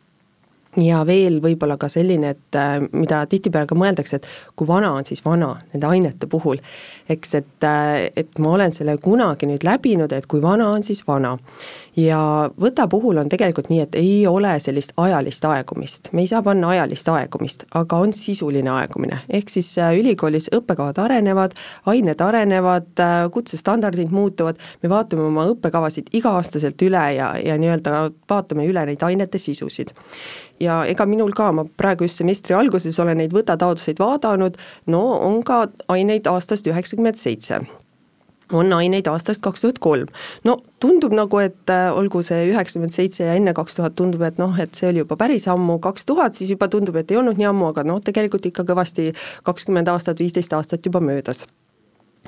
ja 0.81 1.01
veel 1.07 1.39
võib-olla 1.41 1.77
ka 1.79 1.89
selline, 1.91 2.33
et 2.35 2.57
äh, 2.57 2.77
mida 2.93 3.23
tihtipeale 3.29 3.69
ka 3.69 3.77
mõeldakse, 3.77 4.19
et 4.19 4.27
kui 4.55 4.69
vana 4.69 4.91
on 4.97 5.07
siis 5.07 5.23
vana 5.25 5.53
nende 5.73 5.89
ainete 5.89 6.29
puhul. 6.29 6.61
eks, 7.09 7.35
et, 7.35 7.63
äh, 7.63 8.09
et 8.15 8.39
ma 8.39 8.53
olen 8.57 8.71
selle 8.75 8.97
kunagi 9.01 9.49
nüüd 9.49 9.65
läbinud, 9.65 10.13
et 10.13 10.27
kui 10.27 10.41
vana 10.41 10.69
on 10.69 10.83
siis 10.83 11.03
vana. 11.07 11.37
Ja 11.97 12.19
võta 12.61 12.87
puhul 12.87 13.17
on 13.17 13.29
tegelikult 13.29 13.69
nii, 13.71 13.81
et 13.87 13.95
ei 13.97 14.27
ole 14.29 14.53
sellist 14.61 14.93
ajalist 15.01 15.45
aegumist, 15.45 16.11
me 16.13 16.23
ei 16.23 16.29
saa 16.29 16.43
panna 16.45 16.69
ajalist 16.75 17.09
aegumist, 17.09 17.65
aga 17.77 18.01
on 18.05 18.13
sisuline 18.13 18.69
aegumine, 18.71 19.21
ehk 19.29 19.49
siis 19.51 19.71
äh, 19.81 19.95
ülikoolis 19.97 20.51
õppekavad 20.55 20.99
arenevad, 21.01 21.55
ained 21.89 22.21
arenevad, 22.21 22.91
kutsestandardid 23.33 24.13
muutuvad, 24.13 24.61
me 24.83 24.91
vaatame 24.93 25.25
oma 25.27 25.47
õppekavasid 25.53 26.13
iga-aastaselt 26.17 26.81
üle 26.85 27.05
ja, 27.17 27.31
ja 27.41 27.57
nii-öelda 27.57 28.03
vaatame 28.29 28.67
üle 28.69 28.85
neid 28.87 29.03
ainete 29.03 29.41
sisusid. 29.41 29.93
Ja 30.59 30.79
ega 30.89 31.05
minul 31.05 31.33
ka, 31.37 31.51
ma 31.53 31.65
praegu 31.77 32.07
just 32.07 32.21
semestri 32.21 32.55
alguses 32.57 32.97
olen 32.99 33.21
neid 33.21 33.33
võtataotluseid 33.33 33.99
vaadanud, 34.01 34.57
no 34.89 35.03
on 35.27 35.43
ka 35.45 35.67
aineid 35.93 36.29
aastast 36.29 36.65
üheksakümmend 36.69 37.19
seitse 37.21 37.61
on 38.53 38.73
aineid 38.73 39.07
aastast 39.11 39.41
kaks 39.43 39.61
tuhat 39.61 39.79
kolm. 39.83 40.07
no 40.43 40.57
tundub 40.79 41.13
nagu, 41.13 41.39
et 41.43 41.73
äh, 41.73 41.89
olgu 41.91 42.23
see 42.23 42.49
üheksakümmend 42.51 42.95
seitse 42.95 43.25
ja 43.25 43.35
enne 43.35 43.53
kaks 43.57 43.79
tuhat 43.79 43.95
tundub, 43.99 44.23
et 44.27 44.41
noh, 44.41 44.57
et 44.59 44.75
see 44.75 44.89
oli 44.89 45.03
juba 45.03 45.17
päris 45.19 45.47
ammu, 45.51 45.79
kaks 45.83 46.05
tuhat 46.05 46.37
siis 46.37 46.53
juba 46.55 46.69
tundub, 46.71 46.95
et 46.95 47.11
ei 47.11 47.21
olnud 47.21 47.39
nii 47.39 47.49
ammu, 47.51 47.71
aga 47.73 47.85
noh, 47.87 48.01
tegelikult 48.03 48.45
ikka 48.51 48.67
kõvasti 48.67 49.11
kakskümmend 49.47 49.89
aastat, 49.91 50.19
viisteist 50.23 50.53
aastat 50.53 50.85
juba 50.85 51.03
möödas 51.03 51.47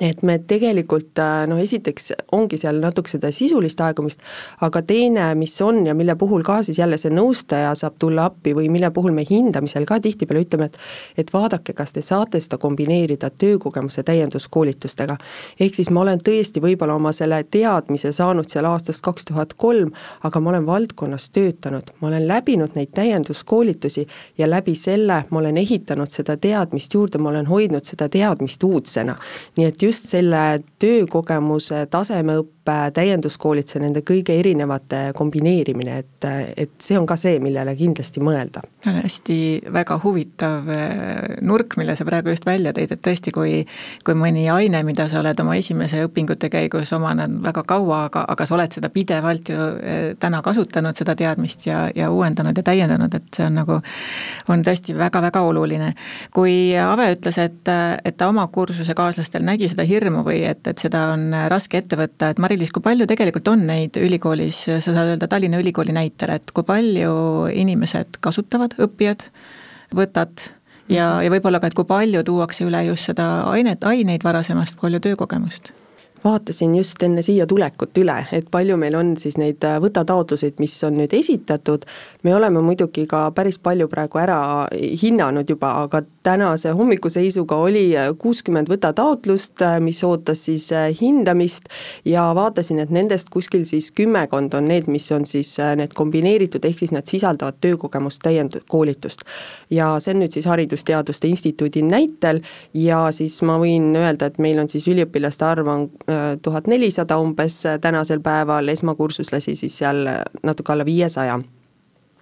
et 0.00 0.22
me 0.22 0.38
tegelikult 0.38 1.18
äh, 1.20 1.44
noh, 1.50 1.60
esiteks 1.60 2.12
ongi 2.36 2.58
seal 2.60 2.80
natuke 2.80 3.10
seda 3.10 3.30
sisulist 3.34 3.80
aegumist, 3.84 4.22
aga 4.64 4.82
teine, 4.86 5.26
mis 5.38 5.54
on 5.62 5.84
ja 5.86 5.94
mille 5.94 6.16
puhul 6.20 6.42
ka 6.46 6.60
siis 6.66 6.78
jälle 6.80 6.98
see 7.00 7.12
nõustaja 7.12 7.74
saab 7.78 7.98
tulla 8.00 8.26
appi 8.30 8.54
või 8.56 8.70
mille 8.72 8.90
puhul 8.96 9.12
me 9.16 9.24
hindamisel 9.28 9.86
ka 9.88 10.00
tihtipeale 10.00 10.44
ütleme, 10.46 10.70
et 10.70 10.78
et 11.20 11.32
vaadake, 11.34 11.74
kas 11.76 11.92
te 11.92 12.02
saate 12.02 12.40
seda 12.40 12.58
kombineerida 12.58 13.30
töökogemuse 13.30 14.02
täienduskoolitustega. 14.02 15.16
ehk 15.60 15.74
siis 15.74 15.90
ma 15.90 16.00
olen 16.00 16.22
tõesti 16.28 16.62
võib-olla 16.64 16.96
oma 16.96 17.12
selle 17.12 17.42
teadmise 17.44 18.12
saanud 18.12 18.48
seal 18.48 18.64
aastast 18.64 19.04
kaks 19.04 19.28
tuhat 19.30 19.54
kolm, 19.54 19.92
aga 20.22 20.40
ma 20.40 20.50
olen 20.50 20.66
valdkonnas 20.66 21.30
töötanud, 21.30 21.92
ma 22.00 22.08
olen 22.08 22.28
läbinud 22.28 22.74
neid 22.74 22.94
täienduskoolitusi 22.94 24.06
ja 24.38 24.50
läbi 24.50 24.74
selle 24.74 25.24
ma 25.30 25.38
olen 25.38 25.56
ehitanud 25.56 26.08
seda 26.08 26.36
teadmist 26.36 26.94
juurde, 26.94 27.18
ma 27.18 27.28
olen 27.28 27.46
hoidnud 27.46 27.84
seda 27.84 28.08
teadmist 28.08 28.62
uudsena. 28.64 29.16
nii 29.56 29.66
et 29.66 29.82
just 29.82 29.89
selle 29.96 30.62
töökogemuse, 30.78 31.86
tasemeõppe, 31.90 32.59
täienduskoolituse, 32.64 33.80
nende 33.80 34.02
kõige 34.06 34.34
erinevate 34.38 35.10
kombineerimine, 35.16 35.98
et, 36.02 36.26
et 36.56 36.72
see 36.82 36.98
on 36.98 37.06
ka 37.08 37.16
see, 37.20 37.38
millele 37.42 37.74
kindlasti 37.76 38.20
mõelda. 38.24 38.62
hästi 38.84 39.36
väga 39.72 39.98
huvitav 40.04 40.68
eh, 40.72 41.36
nurk, 41.44 41.76
mille 41.76 41.96
sa 41.96 42.04
praegu 42.08 42.32
just 42.32 42.46
välja 42.46 42.72
tõid, 42.76 42.92
et 42.92 43.02
tõesti, 43.04 43.32
kui 43.32 43.66
kui 44.04 44.14
mõni 44.16 44.46
aine, 44.52 44.82
mida 44.86 45.06
sa 45.08 45.20
oled 45.20 45.40
oma 45.40 45.56
esimese 45.58 46.02
õpingute 46.06 46.48
käigus 46.52 46.92
omanud 46.96 47.40
väga 47.44 47.64
kaua, 47.68 48.04
aga, 48.08 48.24
aga 48.28 48.46
sa 48.46 48.56
oled 48.56 48.72
seda 48.72 48.90
pidevalt 48.92 49.50
ju 49.52 49.68
eh, 49.80 49.98
täna 50.20 50.42
kasutanud, 50.42 50.96
seda 50.96 51.16
teadmist 51.16 51.66
ja, 51.66 51.86
ja 51.94 52.10
uuendanud 52.10 52.56
ja 52.56 52.64
täiendanud, 52.66 53.14
et 53.14 53.28
see 53.36 53.46
on 53.46 53.58
nagu, 53.60 53.80
on 54.48 54.64
tõesti 54.66 54.96
väga-väga 54.96 55.42
oluline. 55.46 55.94
kui 56.34 56.76
Ave 56.80 57.10
ütles, 57.14 57.38
et, 57.40 57.68
et 58.04 58.16
ta 58.16 58.28
oma 58.28 58.46
kursusekaaslastel 58.52 59.44
nägi 59.44 59.68
seda 59.70 59.84
hirmu 59.86 60.24
või 60.26 60.42
et, 60.48 60.66
et 60.66 60.78
seda 60.78 61.10
on 61.14 61.30
raske 61.52 61.78
ette 61.80 61.96
võtta, 61.96 62.30
et 62.30 62.40
Mari-Liis, 62.50 62.72
kui 62.74 62.82
palju 62.82 63.06
tegelikult 63.06 63.46
on 63.52 63.60
neid 63.68 63.94
ülikoolis, 63.94 64.64
sa 64.66 64.80
saad 64.82 65.12
öelda 65.12 65.28
Tallinna 65.30 65.60
Ülikooli 65.62 65.94
näitel, 65.94 66.32
et 66.34 66.50
kui 66.50 66.66
palju 66.66 67.12
inimesed 67.54 68.18
kasutavad, 68.26 68.74
õppijad, 68.82 69.22
võtad 69.94 70.48
ja, 70.90 71.20
ja 71.22 71.30
võib-olla 71.30 71.62
ka, 71.62 71.70
et 71.70 71.78
kui 71.78 71.86
palju 71.86 72.24
tuuakse 72.26 72.66
üle 72.66 72.82
just 72.88 73.06
seda 73.12 73.28
ainet, 73.52 73.86
aineid 73.86 74.26
varasemast, 74.26 74.80
palju 74.82 74.98
töökogemust 75.06 75.70
vaatasin 76.24 76.74
just 76.74 77.02
enne 77.02 77.22
siia 77.22 77.46
tulekut 77.46 77.96
üle, 77.98 78.16
et 78.32 78.48
palju 78.52 78.76
meil 78.80 78.94
on 78.98 79.14
siis 79.20 79.38
neid 79.40 79.64
äh, 79.64 79.78
võtataotluseid, 79.80 80.58
mis 80.60 80.74
on 80.84 80.98
nüüd 81.00 81.14
esitatud, 81.16 81.86
me 82.26 82.34
oleme 82.36 82.60
muidugi 82.64 83.06
ka 83.08 83.22
päris 83.36 83.58
palju 83.62 83.88
praegu 83.88 84.20
ära 84.20 84.40
hinnanud 85.02 85.48
juba, 85.48 85.72
aga 85.86 86.02
tänase 86.26 86.74
hommikuseisuga 86.76 87.56
oli 87.56 87.84
äh, 87.96 88.10
kuuskümmend 88.20 88.68
võtataotlust, 88.72 89.62
äh, 89.64 89.78
mis 89.80 90.02
ootas 90.04 90.44
siis 90.48 90.68
hindamist 91.00 91.70
ja 92.04 92.28
vaatasin, 92.36 92.82
et 92.84 92.92
nendest 92.92 93.32
kuskil 93.32 93.64
siis 93.68 93.90
kümmekond 93.96 94.54
on 94.58 94.68
need, 94.68 94.90
mis 94.92 95.08
on 95.16 95.24
siis 95.28 95.54
need 95.76 95.96
kombineeritud, 95.96 96.64
ehk 96.68 96.84
siis 96.84 96.92
nad 96.92 97.08
sisaldavad 97.08 97.60
töökogemust, 97.64 98.20
täiendkoolitust. 98.26 99.24
ja 99.70 99.94
see 100.00 100.14
on 100.14 100.22
nüüd 100.24 100.36
siis 100.36 100.46
Haridusteaduste 100.50 101.28
Instituudi 101.28 101.82
näitel 101.86 102.42
ja 102.74 103.06
siis 103.14 103.40
ma 103.46 103.56
võin 103.60 103.94
öelda, 103.96 104.28
et 104.28 104.38
meil 104.38 104.60
on 104.60 104.68
siis 104.68 104.88
üliõpilaste 104.90 105.46
arv 105.46 105.68
on 105.70 105.88
tuhat 106.42 106.66
nelisada 106.66 107.18
umbes 107.20 107.62
tänasel 107.80 108.20
päeval, 108.24 108.68
esmakursuslasi 108.68 109.56
siis 109.56 109.78
seal 109.78 110.06
natuke 110.42 110.72
alla 110.72 110.84
viiesaja. 110.84 111.40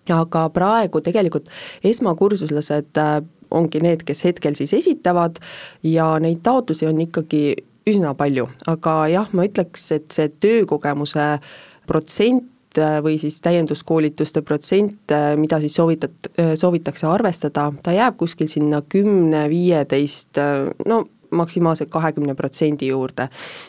aga 0.09 0.49
praegu 0.49 1.01
tegelikult 1.05 1.51
esmakursuslased 1.85 2.97
äh, 2.97 3.23
ongi 3.51 3.81
need, 3.85 4.05
kes 4.09 4.25
hetkel 4.25 4.55
siis 4.57 4.73
esitavad 4.73 5.37
ja 5.85 6.15
neid 6.21 6.41
taotlusi 6.43 6.87
on 6.89 7.01
ikkagi 7.05 7.57
üsna 7.89 8.15
palju, 8.17 8.47
aga 8.69 8.95
jah, 9.13 9.29
ma 9.33 9.45
ütleks, 9.49 9.91
et 9.93 10.13
see 10.13 10.31
töökogemuse 10.41 11.27
protsent 11.89 12.81
äh, 12.81 12.99
või 13.05 13.19
siis 13.21 13.37
täienduskoolituste 13.45 14.43
protsent, 14.49 15.13
äh, 15.13 15.35
mida 15.37 15.61
siis 15.61 15.77
soovitat-, 15.77 16.33
soovitakse 16.57 17.09
arvestada, 17.09 17.69
ta 17.83 17.93
jääb 17.97 18.17
kuskil 18.21 18.49
sinna 18.49 18.81
kümne, 18.89 19.45
viieteist, 19.53 20.41
no 20.89 21.05
maksimaalselt 21.31 21.91
kahekümne 21.91 22.35
protsendi 22.35 22.89
juurde. 22.89 23.29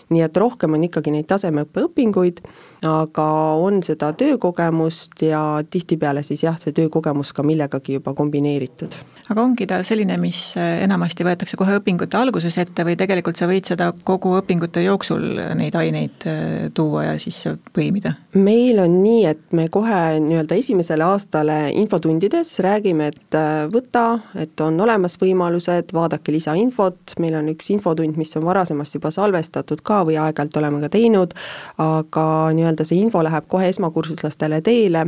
nii 0.10 0.22
et 0.22 0.38
rohkem 0.38 0.74
on 0.74 0.84
ikkagi 0.84 1.12
neid 1.12 1.28
tasemeõppe 1.28 1.86
õpinguid, 1.88 2.42
aga 2.86 3.28
on 3.60 3.82
seda 3.84 4.14
töökogemust 4.16 5.22
ja 5.26 5.42
tihtipeale 5.70 6.24
siis 6.24 6.44
jah, 6.46 6.56
see 6.60 6.72
töökogemus 6.76 7.34
ka 7.36 7.44
millegagi 7.44 7.98
juba 7.98 8.14
kombineeritud. 8.16 8.96
aga 9.30 9.44
ongi 9.44 9.68
ta 9.68 9.82
selline, 9.84 10.16
mis 10.22 10.56
enamasti 10.58 11.26
võetakse 11.28 11.58
kohe 11.60 11.76
õpingute 11.80 12.18
alguses 12.18 12.56
ette 12.62 12.86
või 12.88 12.96
tegelikult 13.00 13.38
sa 13.38 13.50
võid 13.50 13.68
seda 13.68 13.92
kogu 14.08 14.32
õpingute 14.40 14.84
jooksul 14.86 15.42
neid 15.60 15.76
aineid 15.76 16.26
äh, 16.30 16.70
tuua 16.74 17.10
ja 17.10 17.18
sisse 17.20 17.58
põimida? 17.76 18.16
meil 18.40 18.80
on 18.80 19.00
nii, 19.04 19.26
et 19.28 19.44
me 19.56 19.68
kohe 19.74 20.00
nii-öelda 20.24 20.56
esimesele 20.60 21.04
aastale 21.04 21.60
infotundides 21.76 22.56
räägime, 22.64 23.12
et 23.12 23.38
äh, 23.38 23.66
võta, 23.72 24.22
et 24.40 24.56
on 24.64 24.80
olemas 24.80 25.20
võimalused, 25.20 25.92
vaadake 25.94 26.32
lisainfot, 26.34 27.18
meil 27.20 27.36
on 27.42 27.52
üks 27.52 27.70
infotund, 27.76 28.16
mis 28.20 28.32
on 28.40 28.48
varasemast 28.48 28.96
juba 28.96 29.12
salvestatud 29.14 29.84
ka 29.84 30.02
või 30.08 30.16
aeg-ajalt 30.22 30.58
oleme 30.64 30.82
ka 30.86 30.94
teinud, 30.96 31.36
aga 31.84 32.26
nii-öelda 32.56 32.69
see 32.84 33.00
info 33.00 33.24
läheb 33.24 33.48
kohe 33.48 33.70
esmakursuslastele 33.70 34.62
teele 34.62 35.06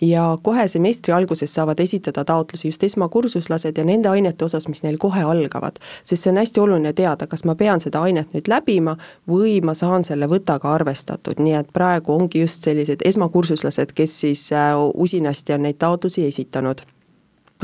ja 0.00 0.38
kohe 0.42 0.68
semestri 0.68 1.12
alguses 1.12 1.54
saavad 1.54 1.80
esitada 1.80 2.24
taotlusi 2.24 2.68
just 2.68 2.82
esmakursuslased 2.82 3.78
ja 3.78 3.84
nende 3.84 4.08
ainete 4.08 4.44
osas, 4.44 4.68
mis 4.68 4.82
neil 4.82 4.98
kohe 4.98 5.22
algavad. 5.22 5.78
sest 6.04 6.22
see 6.22 6.30
on 6.30 6.38
hästi 6.42 6.60
oluline 6.60 6.92
teada, 6.92 7.26
kas 7.26 7.44
ma 7.44 7.54
pean 7.54 7.80
seda 7.80 8.02
ainet 8.02 8.32
nüüd 8.34 8.48
läbima 8.48 8.96
või 9.28 9.60
ma 9.64 9.74
saan 9.74 10.04
selle 10.04 10.28
võtaga 10.30 10.72
arvestatud, 10.74 11.38
nii 11.38 11.54
et 11.60 11.72
praegu 11.72 12.14
ongi 12.14 12.40
just 12.40 12.64
sellised 12.64 13.04
esmakursuslased, 13.04 13.92
kes 13.94 14.20
siis 14.20 14.52
äh, 14.52 14.74
usinasti 14.94 15.52
on 15.52 15.66
neid 15.68 15.78
taotlusi 15.78 16.26
esitanud. 16.26 16.84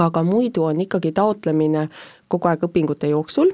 Aga 0.01 0.23
muidu 0.23 0.65
on 0.65 0.81
ikkagi 0.81 1.13
taotlemine 1.13 1.89
kogu 2.31 2.49
aeg 2.49 2.63
õpingute 2.65 3.11
jooksul, 3.11 3.51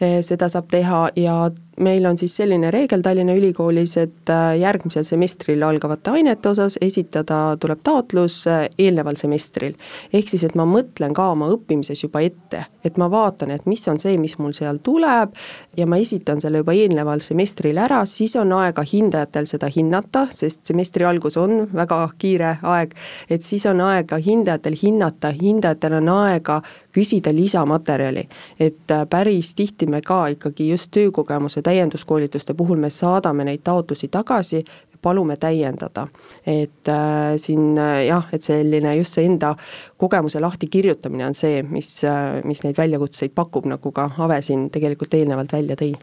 seda 0.00 0.48
saab 0.48 0.70
teha 0.72 1.00
ja 1.16 1.34
meil 1.80 2.06
on 2.06 2.18
siis 2.18 2.36
selline 2.36 2.70
reegel 2.70 3.02
Tallinna 3.02 3.34
Ülikoolis, 3.34 3.96
et 4.00 4.30
äh, 4.30 4.58
järgmisel 4.60 5.04
semestril 5.04 5.62
algavate 5.64 6.12
ainete 6.14 6.50
osas 6.50 6.76
esitada 6.80 7.56
tuleb 7.60 7.80
taotlus 7.84 8.42
äh, 8.46 8.66
eelneval 8.78 9.16
semestril. 9.16 9.74
ehk 10.12 10.28
siis, 10.28 10.44
et 10.44 10.54
ma 10.54 10.66
mõtlen 10.68 11.14
ka 11.16 11.30
oma 11.32 11.48
õppimises 11.54 12.04
juba 12.04 12.20
ette, 12.24 12.64
et 12.84 12.98
ma 13.00 13.10
vaatan, 13.10 13.50
et 13.50 13.66
mis 13.66 13.86
on 13.88 13.98
see, 13.98 14.18
mis 14.20 14.36
mul 14.38 14.52
seal 14.56 14.80
tuleb 14.84 15.34
ja 15.76 15.86
ma 15.86 15.98
esitan 16.00 16.40
selle 16.40 16.60
juba 16.60 16.74
eelneval 16.76 17.24
semestril 17.24 17.78
ära, 17.78 18.02
siis 18.06 18.36
on 18.36 18.52
aega 18.60 18.84
hindajatel 18.84 19.48
seda 19.48 19.70
hinnata, 19.72 20.26
sest 20.30 20.64
semestri 20.68 21.08
algus 21.08 21.38
on 21.40 21.64
väga 21.72 22.02
kiire 22.18 22.56
aeg, 22.62 22.94
et 23.30 23.42
siis 23.46 23.66
on 23.70 23.80
aega 23.88 24.20
hindajatel 24.20 24.76
hinnata, 24.82 25.32
hindajatel 25.40 26.00
on 26.02 26.12
aega 26.18 26.60
küsida 26.92 27.32
lisamaterjali. 27.34 28.28
et 28.60 28.90
äh, 28.90 29.06
päris 29.08 29.54
tihti 29.54 29.86
me 29.90 30.00
ka 30.02 30.26
ikkagi 30.34 30.70
just 30.70 30.90
töökogemuse 30.94 31.62
täienduskoolituste 31.66 32.54
puhul 32.54 32.80
me 32.80 32.90
saadame 32.90 33.44
neid 33.44 33.64
taotlusi 33.64 34.08
tagasi, 34.08 34.64
palume 35.02 35.36
täiendada. 35.36 36.06
et 36.46 36.88
äh, 36.88 37.36
siin 37.36 37.78
äh, 37.78 38.06
jah, 38.06 38.28
et 38.32 38.42
selline 38.42 38.94
just 38.96 39.16
see 39.16 39.26
enda 39.26 39.54
kogemuse 39.96 40.40
lahtikirjutamine 40.40 41.26
on 41.26 41.34
see, 41.34 41.62
mis 41.62 42.04
äh,, 42.04 42.40
mis 42.44 42.62
neid 42.64 42.78
väljakutseid 42.78 43.34
pakub, 43.34 43.66
nagu 43.66 43.92
ka 43.92 44.10
Ave 44.18 44.42
siin 44.42 44.70
tegelikult 44.70 45.14
eelnevalt 45.14 45.52
välja 45.52 45.76
tõi 45.80 45.94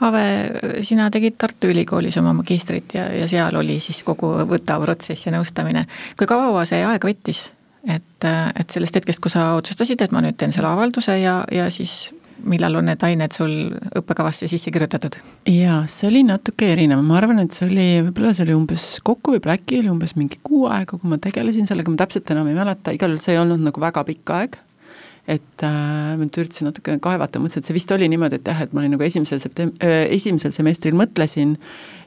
Ave, 0.00 0.24
sina 0.84 1.10
tegid 1.12 1.36
Tartu 1.38 1.68
Ülikoolis 1.72 2.16
oma 2.20 2.32
magistrit 2.36 2.96
ja, 2.96 3.08
ja 3.12 3.28
seal 3.28 3.56
oli 3.56 3.78
siis 3.80 4.02
kogu 4.06 4.32
võtav 4.48 4.84
protsess 4.84 5.28
ja 5.28 5.34
nõustamine. 5.36 5.86
kui 6.16 6.28
kaua 6.28 6.64
see 6.68 6.84
aega 6.84 7.08
võttis? 7.08 7.46
et, 7.86 8.24
äh, 8.24 8.48
et 8.60 8.70
sellest 8.70 8.96
hetkest, 8.98 9.20
kui 9.22 9.30
sa 9.30 9.52
otsustasid, 9.56 10.02
et 10.02 10.14
ma 10.14 10.22
nüüd 10.24 10.36
teen 10.38 10.52
selle 10.54 10.68
avalduse 10.72 11.18
ja, 11.20 11.38
ja 11.52 11.68
siis 11.70 12.10
millal 12.48 12.78
on 12.80 12.88
need 12.90 13.02
ained 13.06 13.34
sul 13.36 13.54
õppekavasse 13.98 14.48
sisse 14.50 14.72
kirjutatud? 14.74 15.18
jaa, 15.50 15.82
see 15.90 16.10
oli 16.10 16.22
natuke 16.26 16.70
erinev, 16.74 17.02
ma 17.06 17.18
arvan, 17.20 17.42
et 17.42 17.56
see 17.56 17.68
oli, 17.68 17.88
võib-olla 18.08 18.34
see 18.36 18.46
oli 18.46 18.56
umbes, 18.56 18.86
kokku 19.06 19.36
võib-olla 19.36 19.58
äkki 19.58 19.80
oli 19.82 19.92
umbes 19.92 20.16
mingi 20.18 20.40
kuu 20.46 20.66
aega, 20.70 20.98
kui 20.98 21.10
ma 21.10 21.20
tegelesin 21.22 21.68
sellega, 21.68 21.92
ma 21.92 22.02
täpselt 22.04 22.32
enam 22.34 22.48
ei 22.50 22.58
mäleta, 22.58 22.94
igal 22.96 23.14
juhul 23.14 23.24
see 23.24 23.36
ei 23.36 23.42
olnud 23.42 23.62
nagu 23.66 23.82
väga 23.82 24.06
pikk 24.08 24.34
aeg 24.36 24.58
et 25.26 25.62
äh, 25.66 26.14
ma 26.14 26.22
nüüd 26.22 26.36
üritasin 26.38 26.68
natuke 26.70 26.94
kaevata, 27.02 27.40
mõtlesin, 27.42 27.64
et 27.64 27.68
see 27.68 27.74
vist 27.74 27.90
oli 27.94 28.06
niimoodi, 28.12 28.38
et 28.38 28.46
jah, 28.46 28.60
et 28.62 28.74
ma 28.74 28.82
olin 28.82 28.94
nagu 28.94 29.06
esimesel 29.06 29.40
septem-, 29.42 29.74
äh, 29.82 30.04
esimesel 30.14 30.54
semestril 30.54 30.94
mõtlesin 30.98 31.56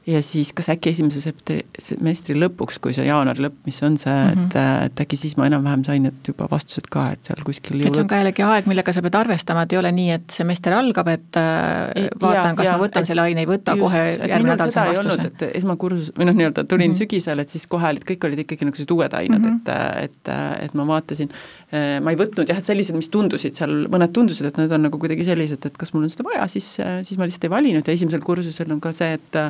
ja 0.08 0.22
siis 0.24 0.52
kas 0.56 0.70
äkki 0.72 0.94
esimese 0.94 1.22
septe-, 1.22 1.60
semestri 1.82 2.36
lõpuks, 2.38 2.80
kui 2.82 2.94
see 2.96 3.06
jaanuari 3.08 3.44
lõpp, 3.44 3.58
mis 3.68 3.80
on 3.86 3.98
see 4.00 4.14
mm, 4.14 4.30
-hmm. 4.32 4.46
et, 4.48 4.56
äh, 4.56 4.86
et 4.88 5.04
äkki 5.04 5.20
siis 5.20 5.36
ma 5.38 5.50
enam-vähem 5.50 5.84
sain 5.88 6.06
need 6.08 6.32
juba 6.32 6.48
vastused 6.52 6.88
ka, 6.92 7.10
et 7.16 7.28
seal 7.28 7.44
kuskil 7.46 7.82
et 7.82 7.94
see 7.94 8.04
on 8.04 8.10
ka 8.10 8.22
jällegi 8.22 8.46
aeg, 8.46 8.70
millega 8.72 8.94
sa 8.96 9.04
pead 9.06 9.18
arvestama, 9.20 9.66
et 9.68 9.76
ei 9.76 9.82
ole 9.82 9.92
nii, 10.00 10.10
et 10.16 10.38
semester 10.40 10.76
algab, 10.78 11.12
et 11.12 11.42
äh, 11.42 12.08
vaatan, 12.22 12.58
kas 12.60 12.70
ja, 12.70 12.78
ma 12.78 12.84
võtan 12.86 13.06
et, 13.06 13.12
selle 13.12 13.26
aine, 13.26 13.46
ei 13.46 13.50
võta 13.50 13.76
just, 13.76 13.86
kohe 13.86 14.04
järgmine 14.32 14.56
nädal 14.56 14.74
saan 14.74 14.94
vastuse. 14.94 15.28
et 15.28 15.46
esmakursus 15.62 16.14
või 16.18 16.30
noh, 16.30 16.40
nii-öelda 16.40 16.64
tulin 16.64 16.90
mm 16.90 16.96
-hmm. 16.96 17.04
sügisel, 17.04 17.44
et 17.44 17.50
siis 17.50 17.68
kohe 17.68 17.92
olid, 17.94 18.08
kõik 18.08 18.30
olid 18.30 18.44
ikkagi 18.46 18.66
niisugused 18.66 18.96
uued 18.96 19.20
ained 19.20 19.40
mm, 19.40 19.62
-hmm. 19.68 20.04
et, 20.04 20.10
et, 20.10 20.34
et 20.66 20.74
ma 20.74 20.88
vaatasin, 20.88 21.30
äh, 21.74 22.00
ma 22.04 22.16
ei 22.16 22.20
võtnud 22.24 22.50
jah, 22.50 22.58
et 22.58 22.72
sellised, 22.72 22.96
mis 22.96 23.09
tundusid 23.14 23.58
seal, 23.58 23.74
mõned 23.92 24.14
tundusid, 24.16 24.50
et 24.50 24.60
need 24.62 24.74
on 24.76 24.86
nagu 24.88 25.00
kuidagi 25.02 25.26
sellised, 25.28 25.66
et 25.66 25.80
kas 25.80 25.94
mul 25.96 26.06
on 26.08 26.14
seda 26.14 26.26
vaja, 26.28 26.46
siis, 26.52 26.68
siis 27.08 27.20
ma 27.20 27.28
lihtsalt 27.28 27.50
ei 27.50 27.54
valinud. 27.54 27.88
Ja 27.88 27.98
esimesel 27.98 28.24
kursusel 28.26 28.72
on 28.76 28.82
ka 28.84 28.94
see, 28.96 29.18
et 29.20 29.42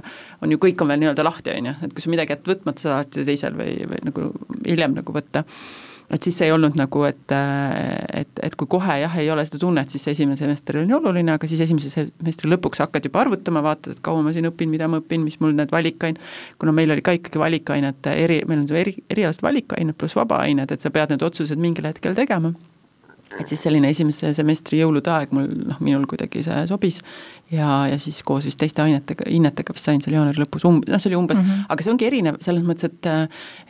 on 0.44 0.56
ju, 0.56 0.62
kõik 0.62 0.82
on 0.84 0.92
veel 0.92 1.04
nii-öelda 1.04 1.26
lahti, 1.28 1.54
on 1.58 1.70
ju, 1.72 1.76
et 1.88 1.94
kui 1.96 2.06
sa 2.06 2.14
midagi 2.14 2.36
jätad 2.36 2.54
võtmata, 2.54 2.86
sa 2.86 2.98
alati 2.98 3.28
teisel 3.28 3.56
või, 3.60 3.76
või 3.90 4.02
nagu 4.10 4.32
hiljem 4.66 4.98
nagu 5.00 5.16
võtta. 5.16 5.46
et 6.10 6.26
siis 6.26 6.40
ei 6.42 6.52
olnud 6.52 6.74
nagu, 6.74 7.04
et, 7.06 7.34
et, 8.18 8.40
et 8.42 8.56
kui 8.58 8.68
kohe 8.68 8.96
jah, 9.04 9.18
ei 9.22 9.28
ole 9.30 9.44
seda 9.46 9.60
tunnet, 9.62 9.92
siis 9.94 10.08
esimene 10.10 10.38
semester 10.40 10.80
on 10.82 10.90
ju 10.90 10.98
oluline, 10.98 11.36
aga 11.36 11.48
siis 11.48 11.62
esimese 11.62 11.92
semestri 11.94 12.50
lõpuks 12.50 12.82
hakkad 12.82 13.06
juba 13.06 13.22
arvutama, 13.22 13.62
vaatad, 13.62 13.94
et 13.94 14.02
kaua 14.02 14.24
ma 14.26 14.34
siin 14.34 14.50
õpin, 14.50 14.72
mida 14.74 14.88
ma 14.90 15.04
õpin, 15.04 15.22
mis 15.22 15.38
mul 15.44 15.54
need 15.54 15.70
valikained, 15.70 16.18
kuna 16.58 16.74
meil 16.74 16.96
oli 16.96 17.06
ka 17.06 17.14
ikkagi 17.20 17.42
valikained, 17.42 18.10
eri, 18.10 18.42
meil 18.50 18.64
on 18.64 18.68
see 18.72 18.82
eri, 18.82 18.96
erialased 19.14 19.46
valikained 19.46 19.98
pluss 20.02 20.18
vabaained, 20.18 20.74
et 20.74 20.82
sa 20.82 20.90
pead 20.90 21.14
need 21.14 21.30
otsused 21.30 21.62
mingil 21.62 21.92
hetkel 21.92 22.18
tegema 22.18 22.56
et 23.38 23.50
siis 23.50 23.62
selline 23.62 23.92
esimese 23.94 24.32
semestri 24.38 24.80
jõulude 24.82 25.12
aeg 25.14 25.34
mul 25.36 25.50
noh, 25.70 25.82
minul 25.84 26.08
kuidagi 26.10 26.42
see 26.46 26.64
sobis 26.72 27.02
ja, 27.52 27.88
ja 27.90 27.98
siis 28.00 28.22
koos 28.26 28.46
vist 28.46 28.60
teiste 28.62 28.84
ainetega, 28.84 29.26
hinnetega 29.30 29.74
vist 29.74 29.88
sain 29.90 30.02
seal 30.04 30.16
jaanuari 30.18 30.42
lõpus 30.44 30.66
um-, 30.70 30.82
noh, 30.86 31.02
see 31.02 31.10
oli 31.10 31.18
umbes 31.18 31.40
mm, 31.42 31.48
-hmm. 31.50 31.70
aga 31.74 31.86
see 31.86 31.94
ongi 31.94 32.08
erinev 32.10 32.38
selles 32.46 32.66
mõttes, 32.66 32.90
et 32.90 33.10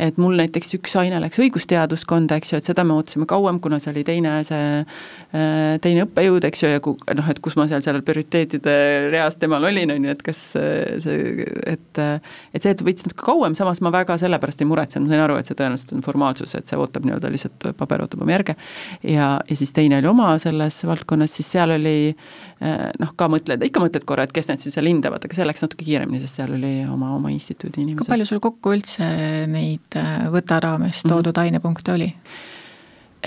et 0.09 0.17
mul 0.19 0.35
näiteks 0.39 0.75
üks 0.79 0.95
aine 0.99 1.19
läks 1.23 1.39
õigusteaduskonda, 1.39 2.39
eks 2.39 2.53
ju, 2.53 2.59
et 2.59 2.67
seda 2.67 2.83
me 2.83 2.97
ootasime 2.97 3.27
kauem, 3.29 3.59
kuna 3.63 3.79
see 3.79 3.93
oli 3.93 4.03
teine 4.07 4.33
see, 4.47 4.83
teine 5.85 6.05
õppejõud, 6.05 6.47
eks 6.49 6.63
ju, 6.63 6.71
ja 6.73 6.83
ku-, 6.83 6.97
noh, 7.15 7.29
et 7.31 7.39
kus 7.43 7.55
ma 7.59 7.67
seal, 7.71 7.83
seal 7.85 8.01
prioriteetide 8.05 8.75
reas 9.13 9.39
temal 9.39 9.63
olin, 9.69 9.95
on 9.95 10.09
ju, 10.09 10.17
et 10.17 10.25
kas 10.27 10.43
see, 10.57 11.47
et 11.69 12.03
et 12.03 12.61
see, 12.61 12.73
et 12.73 12.83
võttis 12.83 13.07
natuke 13.07 13.23
kauem, 13.25 13.55
samas 13.55 13.81
ma 13.85 13.93
väga 13.95 14.17
selle 14.19 14.39
pärast 14.41 14.61
ei 14.61 14.69
muretsenud, 14.69 15.07
ma 15.07 15.15
sain 15.15 15.23
aru, 15.23 15.39
et 15.39 15.49
see 15.49 15.57
tõenäoliselt 15.59 15.95
on 15.95 16.03
formaalsus, 16.05 16.55
et 16.57 16.67
see 16.67 16.79
ootab 16.79 17.07
nii-öelda 17.07 17.31
lihtsalt, 17.31 17.71
paber 17.79 18.03
ootab 18.03 18.23
oma 18.25 18.35
järge, 18.35 18.55
ja, 19.03 19.31
ja 19.39 19.55
siis 19.55 19.71
teine 19.75 20.01
oli 20.01 20.11
oma 20.11 20.35
selles 20.41 20.83
valdkonnas, 20.87 21.35
siis 21.39 21.51
seal 21.55 21.75
oli 21.77 21.97
noh, 22.99 23.11
ka 23.15 23.29
mõtled, 23.31 23.63
ikka 23.69 23.84
mõtled 23.84 24.05
korra, 24.08 24.25
et 24.27 24.34
kes 24.36 24.49
need 24.49 24.63
siis 24.63 24.75
seal 24.77 24.89
hindavad, 24.89 25.23
aga 25.25 25.38
see 25.38 25.47
läks 25.47 25.63
natuke 25.65 25.86
kiiremini, 25.88 26.21
sest 26.23 26.41
seal 26.41 26.53
oli 26.58 26.73
oma, 26.89 27.13
oma 27.17 27.32
instituudi 27.34 27.84
inimesed. 27.84 28.03
kui 28.03 28.12
palju 28.13 28.27
sul 28.29 28.43
kokku 28.43 28.73
üldse 28.75 29.08
neid 29.51 29.99
äh, 29.99 30.27
võta 30.34 30.60
raames 30.63 31.03
mhm. 31.03 31.13
toodud 31.13 31.32
mm 31.32 31.39
-hmm. 31.39 31.45
ainepunkte 31.45 31.95
oli? 31.95 32.12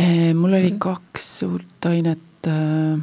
Äh, 0.01 0.31
mul 0.35 0.59
oli 0.59 0.77
kaks 0.81 1.27
suurt 1.43 1.91
ainet 1.91 2.49
äh, 2.49 3.01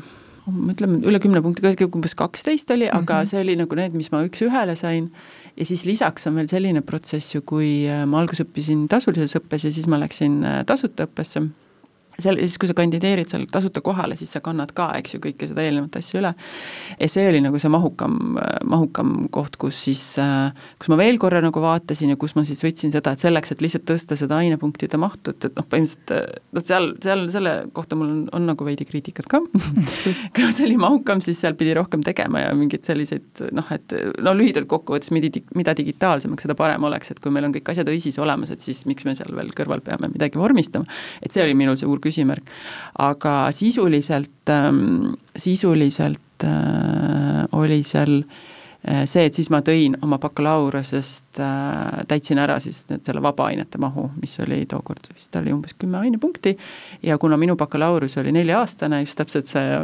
ma 0.49 0.73
ütlen, 0.73 0.99
üle 1.05 1.19
kümne 1.21 1.41
punkti, 1.45 1.85
umbes 1.85 2.15
kaksteist 2.17 2.71
oli, 2.71 2.89
aga 2.89 2.99
mm 2.99 3.21
-hmm. 3.21 3.29
see 3.29 3.41
oli 3.41 3.55
nagu 3.55 3.75
need, 3.75 3.93
mis 3.93 4.11
ma 4.11 4.23
üks-ühele 4.25 4.75
sain. 4.75 5.11
ja 5.55 5.65
siis 5.65 5.85
lisaks 5.85 6.27
on 6.27 6.35
veel 6.35 6.47
selline 6.47 6.81
protsess 6.81 7.35
ju, 7.35 7.41
kui 7.41 7.87
ma 8.05 8.19
alguses 8.19 8.45
õppisin 8.45 8.87
tasulises 8.87 9.35
õppes 9.35 9.65
ja 9.65 9.71
siis 9.71 9.87
ma 9.87 9.99
läksin 9.99 10.41
tasuta 10.65 11.05
õppesse 11.05 11.49
seal, 12.23 12.39
siis 12.43 12.57
kui 12.61 12.69
sa 12.69 12.75
kandideerid 12.77 13.31
seal 13.31 13.45
tasuta 13.51 13.83
kohale, 13.85 14.17
siis 14.19 14.31
sa 14.35 14.41
kannad 14.45 14.73
ka, 14.77 14.91
eks 14.99 15.15
ju, 15.15 15.21
kõike 15.23 15.49
seda 15.49 15.65
eelnevat 15.65 15.99
asja 15.99 16.19
üle. 16.21 16.33
ja 16.99 17.09
see 17.11 17.27
oli 17.29 17.41
nagu 17.43 17.59
see 17.61 17.71
mahukam, 17.71 18.37
mahukam 18.69 19.15
koht, 19.33 19.57
kus 19.61 19.79
siis, 19.87 20.03
kus 20.79 20.91
ma 20.91 20.99
veel 20.99 21.19
korra 21.21 21.41
nagu 21.43 21.63
vaatasin 21.63 22.13
ja 22.13 22.19
kus 22.19 22.35
ma 22.37 22.45
siis 22.47 22.63
võtsin 22.65 22.93
seda, 22.95 23.13
et 23.13 23.23
selleks, 23.23 23.53
et 23.53 23.63
lihtsalt 23.63 23.87
tõsta 23.89 24.17
seda 24.19 24.39
ainepunktide 24.43 24.99
mahtu, 25.01 25.35
et, 25.35 25.49
et 25.49 25.57
noh, 25.59 25.67
põhimõtteliselt 25.69 26.55
noh, 26.55 26.65
seal, 26.65 26.91
seal 27.03 27.25
selle 27.31 27.55
kohta 27.75 27.97
mul 27.99 28.09
on, 28.09 28.21
on 28.35 28.47
nagu 28.51 28.67
veidi 28.67 28.87
kriitikat 28.87 29.29
ka 29.29 29.41
kuna 30.35 30.51
see 30.55 30.67
oli 30.67 30.77
mahukam, 30.79 31.23
siis 31.23 31.39
seal 31.41 31.55
pidi 31.59 31.73
rohkem 31.77 32.03
tegema 32.05 32.43
ja 32.43 32.53
mingeid 32.57 32.85
selliseid 32.87 33.45
noh, 33.55 33.67
et 33.73 33.95
no 34.23 34.33
lühidalt 34.37 34.69
kokkuvõttes, 34.71 35.11
mida, 35.15 35.31
mida 35.57 35.75
digitaalsemaks, 35.77 36.45
seda 36.47 36.55
parem 36.59 36.85
oleks, 36.87 37.13
et 37.13 37.21
kui 37.23 37.33
meil 37.33 37.47
on 37.47 37.55
kõik 37.55 37.71
asjad 37.73 37.89
õisis 37.91 38.19
olemas, 38.21 38.53
et 38.53 38.65
siis 38.65 38.83
miks 38.89 39.07
me 39.07 39.15
seal 39.17 39.33
veel 39.35 39.51
kõrval 39.55 39.83
peame 39.85 40.11
midagi 40.11 40.39
vormistama. 40.39 40.87
et 41.23 41.33
see 41.35 41.43
oli 41.43 41.55
minul 41.57 41.77
suur 41.79 42.01
küsimärk. 42.09 42.53
aga 42.99 43.35
sisuliselt, 43.55 44.49
ähm, 44.49 45.13
sisuliselt 45.35 46.43
äh, 46.43 47.45
oli 47.51 47.83
seal 47.83 48.23
äh, 48.23 49.05
see, 49.05 49.25
et 49.25 49.37
siis 49.37 49.49
ma 49.53 49.61
tõin 49.65 49.95
oma 50.01 50.19
bakalaureusest, 50.21 51.39
äh, 51.39 52.03
täitsin 52.07 52.41
ära 52.41 52.59
siis 52.63 52.85
need 52.89 53.05
selle 53.07 53.23
vabaainete 53.23 53.81
mahu, 53.81 54.09
mis 54.21 54.37
oli 54.43 54.65
tookord 54.69 55.11
vist 55.13 55.35
oli 55.39 55.53
umbes 55.55 55.75
kümme 55.79 56.01
ainepunkti 56.03 56.57
ja 57.03 57.17
kuna 57.17 57.37
minu 57.37 57.55
bakalaureus 57.59 58.17
oli 58.21 58.35
nelja-aastane, 58.35 59.03
just 59.05 59.19
täpselt 59.19 59.51
see 59.51 59.79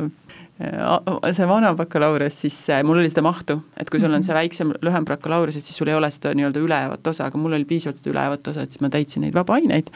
see 0.55 1.47
vana 1.49 1.73
bakalaureus, 1.75 2.37
siis 2.45 2.55
mul 2.87 3.01
oli 3.01 3.09
seda 3.11 3.25
mahtu, 3.25 3.57
et 3.79 3.89
kui 3.91 3.99
sul 3.99 4.07
on 4.07 4.21
mhm. 4.21 4.27
see 4.27 4.35
väiksem, 4.37 4.71
lühem 4.85 5.07
bakalaureus, 5.07 5.57
et 5.59 5.67
siis 5.67 5.75
sul 5.75 5.91
ei 5.91 5.97
ole 5.97 6.07
seda 6.13 6.31
nii-öelda 6.37 6.61
ülejavat 6.63 7.09
osa, 7.11 7.27
aga 7.27 7.41
mul 7.41 7.57
oli 7.57 7.67
piisavalt 7.67 7.99
seda 7.99 8.13
ülejavat 8.13 8.47
osa, 8.53 8.63
et 8.63 8.75
siis 8.75 8.83
ma 8.85 8.91
täitsin 8.93 9.25
neid 9.25 9.35
vaba 9.35 9.57
aineid. 9.59 9.91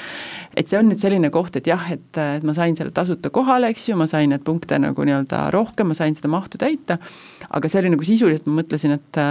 et 0.58 0.68
see 0.68 0.80
on 0.80 0.92
nüüd 0.92 1.00
selline 1.00 1.32
koht, 1.32 1.56
et 1.56 1.70
jah, 1.70 1.88
et, 1.96 2.12
et 2.20 2.44
ma 2.44 2.56
sain 2.58 2.76
selle 2.76 2.92
tasuta 2.92 3.32
kohale, 3.32 3.72
eks 3.72 3.88
ju, 3.92 3.96
ma 4.00 4.10
sain 4.10 4.34
neid 4.34 4.44
punkte 4.44 4.82
nagu 4.84 5.08
nii-öelda 5.08 5.48
rohkem, 5.56 5.94
ma 5.94 5.98
sain 5.98 6.18
seda 6.18 6.32
mahtu 6.32 6.60
täita, 6.60 7.00
aga 7.50 7.72
see 7.72 7.80
oli 7.84 7.96
nagu 7.96 8.12
sisuliselt, 8.12 8.50
ma 8.50 8.60
mõtlesin, 8.60 9.00
et 9.00 9.24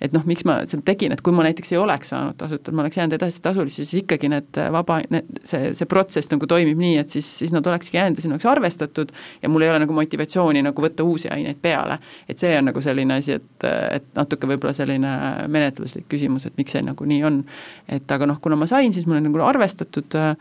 et 0.00 0.14
noh, 0.16 0.24
miks 0.28 0.46
ma 0.48 0.60
seda 0.68 0.84
tegin, 0.86 1.12
et 1.12 1.20
kui 1.24 1.34
ma 1.36 1.44
näiteks 1.44 1.74
ei 1.74 1.78
oleks 1.80 2.12
saanud 2.14 2.38
tasuta, 2.40 2.72
ma 2.72 2.84
oleks 2.84 2.96
jäänud 2.96 3.16
edasi 3.16 3.42
tasulisse, 3.44 3.84
siis 3.84 4.02
ikkagi 4.04 4.30
need 4.32 4.60
vaba, 4.72 5.00
need, 5.12 5.28
see, 5.46 5.72
see 5.76 5.88
protsess 5.90 6.32
nagu 6.32 6.48
toimib 6.50 6.80
nii, 6.80 6.96
et 7.02 7.12
siis, 7.12 7.28
siis 7.42 7.52
nad 7.54 7.66
olekski 7.66 7.98
jäänud 7.98 8.18
ja 8.18 8.24
siin 8.24 8.34
oleks 8.36 8.48
arvestatud 8.48 9.12
ja 9.42 9.52
mul 9.52 9.66
ei 9.66 9.72
ole 9.72 9.82
nagu 9.84 9.96
motivatsiooni 9.96 10.64
nagu 10.64 10.86
võtta 10.86 11.04
uusi 11.06 11.28
aineid 11.32 11.60
peale. 11.62 11.98
et 12.28 12.40
see 12.40 12.54
on 12.58 12.70
nagu 12.70 12.82
selline 12.84 13.20
asi, 13.20 13.36
et, 13.40 13.68
et 13.68 14.08
natuke 14.16 14.48
võib-olla 14.48 14.72
selline 14.76 15.12
menetluslik 15.52 16.08
küsimus, 16.08 16.48
et 16.48 16.56
miks 16.56 16.76
see 16.76 16.84
nagu 16.86 17.04
nii 17.04 17.22
on. 17.28 17.42
et 17.88 18.16
aga 18.16 18.28
noh, 18.30 18.40
kuna 18.40 18.56
ma 18.56 18.68
sain, 18.70 18.92
siis 18.96 19.06
mul 19.06 19.20
on 19.20 19.28
nagu 19.28 19.44
arvestatud 19.50 20.16
äh, 20.16 20.34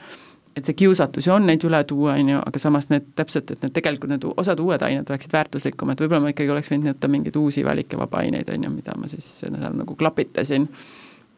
et 0.57 0.65
see 0.65 0.77
kiusatus 0.77 1.27
ju 1.27 1.33
on 1.33 1.45
neid 1.47 1.63
üle 1.67 1.81
tuua, 1.87 2.15
on 2.19 2.31
ju, 2.33 2.39
aga 2.51 2.61
samas 2.61 2.89
need 2.91 3.11
täpselt, 3.17 3.51
et 3.53 3.61
need 3.65 3.75
tegelikult 3.75 4.11
need 4.13 4.25
osad 4.29 4.59
uued 4.63 4.83
ained 4.85 5.09
oleksid 5.09 5.35
väärtuslikumad, 5.35 6.01
võib-olla 6.01 6.25
ma 6.25 6.33
ikkagi 6.33 6.53
oleks 6.53 6.71
võinud 6.73 6.93
võtta 6.93 7.11
mingeid 7.11 7.37
uusi 7.39 7.63
valikevaba 7.65 8.23
aineid, 8.23 8.49
on 8.53 8.67
ju, 8.67 8.73
mida 8.73 8.97
ma 8.99 9.11
siis 9.11 9.27
seal 9.43 9.55
nagu 9.55 9.95
klapitasin. 9.99 10.67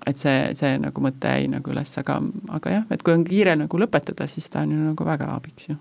et 0.08 0.18
see, 0.18 0.50
see 0.58 0.78
nagu 0.82 1.02
mõte 1.04 1.30
jäi 1.30 1.46
nagu 1.52 1.72
üles, 1.74 1.92
aga, 2.02 2.18
aga 2.58 2.72
jah, 2.74 2.86
et 2.90 3.04
kui 3.06 3.14
on 3.14 3.24
kiire 3.28 3.54
nagu 3.56 3.80
lõpetada, 3.84 4.26
siis 4.28 4.50
ta 4.50 4.64
on 4.66 4.72
ju 4.74 4.84
nagu 4.90 5.06
väga 5.06 5.30
abiks 5.36 5.70
ju 5.70 5.78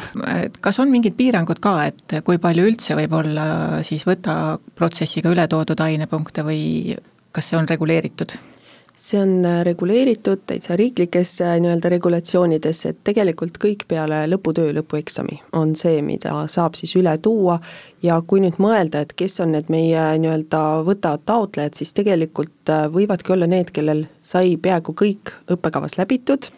kas 0.64 0.78
on 0.80 0.88
mingid 0.88 1.12
piirangud 1.18 1.58
ka, 1.60 1.74
et 1.90 2.14
kui 2.24 2.38
palju 2.40 2.64
üldse 2.70 2.96
võib 2.96 3.12
olla 3.18 3.44
siis 3.84 4.06
võta 4.08 4.56
protsessiga 4.78 5.32
üle 5.34 5.44
toodud 5.50 5.80
ainepunkte 5.84 6.44
või 6.46 6.96
kas 7.34 7.50
see 7.50 7.58
on 7.58 7.68
reguleeritud? 7.68 8.32
See 9.00 9.20
on 9.20 9.44
äh, 9.44 9.64
reguleeritud 9.64 10.42
täitsa 10.46 10.76
riiklikesse 10.76 11.44
äh, 11.44 11.56
nii-öelda 11.62 11.88
regulatsioonidesse, 11.94 12.92
et 12.92 13.00
tegelikult 13.04 13.56
kõik 13.62 13.86
peale 13.88 14.22
lõputöö, 14.28 14.74
lõpueksami 14.76 15.40
on 15.56 15.72
see, 15.78 16.02
mida 16.04 16.34
saab 16.52 16.76
siis 16.78 16.92
üle 17.00 17.16
tuua. 17.22 17.58
Ja 18.04 18.20
kui 18.20 18.42
nüüd 18.44 18.60
mõelda, 18.60 19.04
et 19.04 19.14
kes 19.16 19.40
on 19.44 19.54
need 19.56 19.72
meie 19.72 20.04
nii-öelda 20.20 20.62
võta 20.86 21.16
taotlejad, 21.16 21.78
siis 21.80 21.94
tegelikult 21.96 22.72
äh, 22.72 22.86
võivadki 22.92 23.36
olla 23.36 23.48
need, 23.50 23.72
kellel 23.76 24.06
sai 24.20 24.56
peaaegu 24.60 24.94
kõik 24.96 25.32
õppekavas 25.50 25.96
läbitud, 26.00 26.50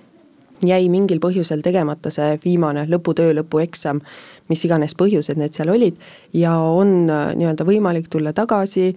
jäi 0.66 0.86
mingil 0.90 1.22
põhjusel 1.22 1.62
tegemata 1.62 2.10
see 2.10 2.36
viimane 2.42 2.84
lõputöö, 2.90 3.32
lõpueksam, 3.38 4.02
mis 4.50 4.62
iganes 4.66 4.94
põhjused 4.98 5.38
need 5.38 5.54
seal 5.54 5.70
olid, 5.74 5.98
ja 6.34 6.54
on 6.58 7.06
nii-öelda 7.06 7.66
võimalik 7.66 8.10
tulla 8.10 8.34
tagasi, 8.34 8.92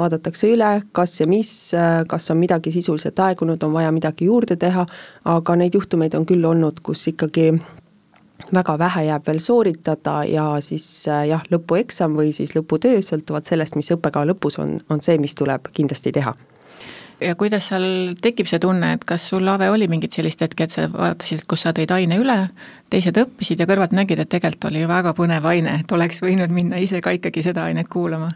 vaadatakse 0.00 0.50
üle, 0.50 0.70
kas 0.96 1.20
ja 1.20 1.28
mis, 1.30 1.52
kas 2.08 2.30
on 2.32 2.40
midagi 2.40 2.72
sisuliselt 2.74 3.18
aegunud, 3.20 3.62
on 3.62 3.76
vaja 3.76 3.92
midagi 3.94 4.30
juurde 4.30 4.56
teha, 4.60 4.86
aga 5.36 5.56
neid 5.60 5.76
juhtumeid 5.76 6.16
on 6.18 6.26
küll 6.28 6.44
olnud, 6.48 6.80
kus 6.82 7.06
ikkagi 7.12 7.52
väga 8.54 8.78
vähe 8.80 9.04
jääb 9.10 9.26
veel 9.26 9.40
sooritada 9.44 10.20
ja 10.28 10.46
siis 10.64 10.86
jah, 11.06 11.42
lõpueksam 11.52 12.16
või 12.18 12.32
siis 12.36 12.56
lõputöö, 12.56 13.02
sõltuvalt 13.04 13.48
sellest, 13.48 13.76
mis 13.76 13.92
õppekava 13.94 14.32
lõpus 14.32 14.58
on, 14.62 14.78
on 14.90 15.04
see, 15.04 15.18
mis 15.20 15.36
tuleb 15.38 15.68
kindlasti 15.76 16.12
teha 16.16 16.34
ja 17.20 17.34
kuidas 17.36 17.68
seal 17.70 17.84
tekib 18.22 18.48
see 18.50 18.60
tunne, 18.62 18.94
et 18.96 19.04
kas 19.08 19.26
sul, 19.32 19.46
Ave, 19.52 19.70
oli 19.70 19.88
mingit 19.92 20.14
sellist 20.16 20.40
hetke, 20.44 20.66
et 20.66 20.74
sa 20.74 20.86
vaatasid, 20.92 21.44
kus 21.48 21.66
sa 21.66 21.74
tõid 21.76 21.92
aine 21.94 22.18
üle, 22.20 22.36
teised 22.92 23.18
õppisid 23.20 23.60
ja 23.60 23.68
kõrvalt 23.70 23.94
nägid, 23.96 24.22
et 24.22 24.30
tegelikult 24.32 24.70
oli 24.70 24.86
väga 24.88 25.14
põnev 25.16 25.48
aine, 25.50 25.80
et 25.82 25.92
oleks 25.92 26.22
võinud 26.24 26.52
minna 26.54 26.80
ise 26.80 27.02
ka 27.04 27.14
ikkagi 27.16 27.44
seda 27.44 27.68
ainet 27.68 27.90
kuulama? 27.92 28.30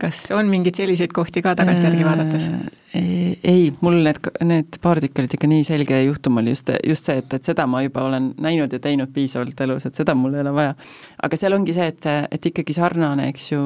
Kas 0.00 0.26
on 0.34 0.48
mingeid 0.50 0.78
selliseid 0.78 1.12
kohti 1.14 1.42
ka 1.44 1.54
tagantjärgi 1.58 2.06
vaadates? 2.06 2.48
Äh, 2.96 3.36
ei, 3.42 3.68
mul 3.84 4.00
need, 4.06 4.20
need 4.48 4.78
paar 4.82 5.00
tükki 5.02 5.24
olid 5.24 5.36
ikka 5.36 5.50
nii 5.50 5.64
selge 5.66 6.00
juhtum 6.06 6.40
oli 6.42 6.54
just, 6.54 6.72
just 6.86 7.08
see, 7.08 7.18
et, 7.22 7.38
et 7.38 7.50
seda 7.50 7.66
ma 7.70 7.82
juba 7.84 8.06
olen 8.08 8.32
näinud 8.40 8.72
ja 8.72 8.82
teinud 8.82 9.12
piisavalt 9.14 9.60
elus, 9.66 9.88
et 9.88 9.98
seda 9.98 10.16
mul 10.18 10.36
ei 10.36 10.44
ole 10.44 10.54
vaja. 10.56 10.76
aga 11.22 11.40
seal 11.40 11.56
ongi 11.58 11.76
see, 11.76 11.88
et, 11.94 12.10
et 12.32 12.52
ikkagi 12.52 12.76
sarnane, 12.76 13.28
eks 13.32 13.50
ju, 13.52 13.64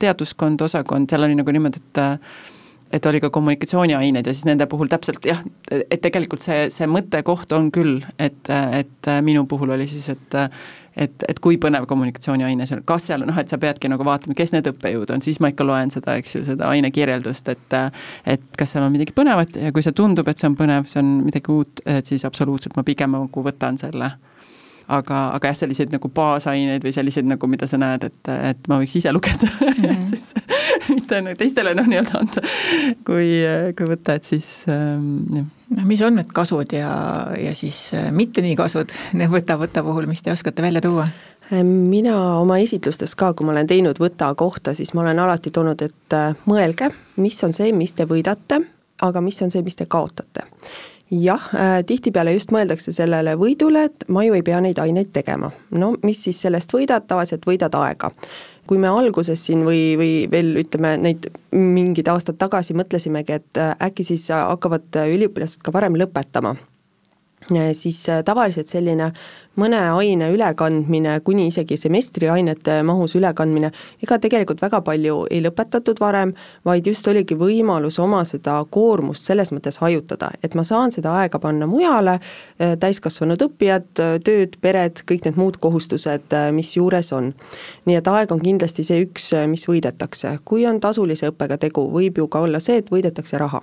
teaduskond, 0.00 0.66
osakond, 0.68 1.10
seal 1.10 1.26
oli 1.28 1.40
nagu 1.40 1.56
niimoodi, 1.56 1.82
et 1.84 2.04
et 2.94 3.06
oli 3.10 3.18
ka 3.18 3.26
kommunikatsiooniained 3.34 4.28
ja 4.28 4.34
siis 4.34 4.46
nende 4.46 4.68
puhul 4.70 4.86
täpselt 4.92 5.24
jah, 5.26 5.40
et 5.72 5.98
tegelikult 6.04 6.44
see, 6.44 6.68
see 6.70 6.86
mõttekoht 6.86 7.50
on 7.56 7.72
küll, 7.74 8.04
et, 8.22 8.50
et 8.50 9.10
minu 9.26 9.42
puhul 9.50 9.74
oli 9.74 9.88
siis, 9.90 10.12
et 10.12 10.36
et, 10.96 11.24
et 11.28 11.40
kui 11.42 11.58
põnev 11.60 11.86
kommunikatsiooniaine 11.90 12.66
seal, 12.68 12.82
kas 12.86 13.08
seal 13.10 13.24
noh, 13.26 13.38
et 13.40 13.50
sa 13.50 13.58
peadki 13.60 13.90
nagu 13.90 14.06
vaatama, 14.06 14.36
kes 14.38 14.54
need 14.54 14.68
õppejõud 14.70 15.14
on, 15.14 15.24
siis 15.24 15.40
ma 15.42 15.50
ikka 15.52 15.66
loen 15.66 15.92
seda, 15.94 16.16
eks 16.20 16.36
ju, 16.38 16.44
seda 16.46 16.70
aine 16.70 16.90
kirjeldust, 16.94 17.50
et 17.52 17.78
et 18.30 18.44
kas 18.58 18.74
seal 18.74 18.86
on 18.86 18.94
midagi 18.94 19.14
põnevat 19.16 19.58
ja 19.58 19.72
kui 19.74 19.82
see 19.84 19.96
tundub, 19.96 20.28
et 20.30 20.40
see 20.40 20.50
on 20.50 20.58
põnev, 20.58 20.86
see 20.90 21.02
on 21.02 21.16
midagi 21.26 21.52
uut, 21.52 21.82
et 21.90 22.06
siis 22.06 22.24
absoluutselt 22.26 22.76
ma 22.78 22.86
pigem 22.86 23.16
nagu 23.18 23.44
võtan 23.44 23.78
selle 23.80 24.14
aga, 24.88 25.20
aga 25.36 25.50
jah, 25.50 25.58
selliseid 25.64 25.94
nagu 25.94 26.10
baasaineid 26.14 26.84
või 26.84 26.94
selliseid 26.94 27.28
nagu, 27.28 27.48
mida 27.50 27.68
sa 27.70 27.80
näed, 27.80 28.04
et, 28.10 28.32
et 28.52 28.70
ma 28.70 28.80
võiks 28.82 28.96
ise 29.00 29.12
lugeda 29.12 29.48
mm, 29.50 29.74
-hmm. 29.80 29.90
et 29.92 30.14
siis 30.14 30.34
mitte 30.96 31.20
nagu 31.24 31.40
teistele 31.40 31.74
noh, 31.74 31.88
nii-öelda 31.88 32.20
anda, 32.20 32.46
kui, 33.06 33.28
kui 33.78 33.92
võtta, 33.94 34.18
et 34.18 34.32
siis 34.34 34.50
ähm, 34.68 35.20
jah 35.34 35.52
noh, 35.74 35.84
mis 35.88 36.02
on 36.04 36.18
need 36.18 36.30
kasud 36.34 36.72
ja, 36.76 36.90
ja 37.40 37.54
siis 37.56 37.78
äh, 37.96 38.10
mitte 38.12 38.42
nii 38.44 38.56
kasud 38.58 38.92
võta, 39.34 39.58
võta 39.60 39.84
puhul, 39.86 40.08
mis 40.10 40.22
te 40.22 40.32
oskate 40.34 40.64
välja 40.64 40.84
tuua? 40.84 41.08
mina 41.62 42.14
oma 42.40 42.56
esitlustes 42.62 43.12
ka, 43.20 43.34
kui 43.36 43.44
ma 43.44 43.52
olen 43.52 43.66
teinud 43.68 43.98
võta 44.00 44.30
kohta, 44.34 44.72
siis 44.74 44.94
ma 44.96 45.02
olen 45.02 45.18
alati 45.26 45.52
toonud, 45.52 45.82
et 45.84 46.16
äh, 46.16 46.32
mõelge, 46.48 46.88
mis 47.20 47.36
on 47.44 47.52
see, 47.52 47.68
mis 47.76 47.92
te 47.92 48.06
võidate, 48.08 48.62
aga 49.04 49.20
mis 49.20 49.42
on 49.44 49.52
see, 49.52 49.62
mis 49.62 49.76
te 49.76 49.84
kaotate 49.90 50.46
jah 51.22 51.48
äh,, 51.54 51.76
tihtipeale 51.86 52.34
just 52.34 52.52
mõeldakse 52.54 52.92
sellele 52.94 53.36
võidule, 53.40 53.86
et 53.90 54.04
ma 54.08 54.24
ju 54.26 54.34
ei 54.36 54.42
pea 54.46 54.60
neid 54.64 54.80
aineid 54.82 55.12
tegema. 55.14 55.50
no 55.70 55.94
mis 56.02 56.24
siis 56.26 56.40
sellest 56.46 56.72
võidad, 56.74 57.06
tavaliselt 57.06 57.46
võidad 57.46 57.74
aega. 57.78 58.10
kui 58.66 58.78
me 58.80 58.88
alguses 58.88 59.46
siin 59.46 59.64
või, 59.64 59.94
või 60.00 60.12
veel 60.30 60.54
ütleme, 60.64 60.96
neid 60.96 61.28
mingid 61.52 62.08
aastad 62.08 62.38
tagasi 62.40 62.74
mõtlesimegi, 62.74 63.40
et 63.40 63.60
äh, 63.60 63.74
äkki 63.88 64.04
siis 64.04 64.28
hakkavad 64.32 65.04
üliõpilased 65.04 65.62
ka 65.62 65.72
varem 65.72 65.98
lõpetama 66.00 66.56
siis 67.72 68.08
äh, 68.08 68.22
tavaliselt 68.24 68.68
selline 68.68 69.10
mõne 69.60 69.78
aine 69.94 70.30
ülekandmine, 70.32 71.18
kuni 71.24 71.46
isegi 71.50 71.76
semestriainete 71.76 72.78
mahus 72.82 73.14
ülekandmine, 73.18 73.70
ega 74.02 74.18
tegelikult 74.18 74.62
väga 74.64 74.80
palju 74.86 75.18
ei 75.30 75.42
lõpetatud 75.44 76.00
varem, 76.00 76.32
vaid 76.64 76.86
just 76.88 77.06
oligi 77.08 77.36
võimalus 77.38 78.00
oma 78.02 78.24
seda 78.24 78.56
koormust 78.70 79.28
selles 79.28 79.52
mõttes 79.52 79.78
hajutada, 79.82 80.32
et 80.42 80.56
ma 80.56 80.64
saan 80.64 80.92
seda 80.94 81.12
aega 81.20 81.38
panna 81.38 81.68
mujale, 81.68 82.16
äh, 82.16 82.74
täiskasvanud 82.80 83.44
õppijad, 83.48 83.90
äh, 84.00 84.16
tööd, 84.24 84.58
pered, 84.60 85.04
kõik 85.04 85.28
need 85.28 85.36
muud 85.36 85.60
kohustused, 85.60 86.34
mis 86.52 86.76
juures 86.76 87.12
on. 87.12 87.32
nii 87.84 87.96
et 88.00 88.08
aeg 88.08 88.32
on 88.32 88.40
kindlasti 88.40 88.84
see 88.84 89.04
üks, 89.04 89.32
mis 89.48 89.68
võidetakse, 89.68 90.38
kui 90.44 90.66
on 90.66 90.80
tasulise 90.80 91.28
õppega 91.30 91.58
tegu, 91.58 91.90
võib 91.92 92.18
ju 92.18 92.28
ka 92.28 92.40
olla 92.40 92.60
see, 92.60 92.80
et 92.80 92.90
võidetakse 92.90 93.38
raha 93.38 93.60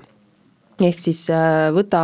ehk 0.88 1.00
siis 1.02 1.26
äh, 1.34 1.70
võta 1.76 2.02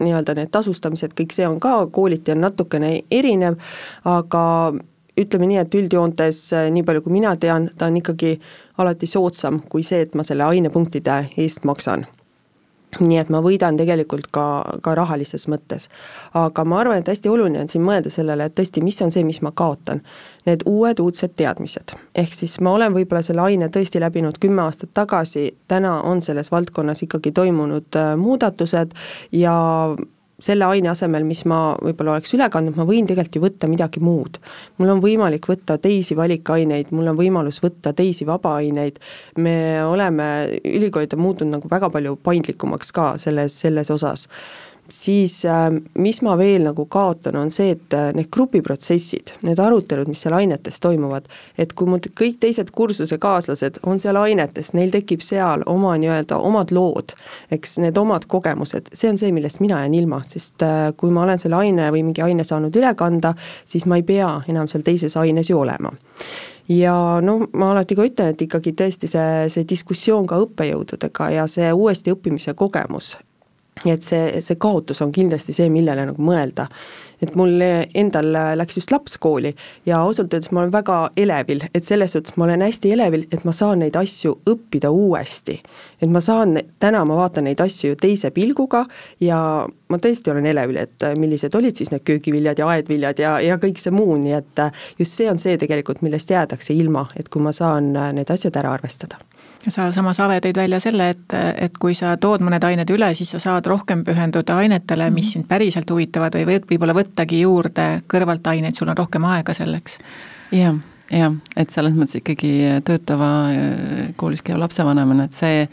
nii-öelda 0.00 0.36
need 0.38 0.52
tasustamised, 0.54 1.14
kõik 1.18 1.34
see 1.36 1.46
on 1.48 1.60
ka 1.62 1.78
kooliti 1.92 2.34
on 2.34 2.44
natukene 2.46 2.92
erinev, 3.10 3.58
aga 4.04 4.42
ütleme 5.16 5.48
nii, 5.50 5.62
et 5.62 5.78
üldjoontes 5.78 6.42
äh, 6.56 6.68
nii 6.74 6.84
palju, 6.86 7.04
kui 7.06 7.16
mina 7.18 7.36
tean, 7.40 7.70
ta 7.78 7.90
on 7.90 8.00
ikkagi 8.02 8.36
alati 8.82 9.08
soodsam 9.10 9.62
kui 9.70 9.86
see, 9.86 10.02
et 10.04 10.18
ma 10.18 10.26
selle 10.26 10.48
ainepunktide 10.48 11.22
eest 11.36 11.64
maksan 11.68 12.06
nii 13.00 13.18
et 13.20 13.30
ma 13.32 13.40
võidan 13.44 13.76
tegelikult 13.78 14.28
ka, 14.32 14.46
ka 14.82 14.94
rahalises 14.96 15.46
mõttes. 15.52 15.88
aga 16.34 16.64
ma 16.64 16.80
arvan, 16.80 16.98
et 17.02 17.08
hästi 17.08 17.28
oluline 17.28 17.60
on 17.60 17.68
siin 17.68 17.84
mõelda 17.84 18.10
sellele, 18.10 18.46
et 18.46 18.54
tõesti, 18.56 18.82
mis 18.84 19.00
on 19.02 19.12
see, 19.12 19.24
mis 19.24 19.42
ma 19.42 19.52
kaotan. 19.52 20.02
Need 20.46 20.62
uued 20.66 21.00
uudsed 21.02 21.34
teadmised, 21.36 21.96
ehk 22.14 22.34
siis 22.34 22.60
ma 22.60 22.72
olen 22.78 22.94
võib-olla 22.94 23.22
selle 23.26 23.42
aine 23.42 23.68
tõesti 23.68 24.00
läbinud 24.00 24.38
kümme 24.40 24.62
aastat 24.62 24.94
tagasi, 24.94 25.48
täna 25.68 26.00
on 26.06 26.22
selles 26.22 26.52
valdkonnas 26.52 27.02
ikkagi 27.02 27.32
toimunud 27.32 27.98
äh, 27.98 28.14
muudatused 28.20 28.94
ja 29.32 29.56
selle 30.42 30.66
aine 30.68 30.90
asemel, 30.92 31.24
mis 31.24 31.42
ma 31.48 31.60
võib-olla 31.80 32.16
oleks 32.16 32.34
üle 32.36 32.48
kandnud, 32.52 32.76
ma 32.76 32.84
võin 32.88 33.08
tegelikult 33.08 33.38
ju 33.38 33.42
võtta 33.46 33.70
midagi 33.70 34.02
muud. 34.04 34.38
mul 34.78 34.92
on 34.92 35.00
võimalik 35.00 35.48
võtta 35.48 35.78
teisi 35.80 36.16
valikaineid, 36.16 36.92
mul 36.92 37.08
on 37.12 37.16
võimalus 37.16 37.62
võtta 37.64 37.94
teisi 37.96 38.26
vabaaineid, 38.28 39.00
me 39.38 39.56
oleme, 39.84 40.28
ülikoolid 40.64 41.16
on 41.16 41.24
muutunud 41.24 41.56
nagu 41.56 41.72
väga 41.72 41.90
palju 41.90 42.16
paindlikumaks 42.22 42.92
ka 42.92 43.14
selles, 43.20 43.56
selles 43.60 43.90
osas 43.90 44.28
siis 44.88 45.44
äh, 45.44 45.70
mis 45.98 46.22
ma 46.22 46.36
veel 46.38 46.66
nagu 46.66 46.86
kaotan, 46.86 47.36
on 47.36 47.50
see, 47.50 47.74
et 47.76 47.94
äh, 47.94 48.10
need 48.16 48.30
grupiprotsessid, 48.32 49.34
need 49.46 49.60
arutelud, 49.62 50.08
mis 50.10 50.22
seal 50.24 50.36
ainetes 50.38 50.80
toimuvad, 50.82 51.28
et 51.58 51.72
kui 51.76 51.88
mul 51.90 52.02
kõik 52.06 52.38
teised 52.42 52.70
kursusekaaslased 52.76 53.80
on 53.86 54.00
seal 54.02 54.18
ainetes, 54.20 54.72
neil 54.76 54.92
tekib 54.94 55.24
seal 55.24 55.64
oma 55.66 55.96
nii-öelda 56.00 56.38
omad 56.38 56.74
lood, 56.74 57.16
eks 57.54 57.78
need 57.82 57.98
omad 57.98 58.28
kogemused, 58.30 58.92
see 58.92 59.10
on 59.10 59.20
see, 59.20 59.32
millest 59.34 59.62
mina 59.64 59.82
jään 59.82 59.94
ilma, 60.00 60.22
sest 60.26 60.62
äh, 60.66 60.90
kui 60.96 61.14
ma 61.14 61.26
olen 61.26 61.40
selle 61.42 61.60
aine 61.60 61.90
või 61.94 62.04
mingi 62.06 62.24
aine 62.24 62.44
saanud 62.46 62.76
üle 62.76 62.94
kanda, 62.98 63.34
siis 63.66 63.86
ma 63.86 64.00
ei 64.00 64.06
pea 64.06 64.36
enam 64.48 64.70
seal 64.70 64.86
teises 64.86 65.16
aines 65.20 65.50
ju 65.50 65.60
olema. 65.60 65.92
Ja 66.68 67.20
no 67.22 67.38
ma 67.54 67.70
alati 67.70 67.94
ka 67.94 68.02
ütlen, 68.06 68.32
et 68.32 68.42
ikkagi 68.42 68.72
tõesti 68.74 69.06
see, 69.10 69.46
see 69.54 69.66
diskussioon 69.68 70.26
ka 70.26 70.40
õppejõududega 70.42 71.30
ja 71.36 71.46
see 71.50 71.68
uuesti 71.70 72.10
õppimise 72.10 72.56
kogemus, 72.58 73.14
et 73.84 74.02
see, 74.02 74.40
see 74.40 74.56
kaotus 74.60 75.02
on 75.04 75.12
kindlasti 75.12 75.52
see, 75.56 75.68
millele 75.72 76.06
nagu 76.08 76.22
mõelda. 76.22 76.68
et 77.16 77.32
mul 77.32 77.62
endal 77.96 78.26
läks 78.60 78.76
just 78.76 78.90
laps 78.92 79.14
kooli 79.16 79.54
ja 79.88 80.02
ausalt 80.04 80.34
öeldes 80.34 80.50
ma 80.52 80.60
olen 80.60 80.72
väga 80.72 80.96
elevil, 81.16 81.62
et 81.72 81.84
selles 81.84 82.12
suhtes 82.12 82.36
ma 82.36 82.44
olen 82.44 82.60
hästi 82.60 82.90
elevil, 82.92 83.24
et 83.32 83.44
ma 83.48 83.54
saan 83.56 83.80
neid 83.80 83.96
asju 83.96 84.34
õppida 84.52 84.90
uuesti. 84.92 85.60
et 86.00 86.10
ma 86.12 86.20
saan, 86.20 86.58
täna 86.78 87.04
ma 87.08 87.16
vaatan 87.16 87.48
neid 87.48 87.60
asju 87.60 87.96
teise 88.00 88.30
pilguga 88.36 88.84
ja 89.20 89.38
ma 89.88 89.98
tõesti 89.98 90.32
olen 90.32 90.46
elevil, 90.52 90.76
et 90.76 91.08
millised 91.18 91.54
olid 91.54 91.76
siis 91.76 91.92
need 91.92 92.04
köögiviljad 92.04 92.58
ja 92.58 92.68
aedviljad 92.68 93.20
ja, 93.20 93.38
ja 93.40 93.56
kõik 93.60 93.80
see 93.80 93.92
muu, 93.92 94.16
nii 94.20 94.36
et 94.36 94.66
just 94.98 95.16
see 95.16 95.30
on 95.30 95.40
see 95.40 95.56
tegelikult, 95.60 96.02
millest 96.04 96.30
jäädakse 96.30 96.76
ilma, 96.76 97.06
et 97.16 97.28
kui 97.28 97.44
ma 97.44 97.52
saan 97.52 97.92
need 97.92 98.32
asjad 98.32 98.56
ära 98.56 98.76
arvestada 98.76 99.20
sa 99.72 99.88
samas, 99.92 100.20
Ave, 100.22 100.38
tõid 100.44 100.58
välja 100.58 100.80
selle, 100.82 101.08
et, 101.14 101.36
et 101.62 101.78
kui 101.80 101.94
sa 101.98 102.14
tood 102.20 102.44
mõned 102.44 102.64
ained 102.64 102.90
üle, 102.94 103.12
siis 103.18 103.30
sa 103.34 103.40
saad 103.42 103.66
rohkem 103.70 104.04
pühenduda 104.06 104.58
ainetele, 104.62 105.10
mis 105.10 105.28
mhm. 105.28 105.32
sind 105.32 105.48
päriselt 105.50 105.90
huvitavad 105.90 106.38
või 106.38 106.46
võid 106.52 106.68
võib-olla 106.70 106.96
võttagi 106.96 107.42
juurde 107.42 107.88
kõrvalt 108.10 108.46
aineid, 108.52 108.78
sul 108.78 108.92
on 108.92 108.98
rohkem 108.98 109.26
aega 109.28 109.54
selleks. 109.56 109.98
jah, 110.54 110.78
jah, 111.10 111.36
et 111.56 111.74
selles 111.74 111.96
mõttes 111.96 112.20
ikkagi 112.20 112.52
töötava 112.86 113.30
koolis 114.16 114.44
käiva 114.46 114.64
lapsevanemana, 114.66 115.26
et 115.26 115.36
see 115.36 115.68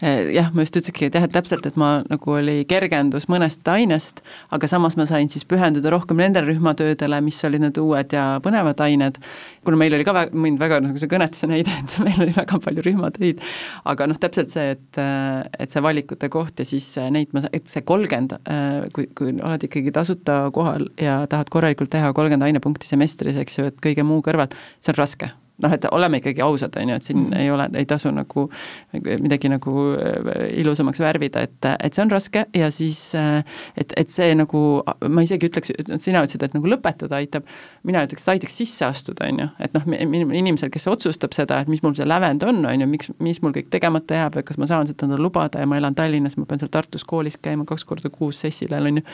jah, 0.00 0.50
ma 0.52 0.64
just 0.64 0.76
ütlesingi, 0.76 1.08
jah, 1.14 1.24
et 1.24 1.32
täpselt, 1.32 1.66
et 1.68 1.76
ma 1.80 2.02
nagu 2.04 2.34
oli 2.36 2.58
kergendus 2.68 3.28
mõnest 3.32 3.66
ainest, 3.72 4.20
aga 4.52 4.68
samas 4.68 4.96
ma 4.98 5.06
sain 5.08 5.30
siis 5.32 5.46
pühenduda 5.48 5.92
rohkem 5.94 6.20
nendele 6.20 6.52
rühmatöödele, 6.52 7.20
mis 7.24 7.40
olid 7.48 7.64
need 7.64 7.80
uued 7.80 8.12
ja 8.16 8.26
põnevad 8.44 8.82
ained, 8.84 9.20
kuna 9.64 9.80
meil 9.80 9.96
oli 9.96 10.06
ka 10.06 10.14
väga, 10.16 10.42
mind 10.46 10.60
väga, 10.60 10.82
nagu 10.84 11.00
sa 11.00 11.08
kõnetasid 11.10 11.52
näide, 11.52 11.72
et 11.80 11.96
meil 12.06 12.20
oli 12.26 12.36
väga 12.36 12.60
palju 12.66 12.84
rühmatöid, 12.86 13.40
aga 13.88 14.10
noh, 14.10 14.20
täpselt 14.20 14.52
see, 14.52 14.76
et, 14.76 15.00
et 15.00 15.72
see 15.72 15.84
valikute 15.84 16.30
koht 16.32 16.60
ja 16.60 16.68
siis 16.68 16.90
neid 17.12 17.32
ma, 17.36 17.46
et 17.56 17.70
see 17.70 17.84
kolmkümmend, 17.86 18.36
kui, 18.96 19.08
kui 19.16 19.32
oled 19.36 19.64
ikkagi 19.66 19.94
tasuta 19.94 20.44
kohal 20.54 20.90
ja 21.00 21.22
tahad 21.30 21.50
korralikult 21.52 21.92
teha 21.94 22.12
kolmkümmend 22.16 22.50
ainepunkti 22.50 22.88
semestris, 22.88 23.40
eks 23.40 23.60
ju, 23.60 23.72
et 23.72 23.82
kõige 23.82 24.04
muu 24.06 24.20
kõrvalt, 24.24 24.56
see 24.80 24.92
on 24.92 25.00
raske 25.00 25.32
noh, 25.62 25.72
et 25.72 25.86
oleme 25.92 26.20
ikkagi 26.20 26.42
ausad, 26.44 26.76
on 26.80 26.92
ju, 26.92 26.98
et 26.98 27.06
siin 27.06 27.20
mm. 27.22 27.36
ei 27.40 27.50
ole, 27.50 27.68
ei 27.80 27.86
tasu 27.88 28.10
nagu 28.14 28.46
midagi 28.92 29.50
nagu 29.50 29.72
äh, 29.96 30.44
ilusamaks 30.60 31.00
värvida, 31.00 31.46
et, 31.46 31.68
et 31.74 31.96
see 31.96 32.04
on 32.04 32.12
raske 32.12 32.44
ja 32.56 32.70
siis 32.74 33.00
äh, 33.18 33.40
et, 33.76 33.94
et 33.96 34.12
see 34.12 34.34
nagu, 34.36 34.62
ma 35.08 35.24
isegi 35.24 35.50
ütleks, 35.50 35.72
sina 36.02 36.22
ütlesid, 36.24 36.44
et 36.46 36.56
nagu 36.56 36.70
lõpetada 36.70 37.20
aitab, 37.20 37.48
mina 37.86 38.04
ütleks, 38.06 38.26
et 38.26 38.34
aitaks 38.36 38.58
sisse 38.62 38.86
astuda, 38.88 39.30
on 39.30 39.44
ju, 39.44 39.48
et 39.64 39.76
noh, 39.76 39.88
inimesel, 39.96 40.72
kes 40.74 40.88
otsustab 40.92 41.36
seda, 41.36 41.62
et 41.62 41.72
mis 41.72 41.82
mul 41.84 41.96
see 41.98 42.08
lävend 42.08 42.46
on, 42.46 42.62
on 42.68 42.84
ju, 42.84 42.90
miks, 42.90 43.12
mis 43.22 43.40
mul 43.44 43.54
kõik 43.56 43.70
tegemata 43.72 44.22
jääb 44.22 44.40
või 44.40 44.48
kas 44.48 44.60
ma 44.60 44.70
saan 44.70 44.90
seda 44.90 45.20
lubada 45.20 45.62
ja 45.62 45.68
ma 45.68 45.80
elan 45.80 45.96
Tallinnas, 45.96 46.38
ma 46.40 46.48
pean 46.48 46.62
seal 46.62 46.72
Tartus 46.72 47.06
koolis 47.08 47.40
käima 47.42 47.66
kaks 47.68 47.86
korda 47.88 48.12
kuus 48.12 48.42
sessil, 48.44 48.74
on 48.76 49.00
ju, 49.00 49.06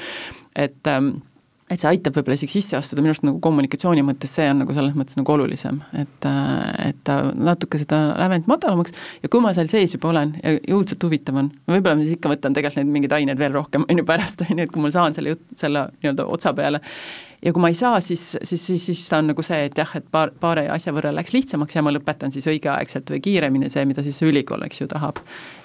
et 0.59 0.90
ähm, 0.90 1.14
et 1.72 1.80
see 1.80 1.88
aitab 1.90 2.16
võib-olla 2.16 2.37
isegi 2.38 2.58
sisse 2.58 2.76
astuda, 2.78 3.02
minu 3.04 3.12
arust 3.14 3.24
nagu 3.26 3.40
kommunikatsiooni 3.42 4.04
mõttes 4.06 4.35
see 4.37 4.48
on 4.52 4.62
nagu 4.62 4.76
selles 4.76 4.96
mõttes 4.98 5.18
nagu 5.18 5.35
olulisem, 5.35 5.80
et, 5.98 6.28
et 6.87 7.00
ta 7.06 7.18
natuke 7.32 7.80
seda 7.80 8.02
lävendit 8.20 8.50
madalamaks 8.50 8.96
ja 9.22 9.32
kui 9.32 9.44
ma 9.44 9.54
seal 9.56 9.70
sees 9.72 9.96
juba 9.96 10.12
olen 10.12 10.37
ja 10.42 10.56
õudselt 10.76 11.08
huvitav 11.08 11.40
on, 11.42 11.50
võib-olla 11.70 11.98
ma 11.98 12.06
siis 12.06 12.18
ikka 12.18 12.32
võtan 12.32 12.56
tegelikult 12.56 12.82
neid 12.82 12.94
mingeid 12.96 13.18
aineid 13.18 13.40
veel 13.40 13.56
rohkem, 13.56 13.87
on 13.88 14.02
ju, 14.02 14.06
pärast, 14.08 14.44
on 14.46 14.56
ju, 14.56 14.68
et 14.68 14.72
kui 14.74 14.85
ma 14.85 14.92
saan 14.94 15.16
selle 15.16 15.37
jut-, 15.37 15.46
selle 15.58 15.88
nii-öelda 16.00 16.28
otsa 16.37 16.54
peale 16.56 16.82
ja 17.42 17.52
kui 17.52 17.62
ma 17.62 17.70
ei 17.72 17.74
saa, 17.74 18.00
siis, 18.00 18.37
siis, 18.42 18.66
siis, 18.66 18.87
siis 18.87 19.08
ta 19.11 19.18
on 19.18 19.32
nagu 19.32 19.42
see, 19.42 19.64
et 19.66 19.78
jah, 19.78 19.90
et 19.98 20.04
paar, 20.14 20.30
paari 20.40 20.68
asja 20.70 20.92
võrra 20.94 21.11
läks 21.14 21.35
lihtsamaks 21.35 21.74
ja 21.74 21.82
ma 21.82 21.92
lõpetan 21.94 22.30
siis 22.35 22.46
õigeaegselt 22.50 23.11
või 23.11 23.18
kiiremini, 23.24 23.70
see, 23.72 23.82
mida 23.88 24.04
siis 24.06 24.20
ülikool, 24.22 24.62
eks 24.66 24.85
ju, 24.85 24.88
tahab. 24.90 25.18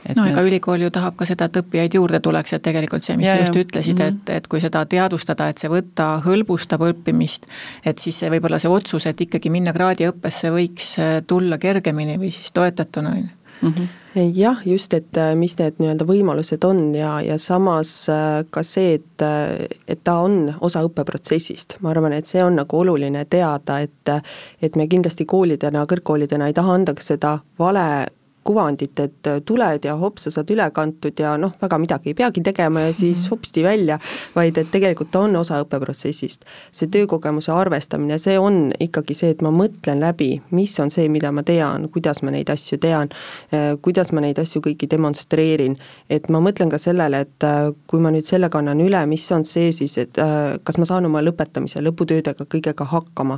no 0.08 0.26
ega 0.26 0.42
need... 0.42 0.50
ülikool 0.50 0.88
ju 0.88 0.90
tahab 0.94 1.18
ka 1.20 1.28
seda, 1.30 1.50
et 1.50 1.60
õppijaid 1.62 2.00
juurde 2.00 2.20
tuleks, 2.24 2.56
et 2.58 2.66
tegelikult 2.66 3.06
see, 3.06 3.18
mis 3.20 3.30
ja, 3.30 3.36
sa 3.38 3.46
just 3.46 3.62
ütlesid 3.62 3.94
mm, 3.94 4.08
-hmm. 4.08 4.24
et, 4.26 4.36
et 4.42 4.48
kui 4.50 4.64
seda 4.64 4.86
teadvustada, 4.90 5.52
et 5.54 5.62
see 5.62 5.70
võtta 5.98 6.22
hõlbustab 6.26 6.84
õppimist, 6.86 7.48
et 7.86 7.98
siis 8.00 8.18
see 8.20 8.30
võib-olla 8.30 8.60
see 8.60 8.70
otsus, 8.70 9.06
et 9.06 9.22
ikkagi 9.22 9.50
minna 9.50 9.74
kraadiõppesse 9.74 10.52
võiks 10.54 10.96
tulla 11.28 11.58
kergemini 11.58 12.18
või 12.18 12.32
siis 12.32 12.52
toetatuna, 12.52 13.10
on 13.10 13.18
ju 13.18 13.30
mm. 13.62 13.74
-hmm 13.74 13.88
jah, 14.34 14.58
just, 14.66 14.94
et 14.94 15.18
äh, 15.18 15.36
mis 15.36 15.54
need 15.60 15.78
nii-öelda 15.78 16.06
võimalused 16.08 16.64
on 16.66 16.96
ja, 16.96 17.20
ja 17.22 17.38
samas 17.38 18.10
äh, 18.10 18.42
ka 18.50 18.64
see, 18.66 18.96
et, 18.98 19.22
äh, 19.22 19.68
et 19.88 20.02
ta 20.04 20.16
on 20.26 20.56
osa 20.62 20.82
õppeprotsessist. 20.82 21.78
ma 21.82 21.92
arvan, 21.92 22.14
et 22.14 22.26
see 22.26 22.42
on 22.44 22.56
nagu 22.58 22.80
oluline 22.80 23.26
teada, 23.30 23.80
et 23.80 23.94
et 24.62 24.76
me 24.76 24.88
kindlasti 24.88 25.26
koolidena, 25.26 25.86
kõrgkoolidena 25.86 26.48
ei 26.48 26.54
taha 26.54 26.74
anda 26.74 26.96
seda 27.00 27.40
vale 27.60 28.08
kuvandit, 28.48 29.00
et 29.04 29.30
tuled 29.46 29.86
ja 29.86 29.96
hops, 30.00 30.28
sa 30.28 30.34
saad 30.38 30.52
üle 30.54 30.68
kantud 30.76 31.20
ja 31.20 31.36
noh, 31.40 31.54
väga 31.62 31.80
midagi 31.82 32.12
ei 32.14 32.18
peagi 32.18 32.44
tegema 32.46 32.88
ja 32.88 32.94
siis 32.96 33.24
mhm. 33.24 33.30
hopsti 33.34 33.64
välja, 33.66 34.00
vaid 34.36 34.58
et 34.58 34.72
tegelikult 34.72 35.12
ta 35.12 35.26
on 35.28 35.36
osa 35.40 35.62
õppeprotsessist. 35.64 36.48
see 36.72 36.90
töökogemuse 36.94 37.52
arvestamine, 37.52 38.18
see 38.22 38.38
on 38.40 38.72
ikkagi 38.80 39.16
see, 39.18 39.34
et 39.36 39.44
ma 39.46 39.52
mõtlen 39.54 40.02
läbi, 40.04 40.30
mis 40.56 40.78
on 40.84 40.92
see, 40.94 41.08
mida 41.12 41.32
ma 41.32 41.44
tean, 41.48 41.90
kuidas 41.94 42.22
ma 42.24 42.32
neid 42.34 42.50
asju 42.54 42.80
tean, 42.84 43.12
eh, 43.52 43.74
kuidas 43.82 44.12
ma 44.16 44.24
neid 44.24 44.40
asju 44.40 44.62
kõiki 44.66 44.90
demonstreerin, 44.92 45.78
et 46.10 46.30
ma 46.34 46.42
mõtlen 46.44 46.72
ka 46.72 46.80
sellele, 46.82 47.26
et 47.28 47.48
eh, 47.48 47.72
kui 47.88 48.04
ma 48.04 48.14
nüüd 48.14 48.28
sellega 48.28 48.62
annan 48.62 48.82
üle, 48.84 49.04
mis 49.10 49.28
on 49.32 49.46
see 49.46 49.72
siis, 49.76 49.98
et 49.98 50.18
kas 50.64 50.78
ma 50.78 50.86
saan 50.88 51.06
oma 51.10 51.22
lõpetamise, 51.24 51.82
lõputöödega, 51.86 52.48
kõigega 52.50 52.88
hakkama, 52.92 53.38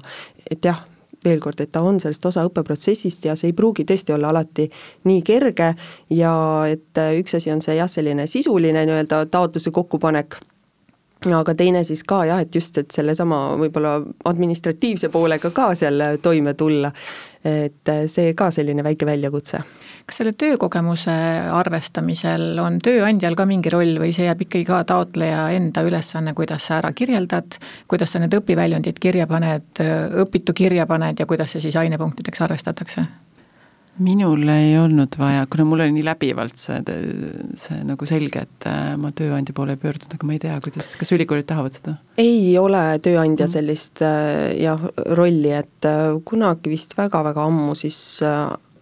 et 0.50 0.66
jah, 0.66 0.82
veel 1.26 1.40
kord, 1.44 1.60
et 1.62 1.72
ta 1.72 1.82
on 1.86 2.00
sellest 2.00 2.26
osa 2.26 2.46
õppeprotsessist 2.48 3.26
ja 3.28 3.36
see 3.40 3.52
ei 3.52 3.58
pruugi 3.58 3.86
tõesti 3.88 4.14
olla 4.16 4.32
alati 4.34 4.70
nii 5.10 5.24
kerge 5.26 5.74
ja 6.16 6.34
et 6.70 7.02
äh, 7.02 7.18
üks 7.20 7.36
asi 7.40 7.52
on 7.54 7.64
see 7.64 7.76
jah, 7.80 7.90
selline 7.92 8.28
sisuline 8.28 8.86
nii-öelda 8.86 9.26
taotluse 9.32 9.74
kokkupanek, 9.76 10.40
aga 11.28 11.56
teine 11.56 11.84
siis 11.84 12.04
ka 12.08 12.24
jah, 12.30 12.40
et 12.40 12.56
just, 12.56 12.78
et 12.80 12.92
sellesama 12.92 13.58
võib-olla 13.60 13.98
administratiivse 14.30 15.10
poolega 15.12 15.52
ka 15.52 15.74
seal 15.76 16.02
toime 16.24 16.54
tulla, 16.54 16.92
et 17.44 17.92
äh, 17.92 18.06
see 18.08 18.34
ka 18.38 18.52
selline 18.56 18.84
väike 18.86 19.08
väljakutse 19.10 19.64
kas 20.10 20.18
selle 20.24 20.34
töökogemuse 20.34 21.14
arvestamisel 21.54 22.58
on 22.64 22.80
tööandjal 22.82 23.36
ka 23.38 23.46
mingi 23.46 23.70
roll 23.70 24.00
või 24.02 24.10
see 24.16 24.26
jääb 24.26 24.42
ikkagi 24.48 24.66
ka 24.66 24.80
taotleja 24.90 25.44
enda 25.54 25.84
ülesanne, 25.86 26.34
kuidas 26.34 26.66
sa 26.66 26.80
ära 26.80 26.90
kirjeldad, 26.98 27.60
kuidas 27.88 28.16
sa 28.16 28.24
need 28.24 28.34
õpiväljundid 28.34 28.98
kirja 28.98 29.28
paned, 29.30 29.84
õpitu 30.24 30.56
kirja 30.58 30.90
paned 30.90 31.22
ja 31.22 31.30
kuidas 31.30 31.54
see 31.54 31.68
siis 31.68 31.78
ainepunktideks 31.78 32.42
arvestatakse? 32.48 33.06
Minul 34.00 34.48
ei 34.54 34.78
olnud 34.80 35.18
vaja, 35.20 35.46
kuna 35.52 35.66
mul 35.68 35.84
oli 35.86 35.96
nii 35.98 36.06
läbivalt 36.08 36.60
see, 36.60 36.80
see 37.60 37.82
nagu 37.88 38.08
selge, 38.10 38.46
et 38.48 38.70
äh, 38.70 38.94
ma 39.00 39.12
tööandja 39.16 39.56
poole 39.58 39.76
ei 39.76 39.82
pöördunud, 39.82 40.16
aga 40.16 40.30
ma 40.30 40.36
ei 40.36 40.42
tea, 40.44 40.56
kuidas, 40.64 40.94
kas 41.00 41.14
ülikoolid 41.16 41.50
tahavad 41.50 41.76
seda? 41.76 41.98
ei 42.22 42.54
ole 42.62 42.84
tööandja 43.04 43.48
mm. 43.48 43.54
sellist 43.58 44.04
äh, 44.06 44.54
jah, 44.62 44.88
rolli, 45.18 45.52
et 45.60 45.90
äh, 45.90 46.16
kunagi 46.26 46.72
vist 46.72 46.96
väga-väga 47.00 47.46
ammu 47.50 47.76
siis 47.80 48.00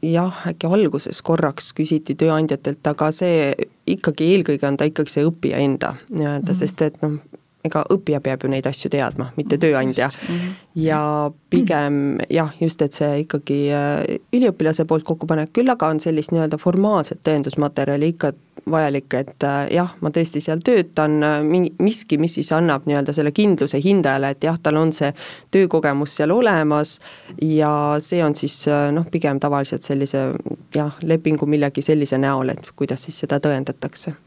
jah, 0.05 0.43
äkki 0.49 0.69
alguses 0.69 1.21
korraks 1.25 1.71
küsiti 1.77 2.15
tööandjatelt, 2.19 2.85
aga 2.91 3.09
see 3.15 3.51
ikkagi 3.89 4.31
eelkõige 4.35 4.67
on 4.69 4.77
ta 4.77 4.87
ikkagi 4.89 5.13
see 5.13 5.25
õppija 5.27 5.61
enda 5.63 5.95
nii-öelda 6.09 6.51
mm, 6.51 6.59
sest 6.59 6.83
et 6.85 6.99
noh, 7.03 7.17
ega 7.65 7.83
õppija 7.93 8.21
peab 8.23 8.43
ju 8.43 8.51
neid 8.51 8.67
asju 8.69 8.91
teadma, 8.93 9.31
mitte 9.37 9.55
mhm. 9.57 9.61
tööandja. 9.61 10.09
-hmm. 10.09 10.55
ja 10.75 11.31
pigem 11.49 12.19
jah, 12.29 12.51
just, 12.61 12.81
et 12.81 12.93
see 12.93 13.21
ikkagi 13.23 13.59
äh, 13.73 14.17
üliõpilase 14.35 14.85
poolt 14.85 15.03
kokku 15.07 15.27
panek, 15.27 15.53
küll 15.53 15.69
aga 15.69 15.87
on 15.87 15.99
sellist 15.99 16.31
nii-öelda 16.31 16.59
formaalset 16.61 17.23
tõendusmaterjali 17.23 18.11
ikka 18.13 18.33
vajalik, 18.71 19.13
et 19.13 19.43
äh, 19.47 19.57
jah, 19.73 19.95
ma 20.01 20.11
tõesti 20.13 20.41
seal 20.43 20.61
töötan, 20.65 21.17
äh, 21.23 21.39
mingi, 21.43 21.73
miski, 21.79 22.19
mis 22.21 22.37
siis 22.37 22.51
annab 22.55 22.85
nii-öelda 22.85 23.15
selle 23.15 23.31
kindluse 23.31 23.81
hindajale, 23.83 24.35
et 24.35 24.43
jah, 24.43 24.59
tal 24.63 24.77
on 24.77 24.93
see 24.93 25.13
töökogemus 25.51 26.15
seal 26.19 26.31
olemas 26.35 26.99
ja 27.41 27.71
see 27.99 28.23
on 28.23 28.35
siis 28.35 28.65
noh, 28.91 29.07
pigem 29.11 29.39
tavaliselt 29.39 29.83
sellise 29.87 30.29
jah, 30.75 30.93
lepingu 31.01 31.45
millegi 31.45 31.81
sellise 31.81 32.17
näol, 32.21 32.53
et 32.53 32.71
kuidas 32.75 33.07
siis 33.07 33.19
seda 33.25 33.39
tõendatakse 33.43 34.17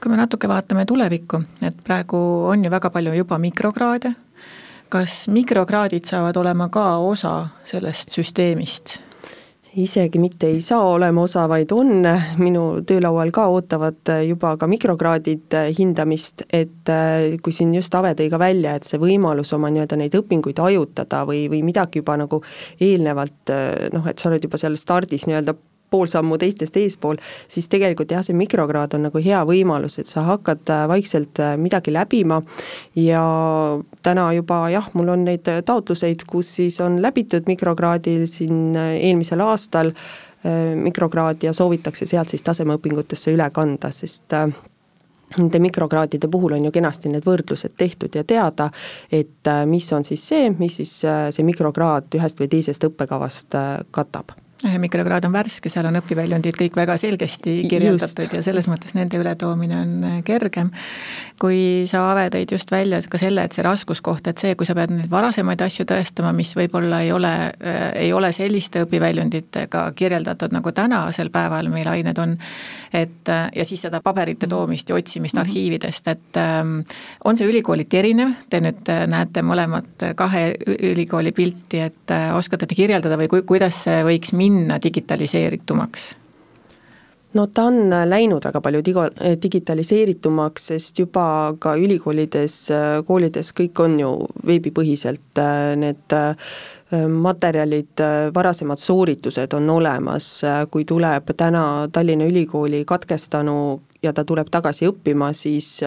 kui 0.00 0.12
me 0.12 0.18
natuke 0.20 0.48
vaatame 0.50 0.84
tulevikku, 0.88 1.40
et 1.62 1.76
praegu 1.84 2.18
on 2.50 2.64
ju 2.64 2.70
väga 2.70 2.90
palju 2.90 3.14
juba 3.16 3.38
mikrokraade, 3.38 4.14
kas 4.92 5.24
mikrokraadid 5.32 6.06
saavad 6.06 6.36
olema 6.36 6.68
ka 6.68 6.96
osa 6.98 7.36
sellest 7.64 8.14
süsteemist? 8.14 8.98
isegi 9.74 10.18
mitte 10.18 10.46
ei 10.46 10.60
saa 10.62 10.82
olema 10.86 11.24
osa, 11.26 11.48
vaid 11.50 11.72
on, 11.74 12.06
minu 12.38 12.62
töölaual 12.86 13.32
ka 13.34 13.48
ootavad 13.50 14.12
juba 14.26 14.54
ka 14.60 14.68
mikrokraadid 14.70 15.56
hindamist, 15.78 16.44
et 16.52 16.90
äh, 16.92 17.34
kui 17.42 17.52
siin 17.54 17.74
just 17.74 17.94
Ave 17.98 18.14
tõi 18.14 18.30
ka 18.30 18.38
välja, 18.38 18.76
et 18.78 18.86
see 18.86 19.00
võimalus 19.02 19.50
oma 19.56 19.70
nii-öelda 19.74 19.98
neid 19.98 20.14
õpinguid 20.18 20.62
hajutada 20.62 21.24
või, 21.26 21.46
või 21.50 21.64
midagi 21.66 22.02
juba 22.02 22.18
nagu 22.20 22.42
eelnevalt 22.78 23.54
äh, 23.54 23.88
noh, 23.94 24.06
et 24.10 24.22
sa 24.22 24.30
oled 24.30 24.46
juba 24.46 24.60
seal 24.62 24.78
stardis 24.78 25.26
nii-öelda 25.26 25.56
pool 25.94 26.10
sammu 26.10 26.38
teistest 26.40 26.76
eespool, 26.80 27.20
siis 27.48 27.68
tegelikult 27.70 28.10
jah, 28.10 28.24
see 28.26 28.36
mikrokraad 28.38 28.96
on 28.98 29.06
nagu 29.08 29.22
hea 29.22 29.44
võimalus, 29.46 30.00
et 30.02 30.10
sa 30.10 30.26
hakkad 30.26 30.74
äh, 30.74 30.84
vaikselt 30.90 31.40
äh, 31.42 31.54
midagi 31.60 31.94
läbima. 31.94 32.40
Ja 32.98 33.22
täna 34.02 34.28
juba 34.34 34.64
jah, 34.74 34.90
mul 34.98 35.14
on 35.14 35.24
neid 35.28 35.46
taotluseid, 35.66 36.26
kus 36.30 36.50
siis 36.58 36.80
on 36.84 37.00
läbitud 37.04 37.46
mikrokraadil 37.50 38.26
siin 38.30 38.76
äh, 38.76 38.94
eelmisel 39.08 39.44
aastal 39.44 39.94
mikrokraad 40.44 41.40
ja 41.40 41.54
soovitakse 41.56 42.04
sealt 42.04 42.28
siis 42.28 42.42
tasemeõpingutesse 42.44 43.32
üle 43.32 43.46
kanda, 43.48 43.88
sest 43.96 44.34
nende 45.38 45.60
mikrokraadide 45.64 46.28
puhul 46.28 46.58
on 46.58 46.68
ju 46.68 46.74
kenasti 46.74 47.08
need 47.08 47.24
võrdlused 47.24 47.72
tehtud 47.80 48.12
ja 48.12 48.26
teada, 48.28 48.68
et 49.08 49.52
mis 49.64 49.88
on 49.96 50.04
siis 50.04 50.28
see, 50.28 50.52
mis 50.60 50.76
siis 50.82 50.92
see 51.08 51.48
mikrokraad 51.48 52.20
ühest 52.20 52.44
või 52.44 52.52
teisest 52.52 52.84
õppekavast 52.92 53.56
katab 53.88 54.36
mikrokraad 54.80 55.24
on 55.28 55.34
värske, 55.34 55.70
seal 55.72 55.88
on 55.88 55.98
õpiväljundid 56.00 56.56
kõik 56.58 56.76
väga 56.78 56.96
selgesti 57.00 57.56
kirjeldatud 57.68 58.24
just. 58.24 58.36
ja 58.36 58.42
selles 58.46 58.68
mõttes 58.70 58.94
nende 58.96 59.18
ületoomine 59.20 59.76
on 59.78 59.92
äh, 60.08 60.16
kergem. 60.26 60.70
kui 61.40 61.84
sa, 61.90 62.04
Ave, 62.12 62.28
tõid 62.32 62.54
just 62.54 62.70
välja 62.70 63.00
ka 63.10 63.18
selle, 63.20 63.44
et 63.44 63.56
see 63.56 63.64
raskuskoht, 63.66 64.28
et 64.30 64.40
see, 64.40 64.54
kui 64.58 64.66
sa 64.66 64.76
pead 64.78 64.92
neid 64.94 65.10
varasemaid 65.10 65.60
asju 65.66 65.86
tõestama, 65.90 66.32
mis 66.36 66.54
võib-olla 66.56 67.02
ei 67.04 67.12
ole 67.12 67.32
äh,, 67.50 67.82
ei 68.06 68.12
ole 68.12 68.32
selliste 68.32 68.84
õpiväljunditega 68.86 69.86
kirjeldatud, 69.96 70.54
nagu 70.54 70.72
tänasel 70.72 71.30
päeval 71.34 71.68
meil 71.72 71.90
ained 71.90 72.18
on, 72.22 72.38
et 72.94 73.28
äh, 73.28 73.48
ja 73.56 73.64
siis 73.64 73.82
seda 73.82 74.00
paberite 74.04 74.46
toomist 74.50 74.88
ja 74.88 74.96
otsimist 74.96 75.34
mm 75.34 75.40
-hmm. 75.40 75.48
arhiividest, 75.48 76.08
et 76.08 76.36
ähm, 76.36 76.80
on 77.24 77.36
see 77.36 77.48
ülikooliti 77.48 77.98
erinev, 77.98 78.34
te 78.50 78.60
nüüd 78.60 78.88
äh, 78.88 79.06
näete 79.06 79.42
mõlemat 79.42 80.14
kahe 80.16 80.52
ülikooli 80.66 81.32
pilti, 81.32 81.80
et 81.80 82.10
äh, 82.10 82.36
oskate 82.36 82.66
te 82.66 82.74
kirjeldada 82.74 83.18
või 83.18 83.28
ku, 83.28 83.42
kuidas 83.46 83.84
see 83.84 84.02
võiks 84.04 84.32
minna 84.32 84.78
digitaliseeritumaks? 84.82 86.14
No 87.34 87.46
ta 87.50 87.66
on 87.70 87.92
läinud 88.08 88.44
väga 88.46 88.60
palju 88.64 88.82
digo-, 88.86 89.10
digitaliseeritumaks, 89.42 90.68
sest 90.72 90.98
juba 91.02 91.26
ka 91.60 91.74
ülikoolides, 91.80 92.58
koolides 93.06 93.52
kõik 93.56 93.80
on 93.84 93.98
ju 94.00 94.12
veebipõhiselt, 94.46 95.42
need 95.80 96.16
materjalid, 97.10 98.04
varasemad 98.34 98.78
sooritused 98.78 99.56
on 99.56 99.70
olemas, 99.70 100.28
kui 100.70 100.84
tuleb 100.86 101.32
täna 101.36 101.64
Tallinna 101.92 102.28
Ülikooli 102.30 102.84
katkestanu 102.86 103.56
ja 104.02 104.12
ta 104.12 104.24
tuleb 104.24 104.50
tagasi 104.52 104.86
õppima, 104.92 105.32
siis 105.34 105.80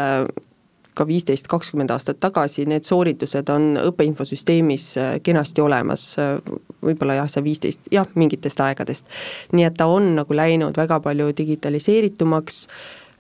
ka 0.97 1.05
viisteist, 1.07 1.47
kakskümmend 1.51 1.91
aastat 1.93 2.19
tagasi, 2.23 2.65
need 2.69 2.87
sooritused 2.87 3.49
on 3.53 3.77
õppeinfosüsteemis 3.81 4.87
äh, 5.01 5.11
kenasti 5.23 5.63
olemas, 5.63 6.09
äh, 6.21 6.37
võib-olla 6.83 7.19
jah, 7.21 7.29
see 7.31 7.45
viisteist, 7.45 7.91
jah, 7.93 8.09
mingitest 8.15 8.61
aegadest. 8.63 9.11
nii 9.53 9.67
et 9.67 9.77
ta 9.77 9.89
on 9.91 10.15
nagu 10.17 10.37
läinud 10.37 10.77
väga 10.77 10.99
palju 11.03 11.29
digitaliseeritumaks, 11.37 12.65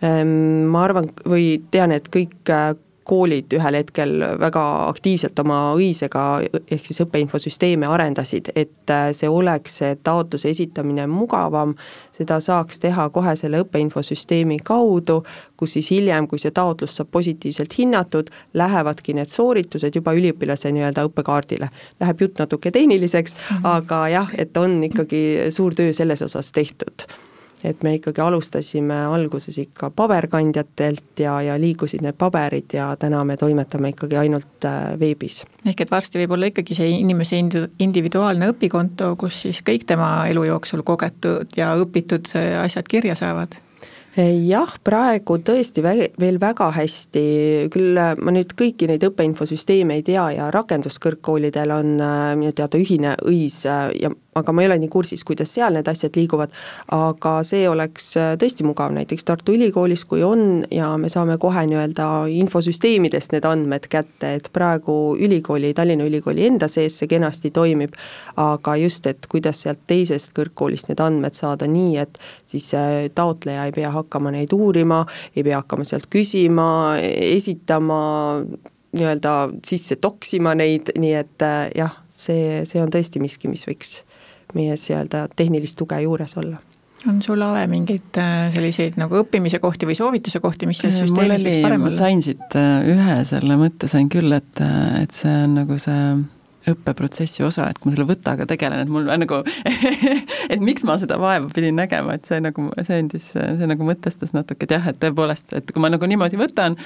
ehm, 0.01 0.67
ma 0.71 0.83
arvan 0.87 1.09
või 1.25 1.49
tean, 1.71 1.93
et 1.95 2.09
kõik 2.13 2.53
äh, 2.53 2.73
koolid 3.07 3.53
ühel 3.55 3.77
hetkel 3.79 4.13
väga 4.41 4.63
aktiivselt 4.87 5.39
oma 5.39 5.59
õisega 5.77 6.23
ehk 6.59 6.85
siis 6.85 7.01
õppeinfosüsteeme 7.05 7.87
arendasid, 7.89 8.51
et 8.55 8.93
äh, 8.93 9.09
see 9.17 9.29
oleks, 9.31 9.79
see 9.81 9.95
taotluse 10.03 10.51
esitamine 10.51 11.07
mugavam, 11.11 11.75
seda 12.15 12.39
saaks 12.43 12.81
teha 12.83 13.07
kohe 13.15 13.35
selle 13.39 13.61
õppeinfosüsteemi 13.63 14.59
kaudu, 14.67 15.21
kus 15.57 15.77
siis 15.77 15.91
hiljem, 15.95 16.27
kui 16.27 16.41
see 16.41 16.51
taotlus 16.55 16.97
saab 16.99 17.11
positiivselt 17.15 17.77
hinnatud, 17.77 18.31
lähevadki 18.57 19.15
need 19.17 19.31
sooritused 19.31 19.95
juba 19.95 20.15
üliõpilase 20.17 20.73
nii-öelda 20.75 21.07
õppekaardile. 21.07 21.71
Läheb 22.01 22.25
jutt 22.25 22.43
natuke 22.43 22.71
tehniliseks 22.71 23.35
mm, 23.35 23.55
-hmm. 23.55 23.71
aga 23.77 24.03
jah, 24.13 24.35
et 24.37 24.57
on 24.57 24.83
ikkagi 24.83 25.23
suur 25.49 25.75
töö 25.75 25.93
selles 25.93 26.21
osas 26.21 26.51
tehtud 26.51 27.07
et 27.63 27.83
me 27.83 27.95
ikkagi 27.97 28.21
alustasime 28.21 28.97
alguses 29.09 29.57
ikka 29.57 29.89
paberkandjatelt 29.95 31.19
ja, 31.23 31.39
ja 31.41 31.57
liigusid 31.59 32.03
need 32.05 32.17
paberid 32.17 32.73
ja 32.77 32.91
täna 32.99 33.23
me 33.25 33.37
toimetame 33.37 33.93
ikkagi 33.95 34.19
ainult 34.21 34.65
äh, 34.65 34.93
veebis. 34.99 35.43
ehk 35.65 35.85
et 35.85 35.91
varsti 35.91 36.21
võib 36.23 36.37
olla 36.37 36.51
ikkagi 36.51 36.77
see 36.77 36.89
inimese 36.99 37.39
individuaalne 37.39 38.51
õpikonto, 38.53 39.15
kus 39.19 39.43
siis 39.47 39.63
kõik 39.65 39.87
tema 39.89 40.11
elu 40.29 40.47
jooksul 40.51 40.83
kogetud 40.87 41.57
ja 41.57 41.73
õpitud 41.81 42.29
asjad 42.63 42.87
kirja 42.89 43.15
saavad 43.17 43.57
jah, 44.25 44.71
praegu 44.83 45.37
tõesti 45.45 45.83
veel 45.85 46.39
väga 46.41 46.71
hästi, 46.73 47.25
küll 47.73 47.97
äh, 48.01 48.15
ma 48.17 48.33
nüüd 48.33 48.55
kõiki 48.57 48.89
neid 48.89 49.03
õppeinfosüsteeme 49.05 49.99
ei 49.99 50.05
tea 50.07 50.23
ja 50.33 50.47
rakenduskõrgkoolidel 50.53 51.73
on 51.75 51.97
äh, 52.01 52.31
minu 52.39 52.55
teada 52.57 52.81
ühine 52.81 53.13
õis 53.27 53.63
ja 53.67 53.91
aga 54.37 54.53
ma 54.53 54.61
ei 54.61 54.69
ole 54.69 54.77
nii 54.81 54.89
kursis, 54.93 55.23
kuidas 55.25 55.49
seal 55.53 55.73
need 55.73 55.87
asjad 55.89 56.17
liiguvad, 56.17 56.51
aga 56.93 57.35
see 57.45 57.63
oleks 57.69 58.09
äh, 58.17 58.33
tõesti 58.41 58.65
mugav 58.65 58.93
näiteks 58.95 59.25
Tartu 59.27 59.53
Ülikoolis, 59.53 60.05
kui 60.09 60.25
on 60.25 60.65
ja 60.73 60.89
me 60.97 61.09
saame 61.13 61.37
kohe 61.41 61.67
nii-öelda 61.69 62.09
infosüsteemidest 62.41 63.37
need 63.37 63.45
andmed 63.45 63.85
kätte, 63.91 64.33
et 64.39 64.49
praegu 64.53 65.13
ülikooli, 65.13 65.75
Tallinna 65.77 66.09
Ülikooli 66.09 66.47
enda 66.49 66.69
sees 66.71 66.97
see 66.97 67.09
kenasti 67.11 67.53
toimib, 67.53 67.93
aga 68.41 68.77
just, 68.81 69.05
et 69.09 69.29
kuidas 69.29 69.61
sealt 69.65 69.85
teisest 69.89 70.33
kõrgkoolist 70.37 70.89
need 70.89 71.01
andmed 71.05 71.37
saada 71.37 71.69
nii, 71.69 71.97
et 72.01 72.21
siis 72.47 72.71
taotleja 73.17 73.69
ei 73.69 73.77
pea 73.77 73.93
hakkama 73.93 74.06
neid 74.33 74.53
uurima, 74.55 75.03
ei 75.35 75.43
pea 75.43 75.61
hakkama 75.61 75.85
sealt 75.87 76.09
küsima, 76.13 76.97
esitama, 77.01 78.01
nii-öelda 78.97 79.33
sisse 79.67 79.99
toksima 80.01 80.55
neid, 80.57 80.93
nii 80.97 81.13
et 81.19 81.45
äh, 81.45 81.59
jah, 81.77 81.99
see, 82.11 82.63
see 82.69 82.81
on 82.81 82.93
tõesti 82.93 83.21
miski, 83.23 83.51
mis 83.51 83.67
võiks 83.67 84.01
meie 84.55 84.77
nii-öelda 84.77 85.27
tehnilist 85.35 85.77
tuge 85.79 85.99
juures 86.05 86.37
olla 86.39 86.61
on 87.07 87.19
sul, 87.21 87.41
Ave, 87.45 87.67
mingeid 87.69 88.17
äh, 88.19 88.47
selliseid 88.53 88.97
nagu 88.99 89.19
õppimise 89.21 89.59
kohti 89.63 89.87
või 89.87 89.95
soovituse 89.97 90.41
kohti, 90.43 90.67
mis 90.69 90.81
selles 90.81 90.97
süsteemis 91.03 91.45
võiks 91.45 91.61
parem 91.63 91.85
olla? 91.85 91.99
sain 91.99 92.23
siit 92.25 92.57
äh, 92.57 92.87
ühe 92.89 93.19
selle 93.29 93.59
mõtte 93.59 93.89
sain 93.91 94.09
küll, 94.11 94.33
et, 94.35 94.63
et 95.01 95.13
see 95.15 95.35
on 95.45 95.59
nagu 95.59 95.77
see 95.81 96.01
õppeprotsessi 96.71 97.43
osa, 97.47 97.69
et 97.71 97.79
kui 97.79 97.91
ma 97.91 97.97
selle 97.97 98.07
võtaga 98.09 98.47
tegelen, 98.49 98.83
et 98.83 98.91
mul 98.91 99.07
nagu 99.07 99.41
et 100.53 100.63
miks 100.63 100.85
ma 100.87 100.97
seda 101.01 101.19
vaeva 101.21 101.49
pidin 101.53 101.77
nägema, 101.79 102.17
et 102.17 102.27
see 102.29 102.39
nagu, 102.43 102.67
see 102.81 103.01
andis, 103.03 103.29
see 103.33 103.69
nagu 103.69 103.87
mõtestas 103.87 104.33
natuke, 104.35 104.67
et 104.67 104.75
jah, 104.77 104.89
et 104.91 104.99
tõepoolest, 105.01 105.53
et 105.57 105.71
kui 105.73 105.83
ma 105.83 105.91
nagu 105.93 106.09
niimoodi 106.09 106.39
võtan, 106.39 106.77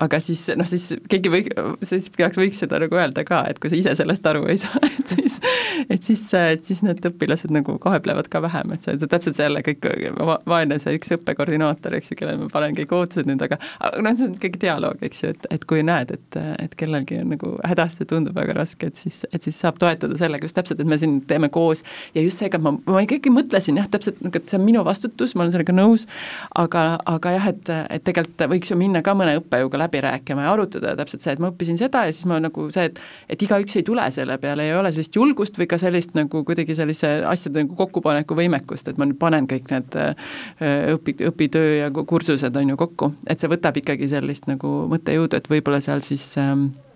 aga 0.00 0.20
siis 0.22 0.44
noh, 0.58 0.68
siis 0.68 0.92
keegi 1.10 1.32
või, 1.32 1.44
siis 1.86 2.08
peaks, 2.14 2.38
võiks 2.40 2.62
seda 2.62 2.80
nagu 2.82 2.98
öelda 2.98 3.24
ka, 3.28 3.42
et 3.50 3.60
kui 3.62 3.72
sa 3.72 3.78
ise 3.78 3.94
sellest 3.98 4.26
aru 4.28 4.44
ei 4.52 4.60
saa, 4.60 4.80
et 4.98 5.14
siis, 5.14 5.38
et 5.88 6.02
siis, 6.08 6.24
et 6.38 6.64
siis 6.68 6.82
need 6.86 7.02
õpilased 7.12 7.52
nagu 7.54 7.76
kaeblevad 7.82 8.30
ka 8.32 8.42
vähem, 8.44 8.76
et 8.76 8.88
see, 8.88 8.96
see 9.00 9.10
täpselt 9.10 9.38
see 9.38 9.48
jälle 9.48 9.64
kõik 9.66 9.88
va, 10.20 10.38
vaene 10.48 10.78
see 10.82 10.96
üks 10.98 11.14
õppekoordinaator, 11.18 11.98
eks 11.98 12.12
ju, 12.12 12.20
kellele 12.20 12.44
ma 12.44 12.52
panen 12.52 12.76
kõik 12.78 12.94
ootused 12.96 13.28
nüüd, 13.28 13.42
aga 13.44 13.60
aga 13.80 14.04
noh, 14.04 14.16
see 14.16 14.28
on 14.28 14.36
ikkagi 14.38 14.62
dialoog, 14.66 15.02
eks 15.06 15.24
ju, 15.24 15.32
et, 15.34 15.48
et 15.56 15.66
kui 15.68 15.84
näed, 15.86 16.14
et, 16.16 16.40
et 16.62 16.76
kellelgi 16.78 17.20
on 17.22 17.32
nagu 17.34 17.54
hädas, 17.66 17.98
see 17.98 18.08
tundub 18.08 18.36
väga 18.38 18.56
raske, 18.58 18.88
et 18.90 18.98
siis 18.98 19.21
et 19.32 19.42
siis 19.44 19.58
saab 19.62 19.78
toetada 19.80 20.16
sellega 20.18 20.46
just 20.48 20.56
täpselt, 20.58 20.80
et 20.80 20.88
me 20.88 20.98
siin 21.00 21.20
teeme 21.28 21.48
koos. 21.52 21.82
Ja 22.16 22.22
just 22.24 22.42
seega 22.42 22.60
ma, 22.62 22.74
ma 22.86 23.02
ikkagi 23.04 23.32
mõtlesin 23.32 23.78
jah, 23.80 23.88
täpselt 23.92 24.20
et 24.30 24.48
see 24.48 24.58
on 24.58 24.64
minu 24.66 24.82
vastutus, 24.86 25.34
ma 25.36 25.44
olen 25.44 25.54
sellega 25.54 25.74
nõus, 25.74 26.06
aga, 26.58 26.84
aga 27.08 27.34
jah, 27.36 27.48
et, 27.52 27.72
et 27.96 28.04
tegelikult 28.06 28.46
võiks 28.52 28.72
ju 28.72 28.78
minna 28.78 29.02
ka 29.04 29.14
mõne 29.18 29.36
õppejõuga 29.40 29.80
läbi 29.84 30.02
rääkima 30.04 30.46
ja 30.46 30.52
arutada 30.54 30.94
täpselt 30.98 31.24
see, 31.24 31.36
et 31.36 31.42
ma 31.42 31.52
õppisin 31.52 31.80
seda 31.80 32.04
ja 32.08 32.14
siis 32.14 32.26
ma 32.30 32.40
nagu 32.42 32.68
see, 32.74 32.88
et 32.90 33.00
et 33.32 33.42
igaüks 33.46 33.76
ei 33.78 33.86
tule 33.86 34.04
selle 34.14 34.36
peale, 34.42 34.66
ei 34.68 34.76
ole 34.76 34.92
sellist 34.92 35.16
julgust 35.16 35.58
või 35.60 35.68
ka 35.70 35.78
sellist 35.80 36.16
nagu 36.18 36.42
kuidagi 36.48 36.76
sellise 36.76 37.12
asjade 37.28 37.64
nagu 37.64 37.76
kokkupaneku 37.78 38.36
võimekust, 38.38 38.90
et 38.90 39.00
ma 39.00 39.08
nüüd 39.08 39.20
panen 39.20 39.48
kõik 39.50 39.72
need 39.72 39.98
õpi, 40.96 41.16
õpitöö 41.32 41.74
ja 41.82 41.90
kursused 41.92 42.56
on 42.56 42.74
ju 42.74 42.78
kokku, 42.80 43.12
et 43.26 43.42
see 43.42 43.50
võtab 43.52 43.78
ikkagi 43.80 44.10
sellist 44.12 44.48
nagu 44.50 44.72
mõttejõudu, 44.92 45.38
et 45.38 45.52
võib-olla 45.52 45.82
seal 45.84 46.04
siis 46.06 46.26
ähm, 46.40 46.72
Äh, 46.72 46.91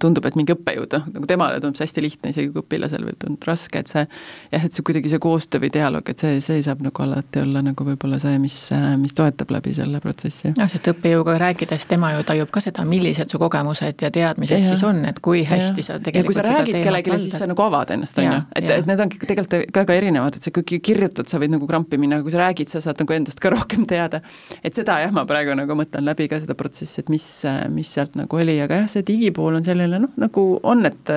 tundub, 0.00 0.26
et 0.28 0.36
mingi 0.38 0.54
õppejõud, 0.54 0.94
noh, 0.96 1.06
nagu 1.14 1.28
temale 1.28 1.60
tundub 1.60 1.78
see 1.78 1.86
hästi 1.88 2.04
lihtne, 2.04 2.32
isegi 2.32 2.50
kui 2.52 2.62
õpilasel 2.62 3.04
võib 3.04 3.18
tunduda 3.20 3.50
raske, 3.50 3.82
et 3.82 3.90
see 3.90 4.04
jah, 4.04 4.64
et 4.64 4.74
see 4.74 4.84
kuidagi 4.86 5.12
see 5.12 5.20
koostöö 5.22 5.62
või 5.64 5.70
dialoog, 5.74 6.08
et 6.08 6.22
see, 6.22 6.38
see 6.44 6.62
saab 6.64 6.82
nagu 6.84 7.04
alati 7.04 7.42
olla 7.42 7.62
nagu 7.64 7.86
võib-olla 7.86 8.20
see, 8.22 8.38
mis, 8.42 8.56
mis 9.00 9.16
toetab 9.16 9.52
läbi 9.54 9.74
selle 9.76 10.00
protsessi. 10.04 10.52
jah, 10.54 10.70
sest 10.70 10.88
õppejõuga 10.92 11.36
rääkides 11.42 11.86
tema 11.90 12.12
ju 12.14 12.24
tajub 12.28 12.52
ka 12.54 12.62
seda, 12.64 12.84
millised 12.88 13.30
su 13.32 13.40
kogemused 13.42 14.04
ja 14.04 14.12
teadmised 14.14 14.56
ja, 14.56 14.70
siis 14.70 14.84
on, 14.86 15.02
et 15.08 15.20
kui 15.24 15.44
hästi 15.48 15.84
ja. 15.84 15.88
sa 15.90 15.98
tegelikult 16.00 16.18
ja 16.18 16.24
kui 16.28 16.38
sa 16.38 16.46
räägid 16.48 16.80
kellelegi, 16.86 17.18
siis 17.26 17.36
sa 17.42 17.48
nagu 17.50 17.66
avad 17.66 17.92
ennast, 17.94 18.18
on 18.22 18.28
ju, 18.28 18.40
et, 18.56 18.70
et 18.78 18.88
need 18.88 19.04
ongi 19.04 19.20
tegelikult 19.24 19.76
väga 19.82 19.98
erinevad, 20.00 20.38
et 20.38 20.48
sa 20.48 20.54
kui 20.54 20.80
kirjutad, 20.84 21.28
sa 21.30 21.40
võid 21.42 21.54
nagu 21.54 21.68
krampi 21.68 22.00
minna, 22.00 22.18
aga 22.18 22.26
kui 22.26 22.34
sa 22.34 22.42
räägid, 22.42 22.72
sa 22.72 22.82
saad 22.84 23.02
nagu 23.02 23.16
endast 23.16 23.42
ka 23.42 23.52
rohkem 23.56 23.86
teada. 23.88 24.22
et 24.62 24.76
seda 24.76 25.00
jah, 25.02 25.12
ma 25.14 25.26
praegu 25.28 25.56
nagu 25.58 25.76
mõtlen 25.78 26.06
läbi 26.08 26.28
ka 26.30 26.40
seda 26.42 26.56
protsessi, 26.58 27.02
et 27.02 27.12
mis, 27.12 27.26
mis 27.74 27.92
sealt 27.98 28.16
nagu 28.18 28.40
oli, 28.40 28.58
aga 28.64 28.82
jah, 28.82 28.90
see 28.92 29.06
digipool 29.06 29.57
on 29.58 29.66
selline 29.66 30.00
noh, 30.02 30.14
nagu 30.20 30.48
on, 30.62 30.86
et 30.88 31.12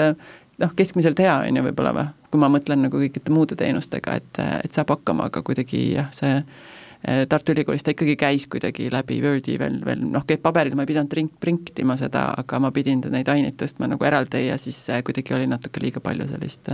noh, 0.62 0.76
keskmiselt 0.76 1.20
hea 1.22 1.38
on 1.48 1.58
ju 1.58 1.64
võib-olla 1.70 1.94
või, 1.96 2.12
kui 2.32 2.42
ma 2.42 2.50
mõtlen 2.52 2.86
nagu 2.86 3.02
kõikide 3.02 3.34
muude 3.34 3.58
teenustega, 3.60 4.20
et, 4.22 4.44
et 4.66 4.76
saab 4.76 4.94
hakkama, 4.96 5.30
aga 5.32 5.44
kuidagi 5.46 5.82
jah, 5.96 6.12
see 6.16 6.38
eh, 6.38 7.24
Tartu 7.30 7.56
Ülikoolis 7.56 7.86
ta 7.86 7.96
ikkagi 7.96 8.16
käis 8.20 8.48
kuidagi 8.52 8.92
läbi 8.94 9.22
Wordi 9.24 9.58
veel, 9.62 9.80
veel 9.86 10.06
noh, 10.14 10.28
paberil 10.44 10.78
ma 10.78 10.86
ei 10.86 10.92
pidanud 10.94 11.12
print, 11.12 11.34
printima 11.42 11.98
seda, 12.00 12.30
aga 12.44 12.62
ma 12.62 12.72
pidin 12.76 13.04
neid 13.14 13.32
aineid 13.32 13.58
tõstma 13.62 13.89
nagu 13.92 14.08
eraldi 14.08 14.46
ja 14.48 14.60
siis 14.62 14.86
kuidagi 15.06 15.38
oli 15.38 15.50
natuke 15.50 15.84
liiga 15.84 16.04
palju 16.04 16.30
sellist 16.32 16.72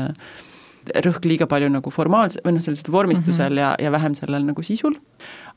rõhk 1.03 1.26
liiga 1.28 1.47
palju 1.49 1.70
nagu 1.72 1.91
formaalse 1.91 2.41
või 2.45 2.55
noh, 2.55 2.63
sellisel 2.63 2.93
vormistusel 2.93 3.51
mm 3.51 3.57
-hmm. 3.57 3.61
ja, 3.63 3.88
ja 3.88 3.91
vähem 3.91 4.15
sellel 4.15 4.45
nagu 4.47 4.63
sisul 4.63 4.95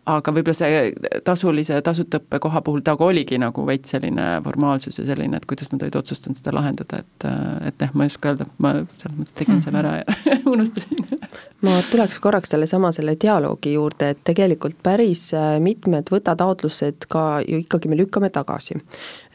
aga 0.08 0.32
võib-olla 0.32 0.56
see 0.56 1.20
tasulise, 1.24 1.76
tasuta 1.84 2.20
õppe 2.20 2.40
koha 2.40 2.62
puhul 2.64 2.80
ta 2.84 2.94
oligi 3.04 3.38
nagu 3.40 3.64
veits 3.68 3.92
selline 3.92 4.26
formaalsus 4.44 4.98
ja 4.98 5.04
selline, 5.04 5.36
et 5.36 5.46
kuidas 5.48 5.72
nad 5.74 5.82
olid 5.84 5.98
otsustanud 6.00 6.38
seda 6.38 6.54
lahendada, 6.56 7.02
et 7.02 7.26
et 7.68 7.84
jah, 7.84 7.92
ma 7.94 8.06
ei 8.06 8.12
oska 8.12 8.32
öelda, 8.32 8.46
ma 8.58 8.72
selles 8.96 9.18
mõttes 9.18 9.36
tegin 9.36 9.54
mm 9.54 9.58
-hmm. 9.58 9.64
selle 9.64 9.78
ära 9.78 9.96
ja 10.00 10.04
unustasin. 10.52 11.18
ma 11.60 11.76
tuleks 11.90 12.18
korraks 12.18 12.50
sellesama, 12.50 12.92
selle 12.92 13.16
dialoogi 13.20 13.72
juurde, 13.72 14.10
et 14.10 14.20
tegelikult 14.24 14.78
päris 14.82 15.34
äh, 15.34 15.60
mitmed 15.60 16.08
võtataotlused 16.10 17.06
ka 17.08 17.40
ju 17.48 17.60
ikkagi 17.60 17.88
me 17.88 17.96
lükkame 17.96 18.30
tagasi. 18.30 18.74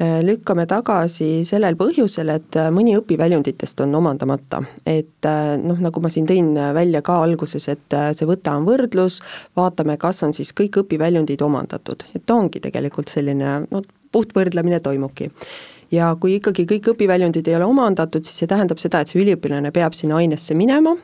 Äh, 0.01 0.24
lükkame 0.26 0.66
tagasi 0.66 1.45
sellel 1.45 1.76
põhjusel, 1.76 2.30
et 2.30 2.55
äh, 2.55 2.72
mõni 2.72 2.97
õpiväljunditest 2.97 3.82
on 3.86 3.95
omandamata, 3.95 4.63
et 4.86 5.30
noh, 5.63 5.80
nagu 5.80 6.01
ma 6.01 6.09
siin 6.09 6.26
tõin 6.26 6.53
välja 6.74 7.01
ka 7.01 7.22
alguses, 7.24 7.68
et 7.70 7.93
see 8.13 8.26
võta 8.26 8.55
on 8.57 8.66
võrdlus, 8.66 9.22
vaatame, 9.55 9.97
kas 9.97 10.24
on 10.24 10.34
siis 10.34 10.53
kõik 10.58 10.82
õpiväljundid 10.84 11.41
omandatud, 11.45 12.06
et 12.16 12.26
ta 12.26 12.38
ongi 12.39 12.62
tegelikult 12.64 13.12
selline 13.14 13.62
no 13.70 13.82
puhtvõrdlemine 14.16 14.80
toimubki. 14.80 15.32
Ja 15.93 16.14
kui 16.20 16.38
ikkagi 16.39 16.66
kõik 16.70 16.93
õpiväljundid 16.95 17.47
ei 17.47 17.58
ole 17.60 17.68
omandatud, 17.70 18.26
siis 18.26 18.39
see 18.41 18.49
tähendab 18.49 18.82
seda, 18.82 19.01
et 19.01 19.12
see 19.12 19.22
üliõpilane 19.22 19.72
peab 19.76 19.93
sinna 19.93 20.18
ainesse 20.22 20.58
minema, 20.58 20.95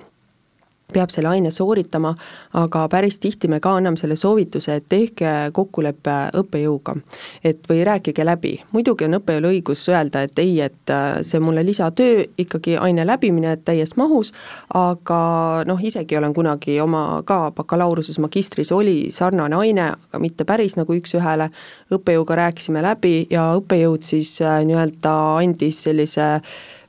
peab 0.94 1.12
selle 1.14 1.32
aine 1.32 1.52
sooritama, 1.52 2.14
aga 2.60 2.86
päris 2.92 3.20
tihti 3.20 3.48
me 3.52 3.60
ka 3.60 3.76
anname 3.80 4.00
selle 4.00 4.16
soovituse, 4.20 4.76
et 4.76 4.88
tehke 4.89 5.52
kokkulepe 5.54 6.18
õppejõuga. 6.42 6.96
et 7.44 7.60
või 7.70 7.84
rääkige 7.86 8.26
läbi, 8.26 8.54
muidugi 8.72 9.06
on 9.06 9.18
õppejõul 9.20 9.48
õigus 9.52 9.84
öelda, 9.89 10.24
et 10.24 10.39
ei, 10.39 10.60
et 10.62 10.89
äh, 10.89 11.22
see 11.22 11.39
mulle 11.39 11.64
lisatöö, 11.66 12.24
ikkagi 12.38 12.78
aine 12.78 13.06
läbimine 13.08 13.58
täies 13.66 13.96
mahus, 13.98 14.34
aga 14.74 15.64
noh, 15.68 15.80
isegi 15.84 16.18
olen 16.18 16.34
kunagi 16.34 16.80
oma 16.82 17.22
ka 17.26 17.52
bakalaureuse, 17.56 18.16
magistris 18.22 18.72
oli 18.72 19.12
sarnane 19.12 19.56
aine, 19.56 19.92
aga 20.10 20.20
mitte 20.20 20.46
päris 20.46 20.78
nagu 20.80 20.96
üks-ühele, 20.96 21.50
õppejõuga 21.92 22.38
rääkisime 22.44 22.84
läbi 22.84 23.28
ja 23.32 23.52
õppejõud 23.60 24.06
siis 24.06 24.38
äh, 24.42 24.62
nii-öelda 24.68 25.16
andis 25.39 25.84
sellise 25.88 26.42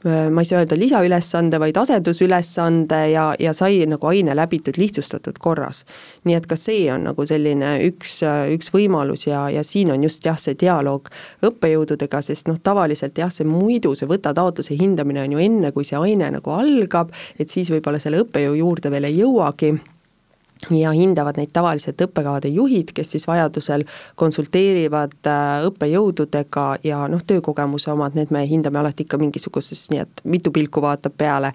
ma 0.04 0.42
ei 0.42 0.48
saa 0.48 0.58
öelda 0.62 0.76
lisaülesande, 0.78 1.60
vaid 1.62 1.76
asendusülesande 1.78 3.00
ja, 3.12 3.26
ja 3.38 3.52
sai 3.54 3.84
nagu 3.86 4.06
aine 4.10 4.34
läbitud 4.36 4.78
lihtsustatud 4.78 5.38
korras. 5.38 5.84
nii 6.24 6.34
et 6.38 6.46
ka 6.50 6.56
see 6.58 6.88
on 6.92 7.06
nagu 7.10 7.26
selline 7.26 7.74
üks, 7.86 8.18
üks 8.54 8.72
võimalus 8.74 9.26
ja, 9.28 9.44
ja 9.50 9.62
siin 9.66 9.92
on 9.94 10.02
just 10.02 10.26
jah, 10.26 10.38
see 10.38 10.58
dialoog 10.58 11.10
õppejõududega, 11.46 12.22
sest 12.22 12.50
noh, 12.50 12.58
tavaliselt 12.62 13.18
jah, 13.18 13.30
see 13.30 13.46
muidu 13.46 13.94
see 13.98 14.10
võtataotluse 14.10 14.76
hindamine 14.78 15.22
on 15.22 15.36
ju 15.36 15.46
enne, 15.46 15.72
kui 15.72 15.86
see 15.86 15.98
aine 15.98 16.30
nagu 16.38 16.54
algab, 16.54 17.14
et 17.38 17.50
siis 17.50 17.70
võib-olla 17.70 18.02
selle 18.02 18.22
õppejõu 18.24 18.58
juurde 18.58 18.90
veel 18.90 19.10
ei 19.10 19.20
jõuagi 19.22 19.76
ja 20.70 20.92
hindavad 20.94 21.38
neid 21.40 21.50
tavaliselt 21.52 22.00
õppekavade 22.06 22.50
juhid, 22.52 22.92
kes 22.94 23.14
siis 23.14 23.26
vajadusel 23.26 23.84
konsulteerivad 24.20 25.18
äh, 25.26 25.64
õppejõududega 25.68 26.66
ja 26.86 27.02
noh, 27.10 27.24
töökogemuse 27.26 27.92
omad, 27.92 28.14
need 28.18 28.30
me 28.34 28.44
hindame 28.48 28.78
alati 28.78 29.06
ikka 29.06 29.18
mingisuguses, 29.18 29.88
nii 29.90 30.04
et 30.04 30.22
mitu 30.24 30.52
pilku 30.54 30.82
vaatab 30.82 31.16
peale. 31.18 31.52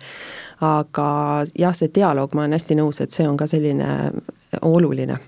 aga 0.62 1.08
jah, 1.58 1.74
see 1.78 1.91
dialoog, 1.93 2.34
ma 2.34 2.43
olen 2.43 2.58
hästi 2.58 2.78
nõus, 2.80 3.01
et 3.01 3.14
see 3.14 3.28
on 3.28 3.38
ka 3.38 3.47
selline 3.47 4.12
oluline 4.62 5.20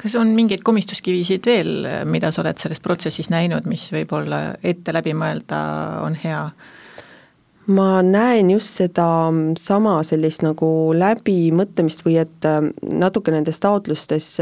kas 0.00 0.14
on 0.16 0.32
mingeid 0.34 0.62
komistuskivisid 0.64 1.46
veel, 1.46 1.86
mida 2.08 2.30
sa 2.32 2.42
oled 2.42 2.58
selles 2.60 2.80
protsessis 2.80 3.30
näinud, 3.32 3.66
mis 3.68 3.88
võib-olla 3.92 4.56
ette 4.62 4.92
läbi 4.92 5.14
mõelda 5.16 5.60
on 6.04 6.16
hea? 6.24 6.44
Ma 7.70 8.00
näen 8.02 8.50
just 8.50 8.80
seda 8.80 9.06
sama 9.58 10.00
sellist 10.06 10.42
nagu 10.42 10.90
läbimõtlemist 10.96 12.04
või 12.06 12.18
et 12.24 12.48
äh, 12.48 12.60
natuke 12.90 13.34
nendes 13.34 13.62
taotlustes 13.62 14.36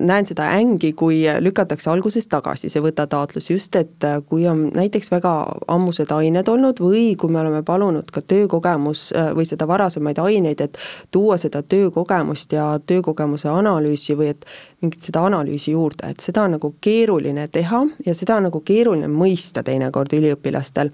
näen 0.00 0.26
seda 0.26 0.48
ängi, 0.56 0.92
kui 0.92 1.22
lükatakse 1.40 1.90
alguses 1.90 2.26
tagasi 2.30 2.70
see 2.72 2.82
võtataotlus, 2.84 3.50
just 3.50 3.76
et 3.76 4.06
kui 4.28 4.46
on 4.48 4.68
näiteks 4.74 5.10
väga 5.12 5.32
ammused 5.72 6.12
ained 6.14 6.48
olnud 6.48 6.80
või 6.82 7.16
kui 7.18 7.32
me 7.32 7.40
oleme 7.42 7.62
palunud 7.66 8.10
ka 8.12 8.22
töökogemus 8.22 9.10
või 9.36 9.46
seda 9.48 9.68
varasemaid 9.68 10.18
aineid, 10.22 10.60
et 10.60 10.78
tuua 11.10 11.38
seda 11.40 11.62
töökogemust 11.62 12.52
ja 12.56 12.68
töökogemuse 12.86 13.50
analüüsi 13.52 14.16
või 14.18 14.32
et 14.32 14.46
mingit 14.82 15.10
seda 15.10 15.26
analüüsi 15.28 15.74
juurde, 15.76 16.10
et 16.10 16.24
seda 16.24 16.46
on 16.46 16.56
nagu 16.56 16.74
keeruline 16.80 17.46
teha 17.52 17.84
ja 18.06 18.14
seda 18.18 18.38
on 18.40 18.48
nagu 18.50 18.62
keeruline 18.64 19.10
mõista 19.10 19.62
teinekord 19.66 20.12
üliõpilastel. 20.16 20.90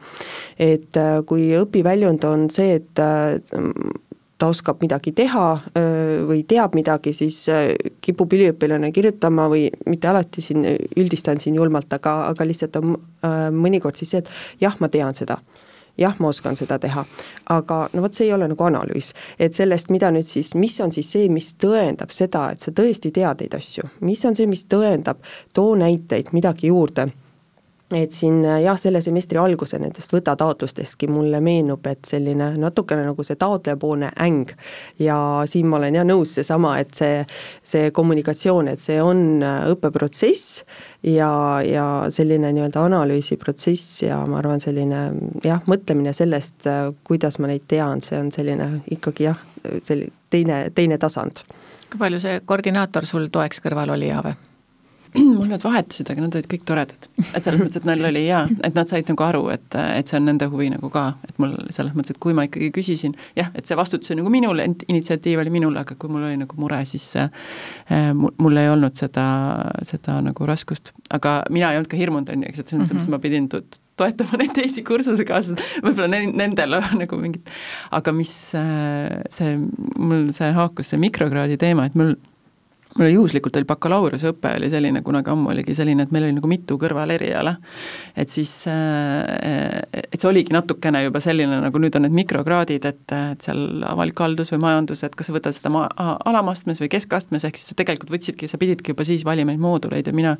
et 0.58 0.96
kui 1.26 1.50
õpiväljund 1.56 2.24
on 2.24 2.50
see, 2.50 2.74
et 2.74 3.02
ta 4.38 4.48
oskab 4.52 4.82
midagi 4.82 5.12
teha 5.16 5.46
või 6.28 6.44
teab 6.48 6.76
midagi, 6.78 7.12
siis 7.16 7.40
kipub 8.04 8.32
üliõpilane 8.36 8.92
kirjutama 8.94 9.48
või 9.50 9.66
mitte 9.90 10.10
alati 10.10 10.44
siin, 10.44 10.66
üldistan 10.96 11.40
siin 11.42 11.58
julmalt, 11.58 11.92
aga, 11.98 12.20
aga 12.30 12.46
lihtsalt 12.46 12.78
on 12.78 12.94
mõnikord 13.54 13.98
siis 13.98 14.14
see, 14.14 14.22
et 14.22 14.62
jah, 14.62 14.78
ma 14.80 14.90
tean 14.92 15.16
seda. 15.18 15.40
Jah, 15.98 16.14
ma 16.22 16.28
oskan 16.30 16.54
seda 16.54 16.76
teha, 16.78 17.02
aga 17.50 17.76
no 17.90 18.04
vot, 18.04 18.14
see 18.14 18.28
ei 18.28 18.32
ole 18.36 18.46
nagu 18.46 18.62
analüüs, 18.62 19.08
et 19.34 19.56
sellest, 19.56 19.90
mida 19.90 20.12
nüüd 20.14 20.28
siis, 20.30 20.52
mis 20.54 20.76
on 20.78 20.94
siis 20.94 21.08
see, 21.10 21.26
mis 21.26 21.56
tõendab 21.58 22.14
seda, 22.14 22.52
et 22.54 22.62
sa 22.62 22.70
tõesti 22.70 23.10
tead 23.16 23.42
neid 23.42 23.56
asju, 23.58 23.88
mis 24.06 24.22
on 24.28 24.38
see, 24.38 24.46
mis 24.46 24.62
tõendab, 24.70 25.18
too 25.58 25.74
näiteid, 25.80 26.30
midagi 26.38 26.70
juurde 26.70 27.08
et 27.96 28.12
siin 28.12 28.42
jah, 28.44 28.76
selle 28.80 29.00
semestri 29.04 29.38
alguse 29.40 29.78
nendest 29.80 30.12
võtataotlustestki 30.12 31.08
mulle 31.08 31.40
meenub, 31.44 31.86
et 31.88 32.04
selline 32.08 32.50
natukene 32.60 33.06
nagu 33.06 33.24
see 33.24 33.38
taotlejapoolne 33.40 34.10
äng 34.24 34.52
ja 35.00 35.16
siin 35.48 35.70
ma 35.70 35.78
olen 35.80 35.96
jah 36.00 36.06
nõus, 36.08 36.34
seesama, 36.36 36.74
et 36.82 36.92
see, 36.98 37.22
see 37.64 37.88
kommunikatsioon, 37.96 38.68
et 38.74 38.84
see 38.84 38.98
on 39.02 39.40
õppeprotsess 39.44 40.62
ja, 41.08 41.30
ja 41.64 41.86
selline 42.12 42.52
nii-öelda 42.52 42.84
analüüsiprotsess 42.90 44.02
ja 44.04 44.20
ma 44.28 44.42
arvan, 44.42 44.60
selline 44.60 45.06
jah, 45.44 45.64
mõtlemine 45.70 46.12
sellest, 46.16 46.68
kuidas 47.08 47.40
ma 47.40 47.48
neid 47.48 47.64
tean, 47.70 48.04
see 48.04 48.20
on 48.20 48.32
selline 48.34 48.70
ikkagi 48.98 49.30
jah, 49.30 49.40
selline 49.80 50.12
teine, 50.30 50.70
teine 50.74 50.98
tasand. 50.98 51.44
kui 51.90 51.98
palju 51.98 52.20
see 52.20 52.40
koordinaator 52.44 53.06
sul 53.08 53.30
toeks 53.32 53.62
kõrval 53.64 53.96
oli, 53.96 54.12
Aave? 54.12 54.36
mul 55.38 55.48
nad 55.48 55.62
vahetusid, 55.64 56.10
aga 56.12 56.24
nad 56.24 56.36
olid 56.38 56.48
kõik 56.50 56.64
toredad. 56.68 57.08
et 57.32 57.44
selles 57.44 57.60
mõttes, 57.60 57.80
et 57.80 57.88
neil 57.88 58.04
oli 58.10 58.24
jaa, 58.26 58.44
et 58.66 58.76
nad 58.76 58.90
said 58.90 59.08
nagu 59.10 59.24
aru, 59.24 59.42
et, 59.54 59.78
et 59.98 60.10
see 60.10 60.18
on 60.20 60.28
nende 60.28 60.48
huvi 60.52 60.68
nagu 60.72 60.90
ka, 60.92 61.06
et 61.28 61.40
mul 61.42 61.54
selles 61.74 61.96
mõttes, 61.96 62.14
et 62.14 62.22
kui 62.22 62.36
ma 62.36 62.46
ikkagi 62.48 62.70
küsisin, 62.74 63.16
jah, 63.38 63.50
et 63.58 63.68
see 63.68 63.78
vastutus 63.78 64.12
oli 64.12 64.20
nagu 64.22 64.32
minul, 64.32 64.62
initsiatiiv 64.62 65.42
oli 65.42 65.52
minul, 65.54 65.76
aga 65.80 65.96
kui 65.98 66.12
mul 66.12 66.28
oli 66.28 66.38
nagu 66.40 66.60
mure, 66.60 66.80
siis 66.88 67.06
äh, 67.20 67.32
mul, 68.16 68.34
mul 68.42 68.60
ei 68.60 68.70
olnud 68.72 68.96
seda, 68.98 69.26
seda 69.86 70.20
nagu 70.24 70.48
raskust. 70.48 70.92
aga 71.14 71.40
mina 71.50 71.72
ei 71.72 71.80
olnud 71.80 71.90
ka 71.90 72.00
hirmunud, 72.00 72.32
on 72.32 72.44
ju, 72.44 72.52
eks, 72.52 72.64
et 72.64 72.72
selles 72.72 72.84
mõttes 72.84 72.96
mm 72.96 73.04
-hmm. 73.06 73.16
ma 73.16 73.18
pidin 73.18 73.48
toetama 73.98 74.38
neid 74.40 74.54
teisi 74.56 74.84
kursusekaaslased, 74.86 75.82
võib-olla 75.84 76.22
nendel 76.30 76.78
nagu 77.02 77.20
mingit, 77.20 77.50
aga 77.90 78.12
mis 78.12 78.32
äh, 78.58 79.22
see, 79.30 79.58
mul 79.98 80.28
see 80.36 80.50
haakus 80.52 80.92
see 80.92 81.00
mikrokraadi 81.02 81.58
teema, 81.60 81.88
et 81.88 81.98
mul 81.98 82.16
mul 82.98 83.12
juhuslikult 83.12 83.56
oli 83.58 83.68
bakalaureuseõpe 83.68 84.52
oli 84.58 84.70
selline, 84.72 85.02
kunagi 85.06 85.30
ammu 85.32 85.52
oligi 85.52 85.74
selline, 85.78 86.04
et 86.06 86.14
meil 86.14 86.28
oli 86.28 86.36
nagu 86.38 86.50
mitu 86.50 86.78
kõrvaleriala. 86.80 87.54
et 88.16 88.28
siis, 88.28 88.52
äh, 88.66 89.82
et 89.92 90.18
see 90.20 90.28
oligi 90.28 90.52
natukene 90.52 91.04
juba 91.04 91.20
selline, 91.20 91.60
nagu 91.62 91.78
nüüd 91.78 91.96
on 91.96 92.06
need 92.06 92.16
mikrokraadid, 92.16 92.84
et, 92.84 93.04
et 93.12 93.42
seal 93.44 93.84
avalik 93.86 94.18
haldus 94.18 94.52
või 94.54 94.64
majandus, 94.66 95.04
et 95.04 95.14
kas 95.14 95.30
sa 95.30 95.36
võtad 95.36 95.56
seda 95.56 95.72
ma-, 95.74 95.88
alamastmes 95.98 96.82
või 96.82 96.90
keskastmes, 96.92 97.44
ehk 97.44 97.60
siis 97.60 97.72
sa 97.72 97.78
tegelikult 97.78 98.12
võtsidki, 98.16 98.48
sa 98.50 98.58
pididki 98.58 98.94
juba 98.94 99.06
siis 99.06 99.24
valima 99.24 99.54
neid 99.54 99.62
mooduleid 99.62 100.06
ja 100.06 100.12
mina 100.12 100.36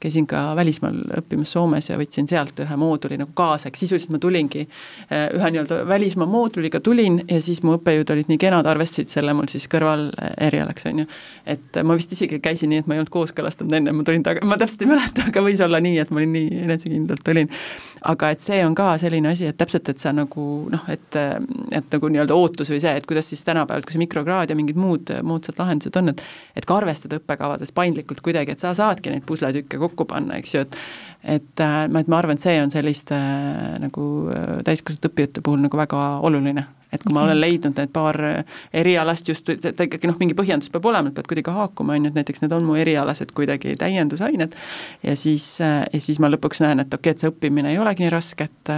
käisin 0.00 0.26
ka 0.30 0.56
välismaal 0.56 1.00
õppimas 1.18 1.52
Soomes 1.52 1.88
ja 1.90 1.98
võtsin 1.98 2.28
sealt 2.30 2.58
ühe 2.62 2.76
mooduli 2.78 3.18
nagu 3.18 3.32
kaasa, 3.36 3.68
ehk 3.68 3.78
sisuliselt 3.80 4.12
ma 4.14 4.20
tulingi 4.22 4.64
eh, 4.64 5.26
ühe 5.34 5.50
nii-öelda 5.50 5.80
välismaa 5.88 6.28
mooduliga 6.30 6.80
tulin 6.80 7.20
ja 7.28 7.40
siis 7.42 7.62
mu 7.66 7.74
õppejõud 7.76 8.12
olid 8.14 8.30
nii 8.30 8.40
kenad, 8.40 8.66
arvestasid 8.70 9.10
selle 9.10 9.34
mul 9.34 9.50
siis 9.50 9.66
kõrvalerialaks, 9.72 10.86
on 10.90 11.02
ju. 11.02 11.08
et 11.46 11.80
ma 11.82 11.97
vist 11.98 12.14
isegi 12.16 12.40
käisin 12.42 12.72
nii, 12.72 12.82
et 12.82 12.88
ma 12.88 12.96
ei 12.96 13.02
olnud 13.02 13.12
kooskõlastanud 13.14 13.76
enne, 13.78 13.94
ma 13.94 14.06
tulin 14.06 14.24
taga, 14.26 14.44
ma 14.48 14.58
täpselt 14.60 14.84
ei 14.86 14.90
mäleta, 14.92 15.28
aga 15.32 15.44
võis 15.44 15.62
olla 15.64 15.82
nii, 15.84 15.98
et 16.02 16.12
ma 16.14 16.22
olin 16.22 16.34
nii 16.36 16.62
enesekindlalt 16.66 17.24
tulin. 17.26 17.50
Aga 18.12 18.30
et 18.34 18.42
see 18.42 18.60
on 18.64 18.74
ka 18.78 18.92
selline 19.00 19.32
asi, 19.32 19.48
et 19.48 19.58
täpselt, 19.58 19.88
et 19.88 20.02
sa 20.02 20.12
nagu 20.14 20.46
noh, 20.72 20.86
et, 20.92 21.18
et 21.74 21.94
nagu 21.94 22.12
nii-öelda 22.12 22.36
ootus 22.36 22.72
või 22.72 22.80
see, 22.82 22.94
et 23.00 23.06
kuidas 23.08 23.30
siis 23.30 23.44
tänapäeval, 23.46 23.86
kui 23.86 23.96
see 23.96 24.04
mikrokraad 24.04 24.50
ja 24.50 24.58
mingid 24.58 24.78
muud 24.78 25.12
moodsad 25.26 25.60
lahendused 25.60 25.96
on, 26.00 26.14
et 26.14 26.24
et 26.58 26.66
ka 26.68 26.78
arvestada 26.80 27.18
õppekavades 27.20 27.72
paindlikult 27.74 28.22
kuidagi, 28.24 28.54
et 28.54 28.62
sa 28.62 28.74
saadki 28.76 29.12
neid 29.12 29.26
pusletükke 29.28 29.80
kokku 29.80 30.08
panna, 30.08 30.38
eks 30.40 30.54
ju, 30.54 30.64
et 30.66 30.80
et 31.24 31.60
äh, 31.60 31.88
ma, 31.90 32.00
et 32.00 32.08
ma 32.08 32.20
arvan, 32.20 32.38
et 32.38 32.42
see 32.42 32.58
on 32.62 32.70
selliste 32.70 33.16
äh, 33.16 33.78
nagu 33.82 34.02
äh, 34.30 34.58
täiskasvanud 34.66 35.08
õppijate 35.10 35.42
puhul 35.44 35.64
nagu 35.64 35.78
väga 35.78 36.02
oluline, 36.24 36.62
et 36.94 37.02
kui 37.02 37.12
ma 37.12 37.24
olen 37.26 37.40
leidnud 37.40 37.76
need 37.76 37.90
paar 37.92 38.16
erialast 38.72 39.28
just, 39.28 39.50
et 39.50 39.82
ikkagi 39.84 40.08
noh, 40.08 40.16
mingi 40.20 40.36
põhjendus 40.38 40.70
peab 40.72 40.86
olema, 40.88 41.10
et 41.10 41.18
pead 41.18 41.28
kuidagi 41.28 41.52
haakuma, 41.52 41.98
on 41.98 42.06
ju, 42.06 42.12
et 42.12 42.20
näiteks 42.20 42.44
need 42.44 42.54
on 42.54 42.64
mu 42.64 42.78
erialased 42.80 43.34
kuidagi 43.36 43.74
täiendusained. 43.80 44.54
Ja 45.04 45.16
siis, 45.18 45.50
ja 45.60 46.00
siis 46.00 46.22
ma 46.22 46.30
lõpuks 46.32 46.62
näen, 46.64 46.80
et 46.80 46.94
okei 46.94 47.10
okay,, 47.10 47.16
et 47.16 47.24
see 47.24 47.32
õppimine 47.32 47.74
ei 47.74 47.82
olegi 47.88 48.04
nii 48.04 48.12
raske, 48.12 48.48
et 48.48 48.72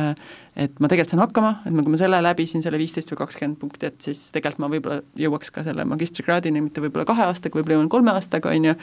et 0.60 0.80
ma 0.82 0.88
tegelikult 0.90 1.14
saan 1.14 1.22
hakkama, 1.22 1.50
et 1.64 1.72
ma, 1.72 1.82
kui 1.86 1.94
ma 1.94 1.98
selle 2.00 2.18
läbisin, 2.24 2.62
selle 2.64 2.78
viisteist 2.80 3.12
või 3.12 3.20
kakskümmend 3.22 3.58
punkti, 3.60 3.88
et 3.88 4.00
siis 4.04 4.26
tegelikult 4.34 4.60
ma 4.64 4.70
võib-olla 4.72 4.98
jõuaks 5.18 5.52
ka 5.54 5.64
selle 5.64 5.86
magistrikraadini, 5.88 6.62
mitte 6.64 6.82
võib-olla 6.84 7.06
kahe 7.08 7.28
aastaga, 7.30 7.60
võib-olla 7.60 7.78
jõuan 7.78 7.92
kolme 7.92 8.12
aastaga, 8.12 8.52
on 8.52 8.70
ju, 8.70 8.74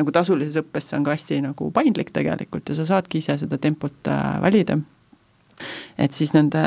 nagu 0.00 0.14
tasulises 0.14 0.58
õppes 0.60 0.90
see 0.90 0.98
on 0.98 1.06
ka 1.06 1.14
hästi 1.14 1.42
nagu 1.46 1.70
paindlik 1.74 2.10
tegelikult 2.12 2.68
ja 2.68 2.76
sa 2.80 2.88
saadki 2.88 3.22
ise 3.22 3.38
seda 3.44 3.60
tempot 3.62 4.10
äh, 4.12 4.26
valida. 4.42 4.80
Et 6.00 6.12
siis 6.12 6.32
nende 6.34 6.58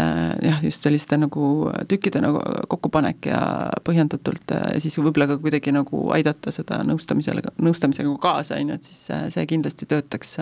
jah, 0.46 0.62
just 0.64 0.86
selliste 0.86 1.18
nagu 1.20 1.70
tükkide 1.92 2.22
nagu 2.24 2.40
kokkupanek 2.72 3.28
ja 3.28 3.42
põhjendatult 3.84 4.54
ja 4.56 4.80
siis 4.80 4.96
võib-olla 5.02 5.28
ka 5.34 5.40
kuidagi 5.42 5.74
nagu 5.76 6.06
aidata 6.16 6.54
seda 6.56 6.80
nõustamisele, 6.88 7.44
nõustamisega 7.66 8.14
kaasa, 8.24 8.62
on 8.62 8.72
ju, 8.72 8.80
et 8.80 8.88
siis 8.88 9.02
see 9.36 9.48
kindlasti 9.52 9.90
töötaks 9.90 10.38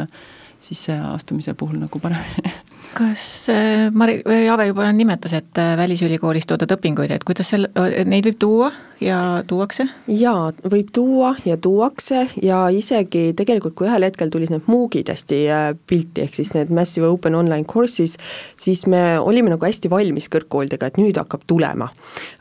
siis 0.64 0.88
astumise 0.96 1.54
puhul 1.54 1.82
nagu 1.84 2.00
paremini 2.00 2.54
kas 2.94 3.50
äh, 3.50 3.92
Mari, 3.92 4.22
Ave 4.52 4.68
juba 4.70 4.92
nimetas, 4.94 5.34
et 5.34 5.58
äh, 5.58 5.76
välisülikoolis 5.78 6.48
toodud 6.50 6.72
õpinguid, 6.76 7.12
et 7.14 7.24
kuidas 7.28 7.50
seal, 7.54 7.68
neid 8.10 8.28
võib 8.28 8.40
tuua 8.42 8.72
ja 9.04 9.20
tuuakse? 9.48 9.86
jaa, 10.08 10.52
võib 10.70 10.92
tuua 10.94 11.34
ja 11.46 11.58
tuuakse 11.58 12.28
ja 12.44 12.66
isegi 12.74 13.32
tegelikult, 13.38 13.76
kui 13.78 13.88
ühel 13.90 14.06
hetkel 14.08 14.32
tulid 14.34 14.54
need 14.54 14.68
MOOC-id 14.70 15.10
hästi 15.14 15.40
äh, 15.50 15.66
pilti, 15.90 16.26
ehk 16.26 16.38
siis 16.38 16.54
need 16.56 16.72
Massive 16.74 17.10
Open 17.10 17.36
Online 17.36 17.68
Courses, 17.70 18.18
siis 18.58 18.86
me 18.88 19.20
olime 19.20 19.54
nagu 19.54 19.68
hästi 19.68 19.92
valmis 19.92 20.30
kõrgkoolidega, 20.34 20.92
et 20.92 21.02
nüüd 21.02 21.18
hakkab 21.20 21.48
tulema. 21.50 21.90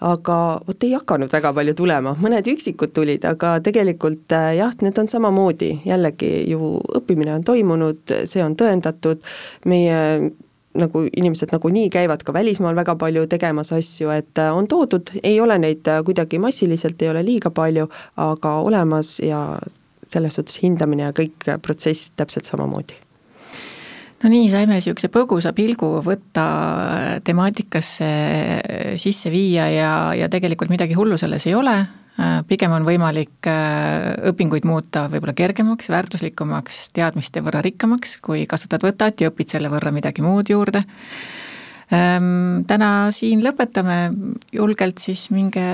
aga 0.01 0.39
vot 0.67 0.85
ei 0.85 0.93
hakanud 0.97 1.33
väga 1.33 1.53
palju 1.57 1.75
tulema, 1.79 2.15
mõned 2.21 2.49
üksikud 2.53 2.93
tulid, 2.95 3.25
aga 3.29 3.57
tegelikult 3.65 4.33
jah, 4.57 4.75
need 4.83 4.99
on 4.99 5.09
samamoodi, 5.09 5.73
jällegi 5.89 6.33
ju 6.51 6.77
õppimine 7.01 7.37
on 7.39 7.45
toimunud, 7.47 8.17
see 8.29 8.43
on 8.45 8.57
tõendatud, 8.59 9.23
meie 9.69 10.32
nagu 10.79 11.05
inimesed 11.17 11.53
nagunii 11.53 11.91
käivad 11.93 12.25
ka 12.25 12.33
välismaal 12.33 12.77
väga 12.77 12.97
palju 12.97 13.27
tegemas 13.31 13.73
asju, 13.73 14.11
et 14.15 14.39
äh, 14.41 14.57
on 14.57 14.69
toodud, 14.69 15.15
ei 15.23 15.41
ole 15.41 15.59
neid 15.61 15.89
äh, 15.89 16.03
kuidagi 16.05 16.41
massiliselt, 16.43 17.03
ei 17.03 17.13
ole 17.13 17.25
liiga 17.27 17.51
palju, 17.51 17.89
aga 18.17 18.57
olemas 18.65 19.19
ja 19.21 19.59
selles 20.09 20.37
suhtes 20.37 20.61
hindamine 20.63 21.09
ja 21.11 21.17
kõik 21.17 21.49
äh, 21.49 21.61
protsess 21.63 22.13
täpselt 22.17 22.49
samamoodi. 22.49 22.99
No 24.23 24.31
nii, 24.31 24.47
saime 24.53 24.77
niisuguse 24.79 25.11
põgusa 25.11 25.51
pilgu 25.53 25.97
võtta 26.07 26.45
temaatikasse 27.27 28.11
sisse 28.95 29.33
viia 29.35 29.67
ja, 29.73 29.91
ja 30.15 30.29
tegelikult 30.31 30.71
midagi 30.71 30.95
hullu 30.95 31.19
selles 31.19 31.49
ei 31.51 31.57
ole, 31.59 31.75
Äh, 31.83 32.02
pigem 32.49 32.75
on 32.77 32.85
võimalik 32.87 33.49
äh, 33.49 34.13
õpinguid 34.31 34.67
muuta 34.69 35.07
võib-olla 35.13 35.35
kergemaks, 35.37 35.89
väärtuslikumaks, 35.93 36.91
teadmiste 36.97 37.43
võrra 37.45 37.63
rikkamaks, 37.65 38.19
kui 38.25 38.45
kasutad 38.51 38.85
võtat 38.85 39.23
ja 39.23 39.33
õpid 39.33 39.55
selle 39.55 39.71
võrra 39.73 39.93
midagi 39.95 40.25
muud 40.25 40.53
juurde. 40.53 40.85
Ähm, 41.93 42.63
täna 42.69 43.11
siin 43.13 43.43
lõpetame, 43.45 43.97
julgelt 44.53 45.01
siis 45.03 45.27
minge 45.33 45.65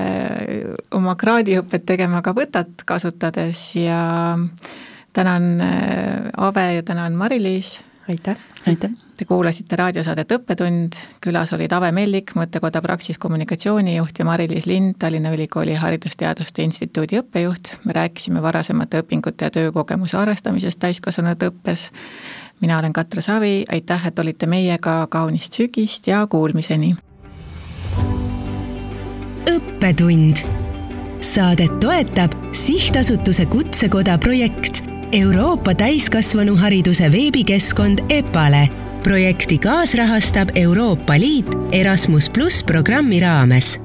oma 0.95 1.15
kraadiõpet 1.19 1.87
tegema 1.87 2.23
ka 2.27 2.35
võtat 2.39 2.87
kasutades 2.87 3.71
ja 3.79 4.01
tänan 5.15 5.53
äh, 5.63 6.31
Ave 6.37 6.71
ja 6.79 6.87
tänan 6.87 7.19
Mari-Liis. 7.19 7.79
aitäh! 8.09 8.39
aitäh! 8.67 9.08
Te 9.19 9.25
kuulasite 9.27 9.75
raadiosaadet 9.75 10.31
Õppetund, 10.31 10.95
külas 11.19 11.51
olid 11.57 11.73
Ave 11.75 11.89
Mellik, 11.91 12.31
mõttekoda 12.39 12.79
Praxis 12.79 13.19
kommunikatsioonijuht 13.19 14.21
ja 14.21 14.27
Mari-Liis 14.29 14.69
Lind, 14.71 14.95
Tallinna 15.03 15.33
Ülikooli 15.35 15.75
Haridusteaduste 15.75 16.63
Instituudi 16.63 17.19
õppejuht. 17.19 17.73
me 17.85 17.97
rääkisime 17.99 18.43
varasemate 18.43 19.03
õpingute 19.03 19.45
ja 19.45 19.51
töökogemuse 19.51 20.17
arvestamisest 20.19 20.79
täiskasvanute 20.79 21.51
õppes. 21.51 21.91
mina 22.61 22.79
olen 22.79 22.93
Katre 22.93 23.21
Savi, 23.21 23.65
aitäh, 23.69 24.07
et 24.07 24.19
olite 24.19 24.47
meiega, 24.47 25.07
kaunist 25.11 25.53
sügist 25.53 26.07
ja 26.07 26.27
kuulmiseni. 26.27 26.95
õppetund. 29.51 30.47
saadet 31.21 31.81
toetab 31.81 32.33
sihtasutuse 32.53 33.47
Kutsekoda 33.47 34.19
projekt 34.19 34.85
Euroopa 35.13 35.75
täiskasvanuhariduse 35.75 37.13
veebikeskkond 37.13 37.99
EPALE 38.09 38.88
projekti 39.09 39.57
kaasrahastab 39.59 40.51
Euroopa 40.55 41.17
Liit 41.17 41.49
Erasmus 41.73 42.29
pluss 42.29 42.61
programmi 42.61 43.23
raames 43.25 43.79